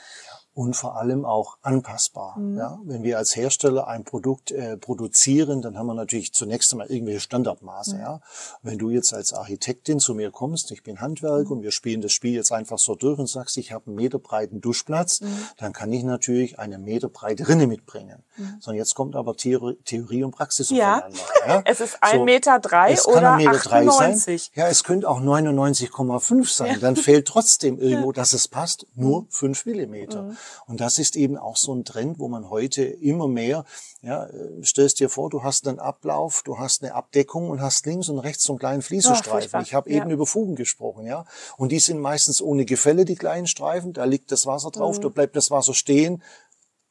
Und 0.56 0.74
vor 0.74 0.96
allem 0.96 1.26
auch 1.26 1.58
anpassbar. 1.60 2.38
Mhm. 2.38 2.56
Ja, 2.56 2.78
wenn 2.84 3.02
wir 3.02 3.18
als 3.18 3.36
Hersteller 3.36 3.88
ein 3.88 4.04
Produkt 4.04 4.50
äh, 4.52 4.78
produzieren, 4.78 5.60
dann 5.60 5.76
haben 5.78 5.86
wir 5.86 5.92
natürlich 5.94 6.32
zunächst 6.32 6.72
einmal 6.72 6.86
irgendwelche 6.86 7.20
Standardmaße. 7.20 7.96
Mhm. 7.96 8.00
Ja, 8.00 8.20
wenn 8.62 8.78
du 8.78 8.88
jetzt 8.88 9.12
als 9.12 9.34
Architektin 9.34 10.00
zu 10.00 10.14
mir 10.14 10.30
kommst, 10.30 10.70
ich 10.70 10.82
bin 10.82 11.02
Handwerk 11.02 11.44
Mhm. 11.46 11.52
und 11.58 11.62
wir 11.62 11.72
spielen 11.72 12.00
das 12.00 12.12
Spiel 12.12 12.32
jetzt 12.32 12.52
einfach 12.52 12.78
so 12.78 12.94
durch 12.94 13.18
und 13.18 13.28
sagst, 13.28 13.58
ich 13.58 13.70
habe 13.72 13.88
einen 13.88 13.96
Meter 13.96 14.18
breiten 14.18 14.62
Duschplatz, 14.62 15.20
Mhm. 15.20 15.26
dann 15.58 15.72
kann 15.74 15.92
ich 15.92 16.02
natürlich 16.04 16.58
eine 16.58 16.78
Meter 16.78 17.10
breite 17.10 17.46
Rinne 17.48 17.66
mitbringen. 17.66 18.24
So, 18.60 18.70
und 18.70 18.78
jetzt 18.78 18.94
kommt 18.94 19.14
aber 19.14 19.36
Theorie, 19.36 19.76
Theorie 19.84 20.24
und 20.24 20.30
Praxis 20.34 20.70
Mhm. 20.70 20.76
Ja. 20.78 20.96
aufeinander. 20.96 21.18
Ja, 21.46 21.62
Es 21.66 21.80
ist 21.80 21.98
ein 22.00 22.24
Meter 22.24 22.58
drei 22.60 22.92
es 22.92 23.04
kann 23.04 23.14
oder 23.14 23.32
ein 23.32 23.36
Meter 23.44 23.58
drei 23.58 23.86
98. 23.86 24.42
sein. 24.44 24.52
Ja, 24.64 24.68
es 24.70 24.84
könnte 24.84 25.06
auch 25.08 25.20
99,5 25.20 26.48
sein. 26.50 26.80
Dann 26.80 26.96
fehlt 26.96 27.28
trotzdem 27.28 27.78
irgendwo, 27.78 28.12
dass 28.12 28.32
es 28.32 28.48
passt, 28.48 28.86
nur 28.94 29.26
5 29.28 29.66
Millimeter. 29.66 30.34
Und 30.66 30.80
das 30.80 30.98
ist 30.98 31.16
eben 31.16 31.36
auch 31.36 31.56
so 31.56 31.74
ein 31.74 31.84
Trend, 31.84 32.18
wo 32.18 32.28
man 32.28 32.50
heute 32.50 32.82
immer 32.84 33.28
mehr, 33.28 33.64
ja, 34.02 34.28
stellst 34.62 35.00
dir 35.00 35.08
vor, 35.08 35.30
du 35.30 35.42
hast 35.42 35.66
einen 35.66 35.78
Ablauf, 35.78 36.42
du 36.44 36.58
hast 36.58 36.82
eine 36.82 36.94
Abdeckung 36.94 37.50
und 37.50 37.60
hast 37.60 37.86
links 37.86 38.08
und 38.08 38.18
rechts 38.18 38.44
so 38.44 38.52
einen 38.52 38.58
kleinen 38.58 38.82
Fliesenstreifen. 38.82 39.40
furchtbar. 39.40 39.62
ich 39.62 39.74
habe 39.74 39.90
Ja. 39.90 40.02
eben 40.02 40.10
über 40.10 40.26
Fugen 40.26 40.54
gesprochen, 40.56 41.06
ja. 41.06 41.24
Und 41.56 41.72
die 41.72 41.80
sind 41.80 41.98
meistens 42.00 42.40
ohne 42.42 42.64
Gefälle, 42.64 43.04
die 43.04 43.14
kleinen 43.16 43.46
Streifen. 43.46 43.92
Da 43.92 44.04
liegt 44.04 44.30
das 44.32 44.46
Wasser 44.46 44.70
drauf, 44.70 45.00
da 45.00 45.08
bleibt 45.08 45.36
das 45.36 45.50
Wasser 45.50 45.74
stehen 45.74 46.22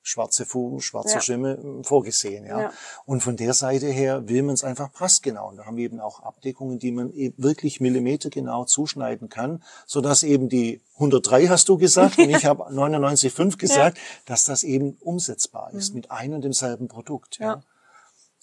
schwarze 0.05 0.45
Fugen, 0.45 0.81
schwarzer 0.81 1.15
Ja. 1.15 1.21
Schimmel 1.21 1.59
ähm, 1.61 1.83
vorgesehen. 1.83 2.45
Ja? 2.45 2.61
Ja. 2.61 2.73
Und 3.05 3.21
von 3.21 3.35
der 3.35 3.53
Seite 3.53 3.87
her 3.87 4.29
will 4.29 4.43
man 4.43 4.53
es 4.53 4.63
einfach 4.63 4.93
passgenau. 4.93 5.49
Und 5.49 5.57
da 5.57 5.65
haben 5.65 5.77
wir 5.77 5.85
eben 5.85 5.99
auch 5.99 6.21
Abdeckungen, 6.21 6.79
die 6.79 6.91
man 6.91 7.11
eben 7.11 7.41
wirklich 7.41 7.81
millimetergenau 7.81 8.65
zuschneiden 8.65 9.29
kann, 9.29 9.63
sodass 9.87 10.23
eben 10.23 10.47
die 10.47 10.81
103 10.95 11.47
hast 11.47 11.67
du 11.67 11.77
gesagt 11.77 12.19
und 12.19 12.29
ich 12.29 12.45
habe 12.45 12.63
99,5 12.71 13.57
gesagt, 13.57 13.97
dass 14.25 14.45
das 14.45 14.63
eben 14.63 14.97
umsetzbar 15.01 15.73
ist 15.73 15.95
mit 15.95 16.11
ein 16.11 16.33
und 16.33 16.43
demselben 16.43 16.87
Produkt. 16.87 17.39
Ja? 17.39 17.45
Ja. 17.45 17.63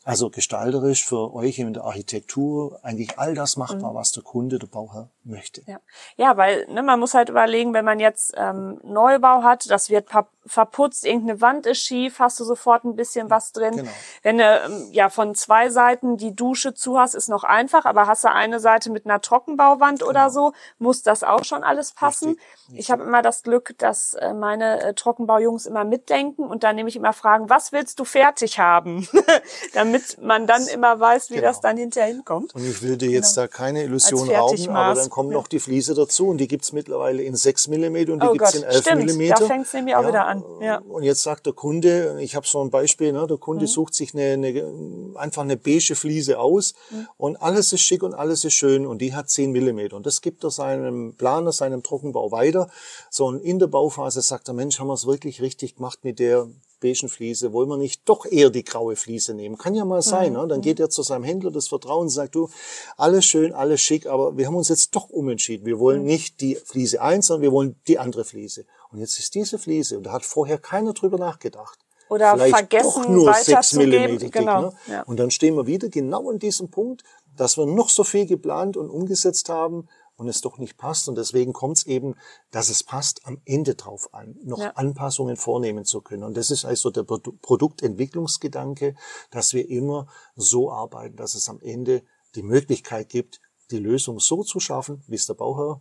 Also 0.05 0.31
gestalterisch 0.31 1.05
für 1.05 1.33
euch 1.33 1.61
in 1.61 1.75
der 1.75 1.85
Architektur 1.85 2.81
eigentlich 2.83 3.21
all 3.21 3.35
das 3.35 3.57
machbar, 3.57 3.95
was 3.95 4.11
der 4.11 4.25
Kunde, 4.25 4.59
der 4.59 4.67
Bauherr 4.67 5.11
möchte. 5.23 5.63
Ja, 5.67 5.79
ja 6.17 6.37
weil 6.37 6.67
ne, 6.67 6.83
man 6.83 6.99
muss 6.99 7.15
halt 7.15 7.29
überlegen, 7.29 7.73
wenn 7.73 7.85
man 7.85 8.01
jetzt 8.01 8.35
ähm, 8.37 8.81
Neubau 8.83 9.45
hat, 9.45 9.71
das 9.71 9.91
wird 9.91 10.13
verputzt, 10.47 11.05
irgendeine 11.07 11.41
Wand 11.41 11.67
ist 11.67 11.79
schief, 11.79 12.19
hast 12.19 12.41
du 12.41 12.45
sofort 12.45 12.85
ein 12.85 12.97
bisschen 12.97 13.31
was 13.31 13.53
drin. 13.53 13.77
Genau. 13.77 13.91
Wenn 14.23 14.39
du 14.39 14.45
ähm, 14.45 14.89
ja 14.93 15.09
von 15.09 15.35
zwei 15.35 15.69
Seiten 15.71 16.17
die 16.17 16.35
Dusche 16.35 16.75
zu 16.75 16.99
hast, 16.99 17.15
ist 17.15 17.29
noch 17.29 17.45
einfach, 17.45 17.85
aber 17.85 18.07
hast 18.07 18.25
du 18.25 18.33
eine 18.33 18.59
Seite 18.61 18.91
mit 18.91 19.07
einer 19.07 19.21
Trockenbauwand 19.21 20.03
oder 20.03 20.31
so, 20.31 20.53
muss 20.79 21.03
das 21.03 21.23
auch 21.23 21.45
schon 21.45 21.63
alles 21.63 21.93
passen. 21.93 22.31
Genau. 22.35 22.43
Richtig, 22.67 22.79
Ich 22.81 22.91
habe 22.91 23.03
immer 23.05 23.23
das 23.23 23.43
Glück, 23.43 23.75
dass 23.79 24.15
äh, 24.15 24.33
meine 24.35 24.81
äh, 24.83 24.95
Trockenbaujungs 24.95 25.67
immer 25.67 25.85
mitdenken 25.85 26.45
und 26.45 26.65
dann 26.65 26.77
nehme 26.77 26.89
ich 26.89 26.97
immer 26.97 27.13
fragen, 27.13 27.49
was 27.49 27.73
willst 27.73 27.99
du 28.01 28.05
fertig 28.05 28.59
haben? 28.59 29.07
Damit 29.75 30.21
man 30.23 30.47
dann 30.47 30.67
immer 30.67 30.99
weiß, 30.99 31.31
wie 31.31 31.35
Genau. 31.37 31.47
das 31.49 31.61
dann 31.61 31.77
hinterher 31.77 32.09
hinkommt. 32.13 32.55
Und 32.55 32.65
ich 32.65 32.83
will 32.83 32.97
dir 32.97 33.11
jetzt 33.11 33.37
da 33.37 33.49
keine 33.49 33.83
Illusion 33.85 34.31
rauben, 34.31 34.69
aber 34.71 34.95
dann 34.95 35.11
kommt 35.11 35.31
Ja. 35.31 35.37
noch 35.39 35.47
die 35.49 35.61
Fliese 35.61 35.95
dazu 35.95 36.29
und 36.29 36.39
die 36.39 36.49
gibt's 36.49 36.73
mittlerweile 36.73 37.23
in 37.23 37.37
6 37.37 37.69
mm 37.69 37.75
und 38.13 38.23
die 38.23 38.27
Oh 38.27 38.33
gibt's 38.33 38.53
Gott, 38.53 38.55
in 38.55 38.63
11 38.65 38.81
stimmt, 38.81 39.19
mm. 39.19 39.29
da 39.29 39.37
fängt's 39.47 39.73
nämlich 39.73 39.95
auch 39.97 40.07
wieder 40.07 40.27
an, 40.27 40.32
ja. 40.61 40.79
Und 40.79 41.03
jetzt 41.03 41.23
sagt 41.23 41.47
der 41.47 41.53
Kunde, 41.53 42.19
ich 42.21 42.35
habe 42.37 42.47
so 42.47 42.61
ein 42.63 42.71
Beispiel, 42.71 43.13
ne, 43.13 43.27
der 43.27 43.37
Mhm. 43.37 43.41
Kunde 43.41 43.67
sucht 43.67 43.95
sich 43.95 44.15
eine, 44.15 44.33
eine, 44.33 45.13
einfach 45.17 45.43
eine 45.43 45.57
beige 45.57 45.95
Fliese 45.95 46.39
aus 46.39 46.75
Mhm. 46.91 47.09
und 47.17 47.37
alles 47.43 47.73
ist 47.73 47.83
schick 47.83 48.03
und 48.03 48.15
alles 48.15 48.45
ist 48.45 48.55
schön 48.55 48.87
und 48.87 48.99
die 48.99 49.15
hat 49.15 49.31
10 49.31 49.53
mm. 49.53 49.95
Und 49.95 50.07
das 50.07 50.21
gibt 50.21 50.45
er 50.45 50.51
seinem 50.51 51.15
Planer, 51.15 51.53
seinem 51.53 51.83
Trockenbau 51.83 52.31
weiter. 52.33 52.69
So 53.11 53.27
und 53.27 53.41
in 53.41 53.59
der 53.59 53.67
Bauphase 53.67 54.23
sagt 54.23 54.49
der 54.49 54.55
Mensch, 54.55 54.79
haben 54.79 54.89
wir 54.89 54.95
es 54.95 55.07
wirklich 55.07 55.41
richtig 55.41 55.77
gemacht 55.77 56.01
mit 56.03 56.19
der 56.19 56.49
beigen 56.83 57.09
Fliese, 57.09 57.53
wollen 57.55 57.69
wir 57.71 57.79
nicht 57.79 58.03
doch 58.05 58.27
eher 58.27 58.51
die 58.51 58.65
graue 58.65 58.97
Fliese 58.97 59.33
nehmen? 59.33 59.57
Kann 59.57 59.75
ja 59.75 59.85
mal 59.87 60.03
sein. 60.03 60.35
Ne? 60.35 60.47
Dann 60.49 60.61
geht 60.61 60.79
er 60.81 60.91
zu 60.91 61.03
seinem 61.03 61.25
Händler 61.25 61.51
des 61.51 61.69
Vertrauens 61.69 62.13
und 62.13 62.17
sagt, 62.17 62.35
du, 62.35 62.51
alles 62.99 63.25
schön, 63.25 63.55
alles 63.55 63.81
schick, 63.81 64.07
aber 64.07 64.37
wir 64.37 64.47
haben 64.47 64.57
uns 64.57 64.69
jetzt 64.69 64.95
doch 64.95 65.09
umentschieden. 65.09 65.65
Wir 65.65 65.79
wollen 65.79 66.05
nicht 66.05 66.41
die 66.43 66.57
Fliese 66.57 67.01
eins, 67.01 67.29
sondern 67.29 67.43
wir 67.43 67.53
wollen 67.53 67.77
die 67.89 67.99
andere 67.99 68.25
Fliese. 68.25 68.67
Und 68.91 68.99
jetzt 68.99 69.19
ist 69.19 69.35
diese 69.35 69.59
Fliese, 69.59 69.97
und 69.97 70.03
da 70.05 70.13
hat 70.13 70.27
vorher 70.27 70.59
keiner 70.59 70.93
drüber 70.93 71.17
nachgedacht. 71.17 71.79
Oder 72.11 72.35
Vielleicht 72.35 72.55
vergessen, 72.57 73.03
doch 73.05 73.09
nur 73.09 73.33
6 73.33 73.49
weiterzugeben. 73.49 74.15
mm 74.17 74.19
dick. 74.19 74.33
Genau, 74.33 74.61
Ne? 74.63 74.73
ja. 74.89 75.03
Und 75.05 75.19
dann 75.19 75.31
stehen 75.31 75.57
wir 75.57 75.67
wieder 75.67 75.89
genau 75.89 76.29
an 76.29 76.39
diesem 76.39 76.69
Punkt, 76.71 77.05
dass 77.37 77.57
wir 77.57 77.65
noch 77.65 77.89
so 77.89 78.05
viel 78.05 78.27
geplant 78.27 78.77
und 78.77 78.91
umgesetzt 78.91 79.49
haben 79.49 79.89
und 80.17 80.29
es 80.29 80.41
doch 80.41 80.59
nicht 80.59 80.77
passt. 80.77 81.09
Und 81.09 81.17
deswegen 81.17 81.53
kommt 81.53 81.79
es 81.79 81.87
eben, 81.87 82.15
dass 82.51 82.69
es 82.69 82.83
passt, 82.83 83.27
am 83.27 83.41
Ende 83.45 83.75
drauf 83.75 84.13
an, 84.15 84.37
noch 84.43 84.59
Ja. 84.59 84.71
Anpassungen 84.71 85.37
vornehmen 85.37 85.85
zu 85.85 86.01
können. 86.01 86.23
Und 86.25 86.37
das 86.37 86.51
ist 86.51 86.65
also 86.65 86.91
der 86.91 87.05
Produ- 87.05 87.37
Produktentwicklungsgedanke, 87.41 88.95
dass 89.31 89.53
wir 89.53 89.69
immer 89.69 90.07
so 90.37 90.71
arbeiten, 90.71 91.17
dass 91.17 91.35
es 91.35 91.49
am 91.49 91.61
Ende 91.61 92.03
die 92.35 92.43
Möglichkeit 92.43 93.09
gibt, 93.09 93.41
die 93.71 93.79
Lösung 93.79 94.21
so 94.21 94.43
zu 94.43 94.61
schaffen, 94.61 95.03
wie 95.07 95.17
es 95.17 95.27
der 95.27 95.35
Bauherr 95.35 95.81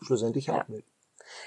schlussendlich 0.00 0.48
haben 0.48 0.74
will. 0.74 0.84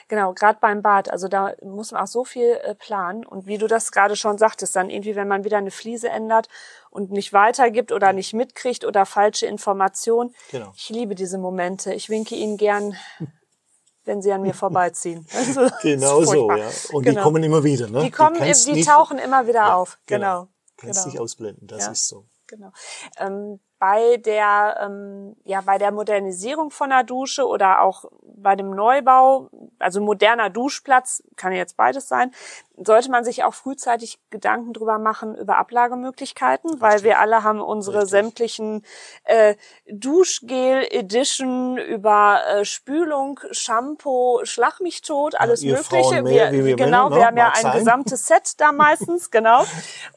Genau, 0.08 0.34
gerade 0.34 0.58
beim 0.62 0.82
Bad, 0.82 1.10
also 1.10 1.28
da 1.28 1.54
muss 1.62 1.92
man 1.92 2.02
auch 2.02 2.08
so 2.08 2.24
viel 2.26 2.52
äh, 2.64 2.76
planen. 2.76 3.26
Und 3.26 3.48
wie 3.48 3.58
du 3.58 3.68
das 3.68 3.92
gerade 3.92 4.16
schon 4.16 4.38
sagtest, 4.38 4.76
dann 4.76 4.90
irgendwie, 4.90 5.16
wenn 5.16 5.28
man 5.28 5.44
wieder 5.44 5.58
eine 5.58 5.72
Fliese 5.72 6.10
ändert 6.10 6.48
und 6.90 7.12
nicht 7.12 7.34
weitergibt 7.34 7.92
oder 7.92 8.14
nicht 8.14 8.34
mitkriegt 8.34 8.86
oder 8.86 9.06
falsche 9.06 9.46
Informationen. 9.46 10.34
Genau. 10.52 10.72
Ich 10.76 10.90
liebe 10.90 11.16
diese 11.16 11.38
Momente. 11.38 11.94
Ich 11.94 12.10
winke 12.10 12.36
ihnen 12.36 12.58
gern, 12.58 12.96
wenn 14.06 14.22
sie 14.22 14.32
an 14.34 14.42
mir 14.42 14.54
vorbeiziehen. 14.54 15.26
Genau 15.82 16.24
so, 16.24 16.52
ja. 16.52 16.70
Und 16.92 17.04
Genau. 17.04 17.20
die 17.20 17.24
kommen 17.24 17.44
immer 17.44 17.64
wieder. 17.64 17.88
Ne? 17.90 18.02
Die 18.04 18.12
kommen, 18.12 18.38
kannst 18.38 18.68
die 18.68 18.74
nicht- 18.74 18.90
tauchen 18.90 19.18
immer 19.18 19.48
wieder 19.48 19.62
Ja, 19.62 19.76
auf. 19.76 19.98
Genau. 20.08 20.48
Kannst 20.78 21.02
genau. 21.04 21.12
nicht 21.14 21.20
ausblenden, 21.22 21.68
das 21.68 21.86
Ja. 21.86 21.92
ist 21.92 22.08
so. 22.08 22.26
Genau. 22.48 22.72
Ähm, 23.18 23.60
bei 23.84 24.16
der, 24.16 24.80
ähm, 24.82 25.36
ja, 25.44 25.60
bei 25.60 25.78
der 25.78 25.92
Modernisierung 25.92 26.72
von 26.72 26.90
der 26.90 27.04
Dusche 27.04 27.46
oder 27.46 27.82
auch 27.82 28.06
bei 28.22 28.56
dem 28.56 28.70
Neubau, 28.70 29.50
also 29.78 30.00
moderner 30.00 30.50
Duschplatz, 30.50 31.22
kann 31.36 31.52
jetzt 31.52 31.76
beides 31.76 32.08
sein, 32.08 32.32
sollte 32.78 33.12
man 33.12 33.26
sich 33.26 33.44
auch 33.44 33.54
frühzeitig 33.54 34.20
Gedanken 34.30 34.72
drüber 34.72 35.00
machen 35.00 35.36
über 35.36 35.58
Ablagemöglichkeiten, 35.58 36.80
weil 36.80 37.04
wir 37.04 37.20
alle 37.20 37.44
haben 37.44 37.60
unsere 37.60 37.98
Richtig. 37.98 38.12
sämtlichen 38.12 38.86
äh, 39.26 39.56
Duschgel 39.92 40.88
Edition 40.90 41.78
über 41.78 42.40
äh, 42.48 42.66
Spülung, 42.66 43.40
Shampoo, 43.52 44.40
Schlag 44.44 44.80
mich 44.80 45.02
tot, 45.02 45.36
alles 45.36 45.62
ja, 45.62 45.76
Mögliche. 45.76 46.24
Mehr, 46.24 46.52
wir, 46.54 46.66
wir 46.66 46.76
genau, 46.78 47.10
Männer, 47.10 47.16
wir 47.18 47.28
haben 47.28 47.38
ja 47.38 47.52
ein 47.54 47.62
sein. 47.62 47.78
gesamtes 47.78 48.28
Set 48.28 48.60
da 48.60 48.72
meistens, 48.72 49.30
genau. 49.32 49.66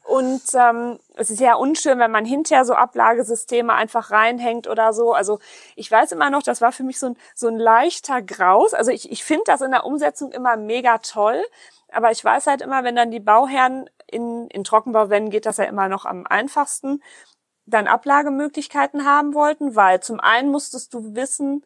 Und 0.05 0.43
ähm, 0.55 0.99
es 1.17 1.31
ist 1.31 1.41
ja 1.41 1.55
unschön, 1.55 1.99
wenn 1.99 2.11
man 2.11 2.25
hinterher 2.25 2.65
so 2.65 2.75
Ablagesysteme 2.75 3.56
einfach 3.65 4.11
reinhängt 4.11 4.69
oder 4.69 4.93
so. 4.93 5.13
Also 5.13 5.39
ich 5.75 5.91
weiß 5.91 6.13
immer 6.13 6.31
noch, 6.31 6.43
das 6.43 6.61
war 6.61 6.73
für 6.73 6.85
mich 6.85 6.99
so 6.99 7.07
ein, 7.07 7.17
so 7.35 7.49
ein 7.49 7.59
leichter 7.59 8.23
Graus. 8.23 8.75
Also 8.75 8.91
ich, 8.91 9.11
ich 9.11 9.25
finde 9.25 9.45
das 9.47 9.61
in 9.61 9.71
der 9.71 9.85
Umsetzung 9.85 10.33
immer 10.33 10.57
mega 10.57 10.99
toll. 10.99 11.45
Aber 11.91 12.11
ich 12.11 12.25
weiß 12.25 12.47
halt 12.47 12.63
immer, 12.63 12.85
wenn 12.85 12.97
dann 12.97 13.11
die 13.11 13.21
Bauherren 13.21 13.89
in, 14.07 14.49
in 14.49 14.65
Trockenbauwänden 14.65 15.31
geht 15.31 15.47
das 15.47 15.57
ja 15.57 15.65
immer 15.65 15.89
noch 15.89 16.05
am 16.05 16.27
einfachsten, 16.27 17.03
dann 17.67 17.89
Ablagemöglichkeiten 17.89 19.05
haben 19.05 19.35
wollten, 19.35 19.75
weil 19.75 20.01
zum 20.01 20.21
einen 20.21 20.51
musstest 20.51 20.95
du 20.95 21.15
wissen, 21.15 21.65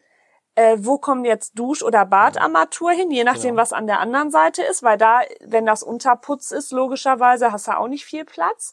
äh, 0.54 0.76
wo 0.80 0.98
kommen 0.98 1.24
jetzt 1.24 1.58
Dusch- 1.58 1.82
oder 1.82 2.04
Badarmatur 2.06 2.90
hin, 2.92 3.10
je 3.10 3.24
nachdem, 3.24 3.56
ja. 3.56 3.62
was 3.62 3.72
an 3.72 3.86
der 3.86 4.00
anderen 4.00 4.30
Seite 4.30 4.62
ist, 4.62 4.82
weil 4.82 4.98
da, 4.98 5.20
wenn 5.44 5.66
das 5.66 5.82
Unterputz 5.82 6.50
ist, 6.50 6.72
logischerweise 6.72 7.52
hast 7.52 7.68
du 7.68 7.76
auch 7.76 7.88
nicht 7.88 8.04
viel 8.04 8.24
Platz. 8.24 8.72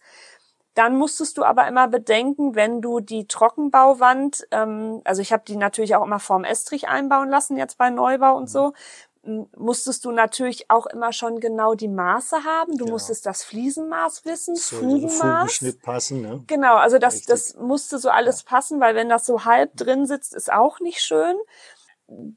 Dann 0.77 0.95
musstest 0.95 1.39
du 1.39 1.43
aber 1.43 1.67
immer 1.67 1.87
bedenken, 1.87 2.53
wenn 2.53 2.83
du 2.83 2.99
die 2.99 3.25
Trockenbauwand, 3.25 4.47
ähm, 4.51 5.01
also 5.05 5.23
ich 5.23 5.33
habe 5.33 5.41
die 5.47 5.55
natürlich 5.55 5.95
auch 5.95 6.05
immer 6.05 6.19
vorm 6.19 6.43
Estrich 6.43 6.87
einbauen 6.87 7.31
lassen, 7.31 7.57
jetzt 7.57 7.79
bei 7.79 7.89
Neubau 7.89 8.37
und 8.37 8.43
mhm. 8.43 8.47
so, 8.47 8.73
musstest 9.57 10.05
du 10.05 10.11
natürlich 10.11 10.69
auch 10.69 10.85
immer 10.85 11.13
schon 11.13 11.39
genau 11.39 11.73
die 11.73 11.87
Maße 11.87 12.43
haben. 12.43 12.77
Du 12.77 12.85
ja. 12.85 12.91
musstest 12.91 13.25
das 13.25 13.43
Fliesenmaß 13.43 14.23
wissen, 14.25 14.55
Soll 14.55 14.81
Fugenmaß. 14.81 15.65
passen, 15.81 16.21
ne? 16.21 16.43
Genau, 16.45 16.75
also 16.75 16.99
das, 16.99 17.23
das 17.23 17.55
musste 17.55 17.97
so 17.97 18.09
alles 18.09 18.43
ja. 18.43 18.49
passen, 18.49 18.79
weil 18.79 18.93
wenn 18.93 19.09
das 19.09 19.25
so 19.25 19.45
halb 19.45 19.75
drin 19.77 20.05
sitzt, 20.05 20.35
ist 20.35 20.53
auch 20.53 20.79
nicht 20.79 20.99
schön 20.99 21.35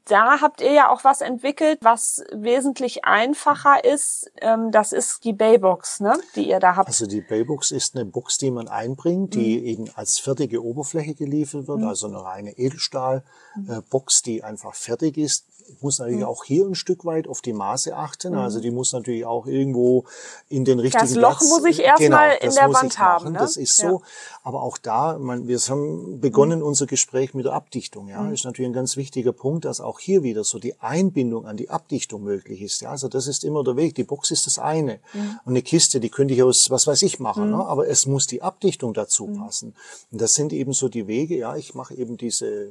da 0.05 0.41
habt 0.41 0.59
ihr 0.59 0.73
ja 0.73 0.89
auch 0.89 1.05
was 1.05 1.21
entwickelt, 1.21 1.79
was 1.81 2.23
wesentlich 2.33 3.05
einfacher 3.05 3.83
ist. 3.85 4.29
Ähm, 4.41 4.71
das 4.71 4.91
ist 4.91 5.23
die 5.23 5.31
Baybox, 5.31 6.01
ne, 6.01 6.19
die 6.35 6.49
ihr 6.49 6.59
da 6.59 6.75
habt. 6.75 6.89
Also 6.89 7.07
die 7.07 7.21
Baybox 7.21 7.71
ist 7.71 7.95
eine 7.95 8.05
Box, 8.05 8.37
die 8.37 8.51
man 8.51 8.67
einbringt, 8.67 9.33
die 9.33 9.59
mhm. 9.59 9.65
eben 9.65 9.89
als 9.95 10.19
fertige 10.19 10.61
Oberfläche 10.63 11.15
geliefert 11.15 11.67
wird, 11.67 11.79
mhm. 11.79 11.87
also 11.87 12.07
eine 12.07 12.21
reine 12.21 12.57
Edelstahlbox, 12.57 14.21
die 14.23 14.43
einfach 14.43 14.75
fertig 14.75 15.17
ist. 15.17 15.45
Ich 15.75 15.81
muss 15.81 15.99
natürlich 15.99 16.21
mhm. 16.21 16.27
auch 16.27 16.43
hier 16.43 16.65
ein 16.65 16.75
Stück 16.75 17.05
weit 17.05 17.27
auf 17.27 17.41
die 17.41 17.53
Maße 17.53 17.95
achten. 17.95 18.35
Also 18.35 18.59
mhm. 18.59 18.63
die 18.63 18.71
muss 18.71 18.93
natürlich 18.93 19.25
auch 19.25 19.47
irgendwo 19.47 20.05
in 20.49 20.65
den 20.65 20.79
richtigen 20.79 21.05
Das 21.05 21.15
Loch 21.15 21.39
Platz. 21.39 21.49
muss 21.49 21.65
ich 21.65 21.79
erstmal 21.79 22.37
genau, 22.37 22.49
in 22.49 22.55
der 22.55 22.73
Wand 22.73 22.99
haben. 22.99 23.31
Ne? 23.31 23.39
Das 23.39 23.57
ist 23.57 23.77
so. 23.77 23.87
Ja. 23.87 23.99
Aber 24.43 24.63
auch 24.63 24.77
da, 24.77 25.17
man, 25.17 25.47
wir 25.47 25.57
haben 25.59 26.19
begonnen 26.19 26.59
mhm. 26.59 26.65
unser 26.65 26.87
Gespräch 26.87 27.33
mit 27.33 27.45
der 27.45 27.53
Abdichtung. 27.53 28.07
Ja, 28.07 28.29
ist 28.29 28.45
natürlich 28.45 28.69
ein 28.69 28.73
ganz 28.73 28.97
wichtiger 28.97 29.31
Punkt 29.31 29.61
dass 29.71 29.81
auch 29.81 29.99
hier 29.99 30.23
wieder 30.23 30.43
so 30.43 30.59
die 30.59 30.79
Einbindung 30.79 31.45
an 31.45 31.57
die 31.57 31.69
Abdichtung 31.69 32.23
möglich 32.23 32.61
ist. 32.61 32.81
Ja, 32.81 32.89
also 32.89 33.07
das 33.07 33.27
ist 33.27 33.43
immer 33.43 33.63
der 33.63 33.75
Weg. 33.75 33.95
Die 33.95 34.03
Box 34.03 34.31
ist 34.31 34.47
das 34.47 34.59
eine. 34.59 34.99
Mhm. 35.13 35.39
Und 35.45 35.53
eine 35.53 35.61
Kiste, 35.61 35.99
die 35.99 36.09
könnte 36.09 36.33
ich 36.33 36.43
aus, 36.43 36.69
was 36.69 36.87
weiß 36.87 37.01
ich, 37.03 37.19
machen. 37.19 37.45
Mhm. 37.45 37.57
Ne? 37.57 37.65
Aber 37.65 37.87
es 37.87 38.05
muss 38.05 38.27
die 38.27 38.41
Abdichtung 38.41 38.93
dazu 38.93 39.27
mhm. 39.27 39.37
passen. 39.37 39.75
Und 40.11 40.21
das 40.21 40.33
sind 40.33 40.53
eben 40.53 40.73
so 40.73 40.89
die 40.89 41.07
Wege. 41.07 41.37
Ja, 41.37 41.55
ich 41.55 41.75
mache 41.75 41.95
eben 41.95 42.17
diese, 42.17 42.67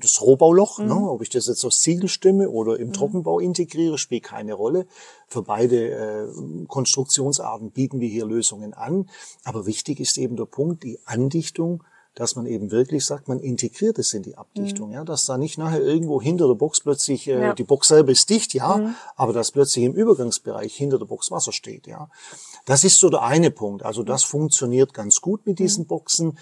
das 0.00 0.20
Rohbauloch. 0.22 0.78
Ne? 0.78 0.94
Mhm. 0.94 1.08
Ob 1.08 1.22
ich 1.22 1.30
das 1.30 1.46
jetzt 1.46 1.64
aus 1.64 1.82
Ziegelstimme 2.38 2.50
oder 2.50 2.78
im 2.78 2.88
mhm. 2.88 2.92
Trockenbau 2.92 3.40
integriere, 3.40 3.98
spielt 3.98 4.24
keine 4.24 4.54
Rolle. 4.54 4.86
Für 5.26 5.42
beide 5.42 5.90
äh, 5.90 6.28
Konstruktionsarten 6.66 7.70
bieten 7.70 8.00
wir 8.00 8.08
hier 8.08 8.26
Lösungen 8.26 8.74
an. 8.74 9.08
Aber 9.44 9.66
wichtig 9.66 10.00
ist 10.00 10.18
eben 10.18 10.36
der 10.36 10.46
Punkt, 10.46 10.82
die 10.82 10.98
Andichtung 11.04 11.82
dass 12.14 12.34
man 12.34 12.46
eben 12.46 12.72
wirklich 12.72 13.06
sagt, 13.06 13.28
man 13.28 13.38
integriert 13.38 13.96
es 14.00 14.12
in 14.12 14.24
die 14.24 14.36
Abdichtung, 14.36 14.88
mhm. 14.88 14.94
ja, 14.94 15.04
dass 15.04 15.24
da 15.26 15.38
nicht 15.38 15.56
nachher 15.56 15.80
irgendwo 15.80 16.20
hinter 16.20 16.48
der 16.48 16.54
Box 16.54 16.80
plötzlich 16.80 17.28
äh, 17.28 17.40
ja. 17.40 17.54
die 17.54 17.62
Box 17.62 17.86
selber 17.86 18.10
ist 18.10 18.28
dicht, 18.28 18.54
ja, 18.54 18.76
mhm. 18.76 18.94
aber 19.14 19.32
dass 19.32 19.52
plötzlich 19.52 19.84
im 19.84 19.92
Übergangsbereich 19.94 20.74
hinter 20.74 20.98
der 20.98 21.06
Box 21.06 21.30
Wasser 21.30 21.52
steht, 21.52 21.86
ja. 21.86 22.10
Das 22.64 22.82
ist 22.82 22.98
so 22.98 23.08
der 23.08 23.22
eine 23.22 23.52
Punkt. 23.52 23.84
Also 23.84 24.02
das 24.02 24.24
funktioniert 24.24 24.94
ganz 24.94 25.20
gut 25.20 25.46
mit 25.46 25.60
diesen 25.60 25.84
mhm. 25.84 25.86
Boxen. 25.86 26.38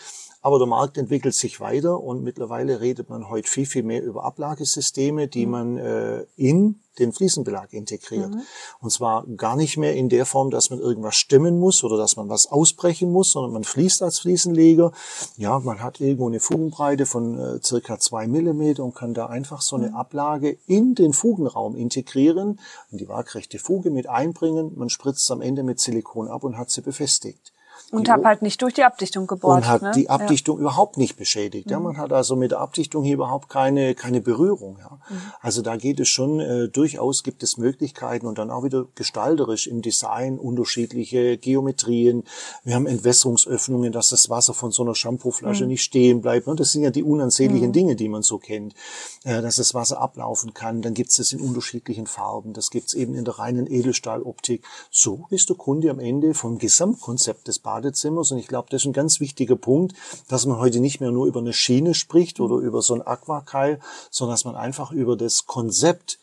Aber 0.47 0.61
der 0.61 0.69
Markt 0.69 0.97
entwickelt 0.97 1.35
sich 1.35 1.59
weiter 1.59 2.01
und 2.01 2.23
mittlerweile 2.23 2.81
redet 2.81 3.11
man 3.11 3.29
heute 3.31 3.51
viel, 3.51 3.67
viel 3.67 3.83
mehr 3.83 4.05
über 4.05 4.23
Ablagesysteme, 4.23 5.27
die 5.27 5.45
mhm. 5.45 5.51
man 5.51 5.77
äh, 5.77 6.25
in 6.37 6.79
den 7.01 7.13
Fliesenbelag 7.13 7.73
integriert. 7.73 8.31
Mhm. 8.31 8.43
Und 8.79 8.91
zwar 8.91 9.27
gar 9.27 9.57
nicht 9.57 9.77
mehr 9.77 9.97
in 9.97 10.09
der 10.09 10.25
Form, 10.25 10.53
dass 10.53 10.71
man 10.71 10.79
irgendwas 10.79 11.17
stemmen 11.17 11.59
muss 11.59 11.83
oder 11.83 11.97
dass 11.97 12.15
man 12.15 12.29
was 12.29 12.47
ausbrechen 12.47 13.11
muss, 13.11 13.33
sondern 13.33 13.53
man 13.55 13.65
fließt 13.65 14.05
als 14.05 14.21
Fliesenleger. 14.21 14.93
Ja, 15.37 15.59
man 15.59 15.83
hat 15.83 16.01
irgendwo 16.01 16.29
eine 16.29 16.39
Fugenbreite 16.39 17.07
von 17.07 17.41
äh, 17.41 17.59
circa 17.61 17.99
zwei 17.99 18.29
Millimeter 18.29 18.85
und 18.85 18.95
kann 18.95 19.15
da 19.15 19.27
einfach 19.27 19.61
so 19.61 19.75
eine 19.75 19.89
mhm. 19.89 19.97
Ablage 19.97 20.59
in 20.69 20.95
den 20.95 21.13
Fugenraum 21.13 21.75
integrieren 21.75 22.61
und 22.93 23.01
die 23.01 23.09
waagrechte 23.09 23.59
Fuge 23.59 23.91
mit 23.91 24.09
einbringen. 24.09 24.75
Man 24.77 24.91
spritzt 24.91 25.29
am 25.33 25.41
Ende 25.41 25.65
mit 25.65 25.81
Silikon 25.81 26.29
ab 26.29 26.45
und 26.45 26.57
hat 26.57 26.71
sie 26.71 26.83
befestigt. 26.83 27.53
Und 27.93 28.09
habe 28.09 28.25
halt 28.25 28.43
nicht 28.43 28.61
durch 28.63 28.75
die 28.75 28.83
Abdichtung 28.83 29.27
gebohrt. 29.29 29.59
Und 29.59 29.69
hat 29.69 29.83
ne? 29.83 29.93
die 29.95 30.11
Abdichtung 30.11 30.57
ja. 30.57 30.63
überhaupt 30.63 30.97
nicht 30.97 31.17
beschädigt. 31.17 31.67
Mhm. 31.67 31.73
Ja, 31.73 31.81
man 31.81 31.97
hat 31.97 32.13
also 32.13 32.35
mit 32.35 32.51
der 32.51 32.61
Abdichtung 32.61 33.05
hier 33.05 33.15
überhaupt 33.15 33.49
keine, 33.49 33.95
keine 33.95 34.21
Berührung. 34.21 34.79
Ja. 34.81 34.99
Mhm. 35.09 35.21
Also 35.41 35.63
da 35.63 35.77
geht 35.77 36.01
es 36.01 36.09
schon, 36.09 36.41
äh, 36.41 36.69
durchaus 36.69 37.23
gibt 37.23 37.43
es 37.45 37.57
Möglichkeiten 37.57 38.27
und 38.27 38.39
dann 38.39 38.51
auch 38.51 38.65
wieder 38.65 38.87
gestalterisch 38.97 39.69
im 39.69 39.83
Design 39.83 40.39
unterschiedliche 40.39 41.39
Geometrien. 41.39 42.25
Wir 42.65 42.75
haben 42.75 42.87
Entwässerungsöffnungen, 42.87 43.93
dass 43.93 44.09
das 44.09 44.29
Wasser 44.31 44.53
von 44.53 44.73
so 44.73 44.83
einer 44.83 44.97
Shampooflasche 44.97 45.65
mhm. 45.65 45.71
nicht 45.71 45.83
stehen 45.85 46.23
bleibt. 46.23 46.49
Und 46.49 46.59
das 46.59 46.73
sind 46.73 46.83
ja 46.83 46.91
die 46.91 47.05
unansehnlichen 47.05 47.69
mhm. 47.69 47.73
Dinge, 47.73 47.97
die 47.97 48.09
man 48.09 48.23
so 48.23 48.39
kennt. 48.39 48.75
Äh, 49.23 49.43
dass 49.43 49.57
das 49.57 49.75
Wasser 49.75 50.01
ablaufen 50.01 50.55
kann. 50.55 50.83
Dann 50.83 50.95
gibt 50.95 51.11
es 51.11 51.17
das 51.17 51.33
in 51.33 51.41
unterschiedlichen 51.41 52.07
Farben. 52.07 52.53
Das 52.53 52.71
gibt 52.71 52.89
es 52.89 52.95
eben 52.95 53.15
in 53.15 53.25
der 53.25 53.39
reinen 53.39 53.71
Edelstahloptik. 53.71 54.65
So 54.91 55.27
ist 55.31 55.49
der 55.51 55.57
Kunde 55.57 55.91
am 55.91 56.01
Ende 56.01 56.35
vom 56.35 56.59
Gesamtkonzept 56.59 57.47
des 57.47 57.61
Bades 57.61 57.76
Badezimmers. 57.77 58.33
Und 58.33 58.39
ich 58.39 58.49
glaube, 58.49 58.69
das 58.71 58.83
ist 58.83 58.87
ein 58.87 58.93
ganz 58.93 59.21
wichtiger 59.21 59.57
Punkt, 59.57 59.95
dass 60.29 60.47
man 60.47 60.59
heute 60.59 60.81
nicht 60.81 61.01
mehr 61.01 61.11
nur 61.11 61.27
über 61.27 61.41
eine 61.41 61.53
Schiene 61.53 61.95
spricht 61.95 62.41
oder 62.41 62.57
über 62.57 62.83
so 62.83 62.95
ein 62.95 63.03
Aquakeil, 63.03 63.81
sondern 64.11 64.35
dass 64.35 64.45
man 64.45 64.57
einfach 64.57 64.93
über 64.93 65.17
das 65.17 65.47
Konzept 65.47 66.19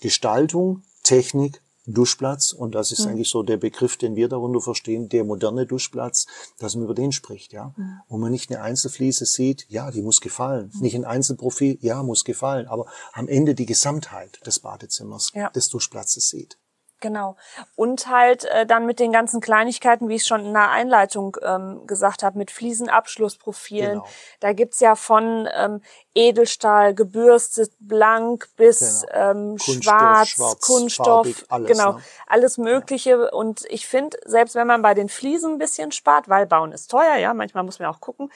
Gestaltung, 0.00 0.82
Technik, 1.02 1.60
Duschplatz, 1.86 2.52
und 2.52 2.74
das 2.74 2.92
ist 2.92 3.04
mhm. 3.04 3.12
eigentlich 3.12 3.28
so 3.28 3.42
der 3.42 3.58
Begriff, 3.58 3.98
den 3.98 4.16
wir 4.16 4.28
darunter 4.28 4.62
verstehen, 4.62 5.10
der 5.10 5.22
moderne 5.24 5.66
Duschplatz, 5.66 6.26
dass 6.58 6.74
man 6.74 6.84
über 6.84 6.94
den 6.94 7.12
spricht, 7.12 7.52
ja. 7.52 7.74
Mhm. 7.76 8.00
Wo 8.08 8.16
man 8.16 8.32
nicht 8.32 8.50
eine 8.50 8.62
Einzelfliese 8.62 9.26
sieht, 9.26 9.66
ja, 9.68 9.90
die 9.90 10.00
muss 10.00 10.22
gefallen. 10.22 10.70
Mhm. 10.74 10.80
Nicht 10.80 10.94
ein 10.94 11.04
Einzelprofil, 11.04 11.76
ja, 11.82 12.02
muss 12.02 12.24
gefallen. 12.24 12.66
Aber 12.68 12.86
am 13.12 13.28
Ende 13.28 13.54
die 13.54 13.66
Gesamtheit 13.66 14.40
des 14.46 14.60
Badezimmers, 14.60 15.32
ja. 15.34 15.50
des 15.50 15.68
Duschplatzes 15.68 16.30
sieht. 16.30 16.56
Genau. 17.04 17.36
Und 17.76 18.06
halt 18.06 18.46
äh, 18.46 18.64
dann 18.64 18.86
mit 18.86 18.98
den 18.98 19.12
ganzen 19.12 19.42
Kleinigkeiten, 19.42 20.08
wie 20.08 20.14
ich 20.14 20.24
schon 20.24 20.46
in 20.46 20.54
der 20.54 20.70
Einleitung 20.70 21.36
ähm, 21.42 21.86
gesagt 21.86 22.22
habe, 22.22 22.38
mit 22.38 22.50
Fliesenabschlussprofilen. 22.50 23.98
Genau. 23.98 24.06
Da 24.40 24.54
gibt's 24.54 24.80
ja 24.80 24.94
von 24.94 25.46
ähm, 25.54 25.82
Edelstahl, 26.14 26.94
gebürstet, 26.94 27.72
blank 27.78 28.48
bis 28.56 29.04
genau. 29.06 29.30
ähm, 29.30 29.58
schwarz, 29.58 30.28
schwarz, 30.28 30.60
Kunststoff, 30.66 31.26
farbig, 31.26 31.44
alles, 31.50 31.70
genau, 31.70 31.92
ne? 31.92 32.02
alles 32.26 32.56
Mögliche. 32.56 33.10
Ja. 33.10 33.32
Und 33.32 33.66
ich 33.68 33.86
finde, 33.86 34.16
selbst 34.24 34.54
wenn 34.54 34.66
man 34.66 34.80
bei 34.80 34.94
den 34.94 35.10
Fliesen 35.10 35.52
ein 35.52 35.58
bisschen 35.58 35.92
spart, 35.92 36.30
weil 36.30 36.46
Bauen 36.46 36.72
ist 36.72 36.90
teuer, 36.90 37.16
ja, 37.16 37.34
manchmal 37.34 37.64
muss 37.64 37.80
man 37.80 37.88
auch 37.88 38.00
gucken, 38.00 38.30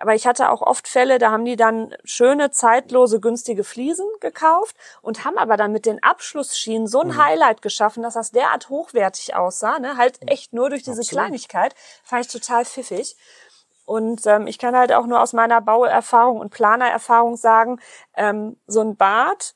aber 0.00 0.14
ich 0.14 0.26
hatte 0.26 0.50
auch 0.50 0.62
oft 0.62 0.88
Fälle, 0.88 1.18
da 1.18 1.30
haben 1.30 1.44
die 1.44 1.56
dann 1.56 1.94
schöne, 2.04 2.50
zeitlose, 2.50 3.20
günstige 3.20 3.64
Fliesen 3.64 4.06
gekauft 4.20 4.74
und 5.02 5.24
haben 5.26 5.36
aber 5.36 5.58
dann 5.58 5.72
mit 5.72 5.84
den 5.84 6.02
Abschlussschienen 6.02 6.86
so 6.86 7.02
ein 7.02 7.08
mhm. 7.08 7.22
Highlight 7.22 7.60
geschaffen, 7.60 8.02
dass 8.02 8.14
das 8.14 8.30
derart 8.30 8.70
hochwertig 8.70 9.36
aussah. 9.36 9.78
Ne? 9.78 9.98
Halt 9.98 10.18
echt 10.26 10.54
nur 10.54 10.70
durch 10.70 10.82
diese 10.82 11.02
Absolut. 11.02 11.24
Kleinigkeit. 11.24 11.74
Fand 12.02 12.24
ich 12.24 12.32
total 12.32 12.64
pfiffig. 12.64 13.14
Und 13.84 14.26
ähm, 14.26 14.46
ich 14.46 14.58
kann 14.58 14.76
halt 14.76 14.92
auch 14.92 15.06
nur 15.06 15.20
aus 15.20 15.32
meiner 15.32 15.60
Bauerfahrung 15.60 16.38
und 16.38 16.50
Planererfahrung 16.50 17.36
sagen, 17.36 17.78
ähm, 18.16 18.56
so 18.66 18.80
ein 18.80 18.96
Bad 18.96 19.54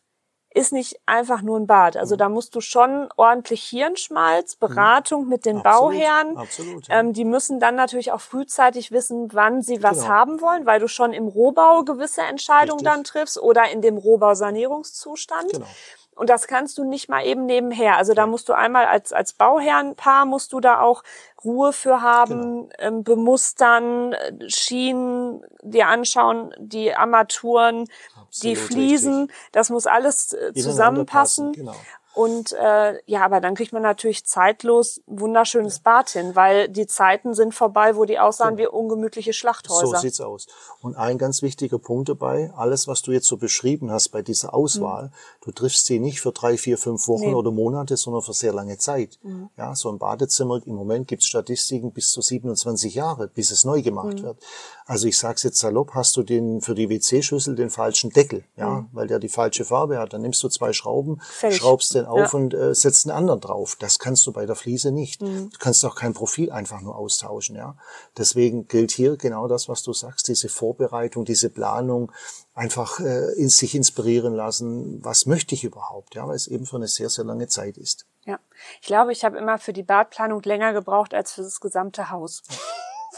ist 0.55 0.73
nicht 0.73 1.01
einfach 1.05 1.43
nur 1.43 1.59
ein 1.59 1.67
Bad. 1.67 1.97
Also 1.97 2.15
mhm. 2.15 2.19
da 2.19 2.29
musst 2.29 2.55
du 2.55 2.61
schon 2.61 3.09
ordentlich 3.17 3.65
Hirnschmalz, 3.65 4.55
mhm. 4.55 4.67
Beratung 4.67 5.29
mit 5.29 5.45
den 5.45 5.59
Absolut. 5.59 5.93
Bauherren. 5.93 6.37
Absolut, 6.39 6.89
ja. 6.89 7.01
ähm, 7.01 7.13
die 7.13 7.25
müssen 7.25 7.59
dann 7.59 7.75
natürlich 7.75 8.13
auch 8.13 8.21
frühzeitig 8.21 8.93
wissen, 8.93 9.29
wann 9.33 9.63
sie 9.63 9.83
was 9.83 10.03
genau. 10.03 10.09
haben 10.09 10.41
wollen, 10.41 10.65
weil 10.65 10.79
du 10.79 10.87
schon 10.87 11.13
im 11.13 11.27
Rohbau 11.27 11.83
gewisse 11.83 12.23
Entscheidungen 12.23 12.79
Richtig. 12.79 12.95
dann 12.95 13.05
triffst 13.05 13.39
oder 13.39 13.69
in 13.71 13.83
dem 13.83 13.99
Rohbausanierungszustand. 13.99 15.53
Genau. 15.53 15.67
Und 16.15 16.31
das 16.31 16.47
kannst 16.47 16.79
du 16.79 16.85
nicht 16.85 17.09
mal 17.09 17.25
eben 17.27 17.47
nebenher. 17.47 17.97
Also 17.97 18.15
da 18.15 18.27
musst 18.27 18.49
du 18.49 18.53
einmal 18.53 18.87
als, 18.87 19.13
als 19.13 19.33
Bauherrenpaar 19.33 20.27
musst 20.27 20.53
du 20.53 20.61
da 20.61 20.81
auch 20.81 21.03
Ruhe 21.45 21.73
für 21.73 22.01
haben, 22.01 22.69
genau. 22.69 22.69
ähm, 22.79 23.05
bemustern, 23.05 24.15
Schienen 24.47 25.45
dir 25.63 25.89
anschauen, 25.89 26.55
die 26.59 26.95
Armaturen, 26.95 27.89
Absolut 28.17 28.43
die 28.43 28.57
Fliesen. 28.57 29.23
Richtig. 29.23 29.37
Das 29.53 29.71
muss 29.71 29.87
alles 29.87 30.33
äh, 30.33 30.55
zusammenpassen. 30.55 31.53
Genau. 31.53 31.75
Und 32.15 32.53
äh, 32.53 32.99
ja, 33.07 33.25
aber 33.25 33.41
dann 33.41 33.57
kriegt 33.57 33.73
man 33.73 33.83
natürlich 33.83 34.25
zeitlos 34.25 35.01
wunderschönes 35.07 35.81
Bad 35.81 36.11
hin, 36.11 36.37
weil 36.37 36.69
die 36.69 36.87
Zeiten 36.87 37.35
sind 37.35 37.55
vorbei, 37.55 37.97
wo 37.97 38.05
die 38.05 38.21
aussahen 38.21 38.57
wie 38.57 38.69
ungemütliche 38.69 39.33
Schlachthäuser. 39.33 39.87
So 39.87 39.97
sieht's 39.97 40.21
aus. 40.21 40.47
Und 40.81 40.97
ein 40.97 41.19
ganz 41.19 41.43
wichtiger 41.43 41.79
Punkt 41.79 42.09
dabei, 42.09 42.53
alles, 42.57 42.87
was 42.87 43.03
du 43.03 43.11
jetzt 43.11 43.27
so 43.27 43.37
beschrieben 43.37 43.91
hast 43.91 44.11
bei 44.11 44.23
dieser 44.23 44.55
Auswahl, 44.55 45.07
mhm. 45.07 45.11
du 45.43 45.51
triffst 45.51 45.87
sie 45.87 45.99
nicht 45.99 46.21
für 46.21 46.31
drei, 46.31 46.57
vier, 46.57 46.79
fünf 46.79 47.09
Wochen 47.09 47.31
nee. 47.31 47.35
oder 47.35 47.51
Monate, 47.51 47.97
sondern 47.97 48.23
für 48.23 48.33
sehr 48.33 48.53
lange 48.53 48.79
Zeit. 48.79 49.19
Mhm. 49.23 49.51
Ja, 49.57 49.75
so 49.75 49.91
ein 49.91 49.99
Badezimmer, 49.99 50.61
im 50.65 50.77
Moment 50.77 51.09
gibt's 51.09 51.27
Statistiken 51.27 51.91
bis 51.91 52.13
zu 52.13 52.21
27 52.21 52.95
Jahre, 52.95 53.27
bis 53.27 53.51
es 53.51 53.65
neu 53.65 53.83
gemacht 53.83 54.21
mhm. 54.21 54.23
wird. 54.23 54.39
Also 54.87 55.09
ich 55.09 55.19
sag's 55.19 55.43
jetzt 55.43 55.59
salopp, 55.59 55.95
hast 55.95 56.17
du 56.17 56.23
den 56.23 56.61
für 56.61 56.75
die 56.75 56.89
WC-Schüssel 56.89 57.57
den 57.57 57.71
falschen 57.71 58.11
Deckel, 58.11 58.45
ja, 58.57 58.69
mhm. 58.69 58.89
weil 58.93 59.07
der 59.07 59.19
die 59.19 59.29
falsche 59.29 59.65
Farbe 59.65 59.99
hat, 59.99 60.13
dann 60.13 60.23
nimmst 60.23 60.43
du 60.43 60.49
zwei 60.49 60.73
Schrauben, 60.73 61.21
Fertig. 61.21 61.59
schraubst 61.59 61.95
den 61.95 62.04
auf 62.05 62.33
ja. 62.33 62.39
und 62.39 62.55
äh, 62.55 62.75
setzt 62.75 63.07
einen 63.07 63.17
anderen 63.17 63.41
drauf. 63.41 63.77
Das 63.79 63.99
kannst 63.99 64.27
du 64.27 64.33
bei 64.33 64.47
der 64.47 64.55
Fliese 64.55 64.93
nicht. 64.93 65.23
Mhm. 65.23 65.51
Du 65.51 65.59
kannst 65.59 65.85
auch 65.85 65.95
kein 65.95 66.15
Profil 66.15 66.51
einfach 66.51 66.81
nur 66.81 66.97
austauschen, 66.97 67.57
ja. 67.57 67.77
Deswegen 68.17 68.69
gilt 68.69 68.91
hier 68.91 69.17
genau 69.17 69.49
das, 69.49 69.69
was 69.69 69.83
du 69.83 69.93
sagst, 69.93 70.29
diese 70.29 70.49
Vorbereitung, 70.49 71.25
diese 71.25 71.51
Planung, 71.51 72.13
einfach 72.55 73.01
äh, 73.01 73.33
in 73.35 73.49
sich 73.49 73.75
inspirieren 73.75 74.35
lassen, 74.35 75.05
was 75.05 75.27
möchte 75.27 75.55
ich 75.55 75.65
überhaupt, 75.65 76.15
ja, 76.15 76.27
weil 76.29 76.37
es 76.37 76.47
eben 76.47 76.67
für 76.67 76.77
eine 76.77 76.89
sehr, 76.89 77.11
sehr 77.11 77.25
lange 77.25 77.49
Zeit 77.49 77.77
ist. 77.77 78.07
Ja, 78.25 78.39
ich 78.81 78.87
glaube, 78.87 79.13
ich 79.13 79.25
habe 79.25 79.37
immer 79.39 79.59
für 79.59 79.73
die 79.73 79.83
Badplanung 79.83 80.43
länger 80.43 80.73
gebraucht 80.73 81.15
als 81.15 81.33
für 81.33 81.43
das 81.43 81.61
gesamte 81.61 82.11
Haus. 82.11 82.43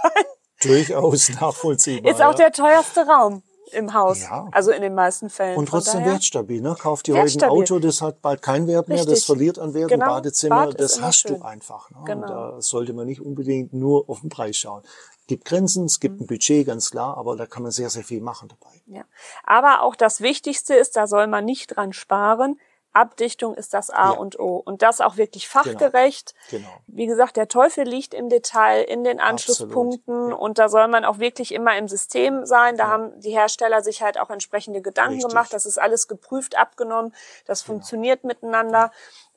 Durchaus 0.63 1.29
nachvollziehbar. 1.29 2.11
Ist 2.11 2.23
auch 2.23 2.35
der 2.35 2.51
teuerste 2.51 3.07
Raum 3.07 3.43
im 3.73 3.95
Haus. 3.95 4.23
Ja. 4.23 4.49
Also 4.53 4.71
in 4.71 4.83
den 4.83 4.95
meisten 4.95 5.31
Fällen. 5.31 5.57
Und 5.57 5.69
trotzdem 5.69 6.05
wertstabil. 6.05 6.61
Ne? 6.61 6.77
Kauft 6.79 7.09
ihr 7.09 7.21
heute 7.21 7.45
ein 7.45 7.51
Auto, 7.51 7.79
das 7.79 8.03
hat 8.03 8.23
bald 8.23 8.43
keinen 8.43 8.67
Wert 8.67 8.89
mehr, 8.89 8.99
Richtig. 8.99 9.15
das 9.15 9.25
verliert 9.25 9.59
an 9.59 9.75
Wert. 9.75 9.91
Genau. 9.91 10.05
Ein 10.05 10.11
Badezimmer, 10.11 10.67
Bad 10.67 10.81
das 10.81 11.01
hast 11.01 11.21
schön. 11.21 11.39
du 11.39 11.45
einfach. 11.45 11.91
Ne? 11.91 11.99
Genau. 12.05 12.23
Und 12.23 12.31
da 12.31 12.63
sollte 12.63 12.93
man 12.93 13.07
nicht 13.07 13.21
unbedingt 13.21 13.73
nur 13.73 14.09
auf 14.09 14.21
den 14.21 14.29
Preis 14.29 14.57
schauen. 14.57 14.83
Es 15.21 15.27
gibt 15.27 15.45
Grenzen, 15.45 15.87
es 15.87 15.99
gibt 15.99 16.17
mhm. 16.17 16.25
ein 16.25 16.27
Budget, 16.29 16.67
ganz 16.67 16.91
klar, 16.91 17.17
aber 17.17 17.37
da 17.37 17.47
kann 17.47 17.63
man 17.63 17.73
sehr, 17.73 17.91
sehr 17.91 18.05
viel 18.05 18.21
machen 18.21 18.49
dabei. 18.49 18.81
Ja. 18.87 19.05
Aber 19.45 19.83
auch 19.83 19.97
das 19.97 20.21
Wichtigste 20.21 20.75
ist, 20.75 20.97
da 20.97 21.07
soll 21.07 21.27
man 21.27 21.45
nicht 21.45 21.77
dran 21.77 21.93
sparen, 21.93 22.61
Abdichtung 22.97 23.55
ist 23.55 23.75
das 23.75 23.91
A 23.91 24.13
ja. 24.13 24.19
und 24.19 24.39
O. 24.39 24.57
Und 24.57 24.83
das 24.83 25.01
auch 25.01 25.17
wirklich 25.17 25.51
genau. 25.51 25.65
fachgerecht. 25.65 26.35
Genau. 26.51 26.67
genau. 26.67 26.81
Wie 26.87 27.07
gesagt, 27.07 27.37
der 27.37 27.49
Teufel 27.49 27.85
liegt 27.87 28.15
im 28.15 28.29
Detail, 28.29 28.83
in 28.83 29.05
den 29.05 29.21
Anschlusspunkten. 29.21 30.31
Ja. 30.31 30.35
Und 30.35 30.59
da 30.59 30.69
soll 30.69 30.89
man 30.89 31.05
auch 31.05 31.19
wirklich 31.19 31.53
immer 31.53 31.77
im 31.77 31.89
System 31.89 32.47
sein. 32.47 32.77
Da 32.77 32.85
ja. 32.85 32.91
haben 32.91 33.21
die 33.21 33.31
Hersteller 33.31 33.83
sich 33.83 34.03
halt 34.03 34.19
auch 34.19 34.31
entsprechende 34.31 34.81
Gedanken 34.81 35.15
Richtig. 35.15 35.31
gemacht. 35.31 35.53
Das 35.53 35.67
ist 35.67 35.79
alles 35.79 36.09
geprüft, 36.09 36.57
abgenommen. 36.57 37.15
Das 37.47 37.63
genau. 37.63 37.75
funktioniert 37.75 38.25
miteinander. 38.25 38.91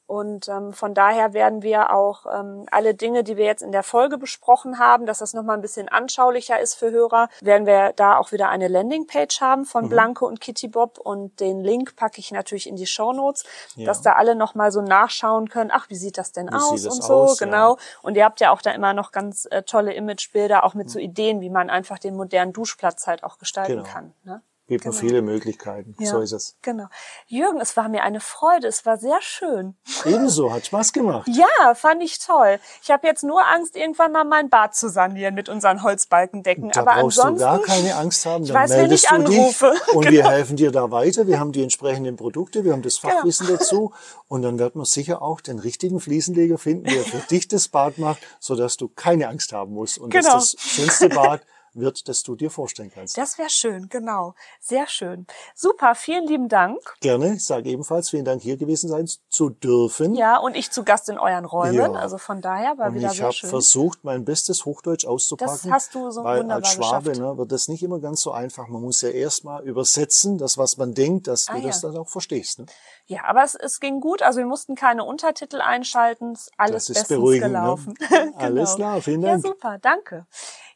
Und 0.09 0.47
ähm, 0.47 0.73
von 0.73 0.95
daher 0.95 1.33
werden 1.33 1.61
wir 1.61 1.93
auch 1.93 2.25
ähm, 2.25 2.65
alle 2.71 2.95
Dinge, 2.95 3.23
die 3.23 3.37
wir 3.37 3.45
jetzt 3.45 3.61
in 3.61 3.71
der 3.71 3.83
Folge 3.83 4.17
besprochen 4.17 4.79
haben, 4.79 5.05
dass 5.05 5.19
das 5.19 5.35
nochmal 5.35 5.55
ein 5.55 5.61
bisschen 5.61 5.87
anschaulicher 5.87 6.59
ist 6.59 6.73
für 6.73 6.89
Hörer, 6.89 7.29
werden 7.41 7.67
wir 7.67 7.93
da 7.95 8.17
auch 8.17 8.31
wieder 8.31 8.49
eine 8.49 8.69
Landingpage 8.69 9.39
haben 9.39 9.65
von 9.65 9.85
mhm. 9.85 9.89
Blanke 9.89 10.25
und 10.25 10.41
Kitty 10.41 10.67
Bob 10.67 10.97
und 10.97 11.39
den 11.39 11.63
Link 11.63 11.95
packe 11.95 12.17
ich 12.17 12.31
natürlich 12.31 12.67
in 12.67 12.75
die 12.75 12.87
Show 12.87 13.13
Notes, 13.13 13.43
ja. 13.75 13.85
dass 13.85 14.01
da 14.01 14.13
alle 14.13 14.33
nochmal 14.33 14.71
so 14.71 14.81
nachschauen 14.81 15.47
können, 15.47 15.69
ach, 15.71 15.91
wie 15.91 15.95
sieht 15.95 16.17
das 16.17 16.31
denn 16.31 16.47
wie 16.47 16.55
aus 16.55 16.87
und 16.87 17.03
so, 17.03 17.13
aus, 17.13 17.37
genau. 17.37 17.75
Ja. 17.75 17.81
Und 18.01 18.17
ihr 18.17 18.25
habt 18.25 18.39
ja 18.39 18.49
auch 18.49 18.63
da 18.63 18.71
immer 18.71 18.95
noch 18.95 19.11
ganz 19.11 19.47
äh, 19.51 19.61
tolle 19.61 19.93
Imagebilder, 19.93 20.63
auch 20.63 20.73
mit 20.73 20.87
mhm. 20.87 20.91
so 20.91 20.97
Ideen, 20.97 21.39
wie 21.39 21.51
man 21.51 21.69
einfach 21.69 21.99
den 21.99 22.15
modernen 22.15 22.51
Duschplatz 22.51 23.05
halt 23.05 23.23
auch 23.23 23.37
gestalten 23.37 23.83
genau. 23.83 23.83
kann. 23.83 24.13
Ne? 24.23 24.41
Gibt 24.69 24.83
genau. 24.85 24.95
viele 24.95 25.21
Möglichkeiten. 25.21 25.95
Ja, 25.99 26.11
so 26.11 26.19
ist 26.21 26.31
es. 26.31 26.55
Genau. 26.61 26.85
Jürgen, 27.27 27.59
es 27.59 27.75
war 27.75 27.89
mir 27.89 28.03
eine 28.03 28.19
Freude. 28.21 28.67
Es 28.67 28.85
war 28.85 28.97
sehr 28.97 29.21
schön. 29.21 29.75
Ebenso, 30.05 30.53
hat 30.53 30.65
Spaß 30.67 30.93
gemacht. 30.93 31.27
Ja, 31.27 31.75
fand 31.75 32.01
ich 32.01 32.19
toll. 32.19 32.59
Ich 32.81 32.91
habe 32.91 33.05
jetzt 33.05 33.23
nur 33.23 33.45
Angst, 33.45 33.75
irgendwann 33.75 34.11
mal 34.11 34.23
mein 34.23 34.49
Bad 34.49 34.75
zu 34.75 34.89
sanieren 34.89 35.35
mit 35.35 35.49
unseren 35.49 35.83
Holzbalkendecken. 35.83 36.69
Da 36.69 36.81
Aber 36.81 37.01
brauchst 37.01 37.19
ansonsten, 37.19 37.39
du 37.39 37.57
gar 37.57 37.61
keine 37.61 37.95
Angst 37.95 38.25
haben. 38.25 38.45
Dann 38.45 38.55
ich 38.63 38.71
weiß, 38.71 38.77
wenn 38.77 38.91
ich 38.91 39.09
anrufe. 39.09 39.71
Dich 39.71 39.87
und 39.95 40.05
genau. 40.05 40.13
wir 40.13 40.29
helfen 40.29 40.55
dir 40.55 40.71
da 40.71 40.91
weiter. 40.91 41.27
Wir 41.27 41.39
haben 41.39 41.51
die 41.51 41.63
entsprechenden 41.63 42.15
Produkte, 42.15 42.63
wir 42.63 42.71
haben 42.71 42.81
das 42.81 43.01
genau. 43.01 43.15
Fachwissen 43.15 43.47
genau. 43.47 43.59
dazu. 43.59 43.93
Und 44.27 44.43
dann 44.43 44.59
wird 44.59 44.75
man 44.75 44.85
sicher 44.85 45.21
auch 45.21 45.41
den 45.41 45.59
richtigen 45.59 45.99
Fliesenleger 45.99 46.57
finden, 46.57 46.85
der 46.85 47.03
für 47.03 47.17
dich 47.29 47.47
das 47.47 47.67
Bad 47.67 47.97
macht, 47.97 48.21
sodass 48.39 48.77
du 48.77 48.87
keine 48.87 49.27
Angst 49.27 49.51
haben 49.51 49.73
musst. 49.73 49.97
Und 49.97 50.11
genau. 50.11 50.33
das 50.33 50.53
ist 50.53 50.55
das 50.55 50.71
schönste 50.71 51.09
Bad 51.09 51.41
wird, 51.73 52.07
das 52.07 52.23
du 52.23 52.35
dir 52.35 52.49
vorstellen 52.49 52.91
kannst. 52.93 53.17
Das 53.17 53.37
wäre 53.37 53.49
schön, 53.49 53.89
genau. 53.89 54.35
Sehr 54.59 54.87
schön. 54.87 55.25
Super, 55.55 55.95
vielen 55.95 56.27
lieben 56.27 56.49
Dank. 56.49 56.79
Gerne. 57.01 57.35
Ich 57.35 57.45
sage 57.45 57.69
ebenfalls 57.69 58.09
vielen 58.09 58.25
Dank, 58.25 58.41
hier 58.41 58.57
gewesen 58.57 58.89
sein 58.89 59.07
zu 59.29 59.49
dürfen. 59.49 60.15
Ja, 60.15 60.37
und 60.37 60.55
ich 60.55 60.71
zu 60.71 60.83
Gast 60.83 61.09
in 61.09 61.17
euren 61.17 61.45
Räumen. 61.45 61.73
Ja. 61.73 61.91
Also 61.91 62.17
von 62.17 62.41
daher 62.41 62.77
war 62.77 62.87
und 62.87 62.95
wieder 62.95 63.09
sehr 63.09 63.17
schön. 63.17 63.29
Ich 63.29 63.43
habe 63.43 63.49
versucht, 63.49 64.03
mein 64.03 64.25
bestes 64.25 64.65
Hochdeutsch 64.65 65.05
auszupacken. 65.05 65.59
Das 65.63 65.71
hast 65.71 65.95
du 65.95 66.11
so 66.11 66.23
weil 66.23 66.39
wunderbar 66.39 66.63
als 66.63 66.73
Schwabe 66.73 67.11
ne, 67.17 67.37
wird 67.37 67.51
das 67.51 67.67
nicht 67.67 67.83
immer 67.83 67.99
ganz 67.99 68.21
so 68.21 68.31
einfach. 68.31 68.67
Man 68.67 68.81
muss 68.81 69.01
ja 69.01 69.09
erstmal 69.09 69.63
übersetzen, 69.63 70.37
das, 70.37 70.57
was 70.57 70.77
man 70.77 70.93
denkt, 70.93 71.27
dass 71.27 71.47
ah, 71.47 71.53
du 71.53 71.59
ja. 71.59 71.67
das 71.67 71.81
dann 71.81 71.97
auch 71.97 72.09
verstehst. 72.09 72.59
Ne? 72.59 72.65
Ja, 73.05 73.25
aber 73.25 73.43
es, 73.43 73.55
es 73.55 73.79
ging 73.79 74.01
gut. 74.01 74.21
Also 74.21 74.39
wir 74.39 74.45
mussten 74.45 74.75
keine 74.75 75.03
Untertitel 75.03 75.61
einschalten. 75.61 76.37
Alles 76.57 76.85
das 76.85 76.97
ist 76.97 77.07
bestens 77.07 77.29
ne? 77.29 77.39
gelaufen. 77.39 77.93
Ne? 77.99 78.07
genau. 78.09 78.37
Alles 78.37 78.75
klar, 78.75 79.01
vielen 79.01 79.21
Dank. 79.21 79.43
Ja, 79.43 79.49
super, 79.49 79.77
danke. 79.79 80.25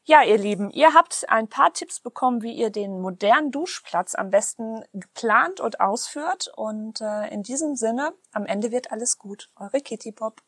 Ja, 0.05 0.21
ihr 0.21 0.37
Lieben, 0.37 0.69
ihr 0.69 0.93
habt 0.93 1.23
ein 1.29 1.47
paar 1.47 1.71
Tipps 1.71 2.01
bekommen, 2.01 2.41
wie 2.41 2.51
ihr 2.51 2.71
den 2.71 2.99
modernen 2.99 3.51
Duschplatz 3.51 4.15
am 4.15 4.31
besten 4.31 4.83
geplant 4.91 5.61
und 5.61 5.79
ausführt. 5.79 6.51
Und 6.57 6.99
äh, 6.99 7.29
in 7.29 7.41
diesem 7.41 7.77
Sinne, 7.77 8.11
am 8.33 8.45
Ende 8.45 8.73
wird 8.73 8.91
alles 8.91 9.17
gut. 9.17 9.49
Eure 9.55 9.79
Kitty 9.79 10.11
Pop. 10.11 10.41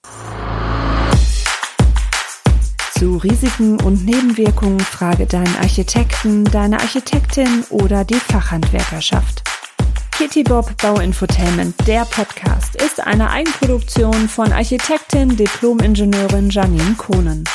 Zu 3.00 3.16
Risiken 3.16 3.82
und 3.82 4.04
Nebenwirkungen 4.04 4.82
frage 4.82 5.26
deinen 5.26 5.56
Architekten, 5.56 6.44
deine 6.44 6.82
Architektin 6.82 7.64
oder 7.70 8.04
die 8.04 8.16
Fachhandwerkerschaft. 8.16 9.42
Kitty 10.12 10.44
Bob 10.44 10.76
Bauinfotainment, 10.82 11.76
der 11.88 12.04
Podcast, 12.04 12.76
ist 12.76 13.00
eine 13.00 13.30
Eigenproduktion 13.30 14.28
von 14.28 14.52
Architektin, 14.52 15.38
Diplom-Ingenieurin 15.38 16.50
Janine 16.50 16.96
Kohnen. 16.98 17.46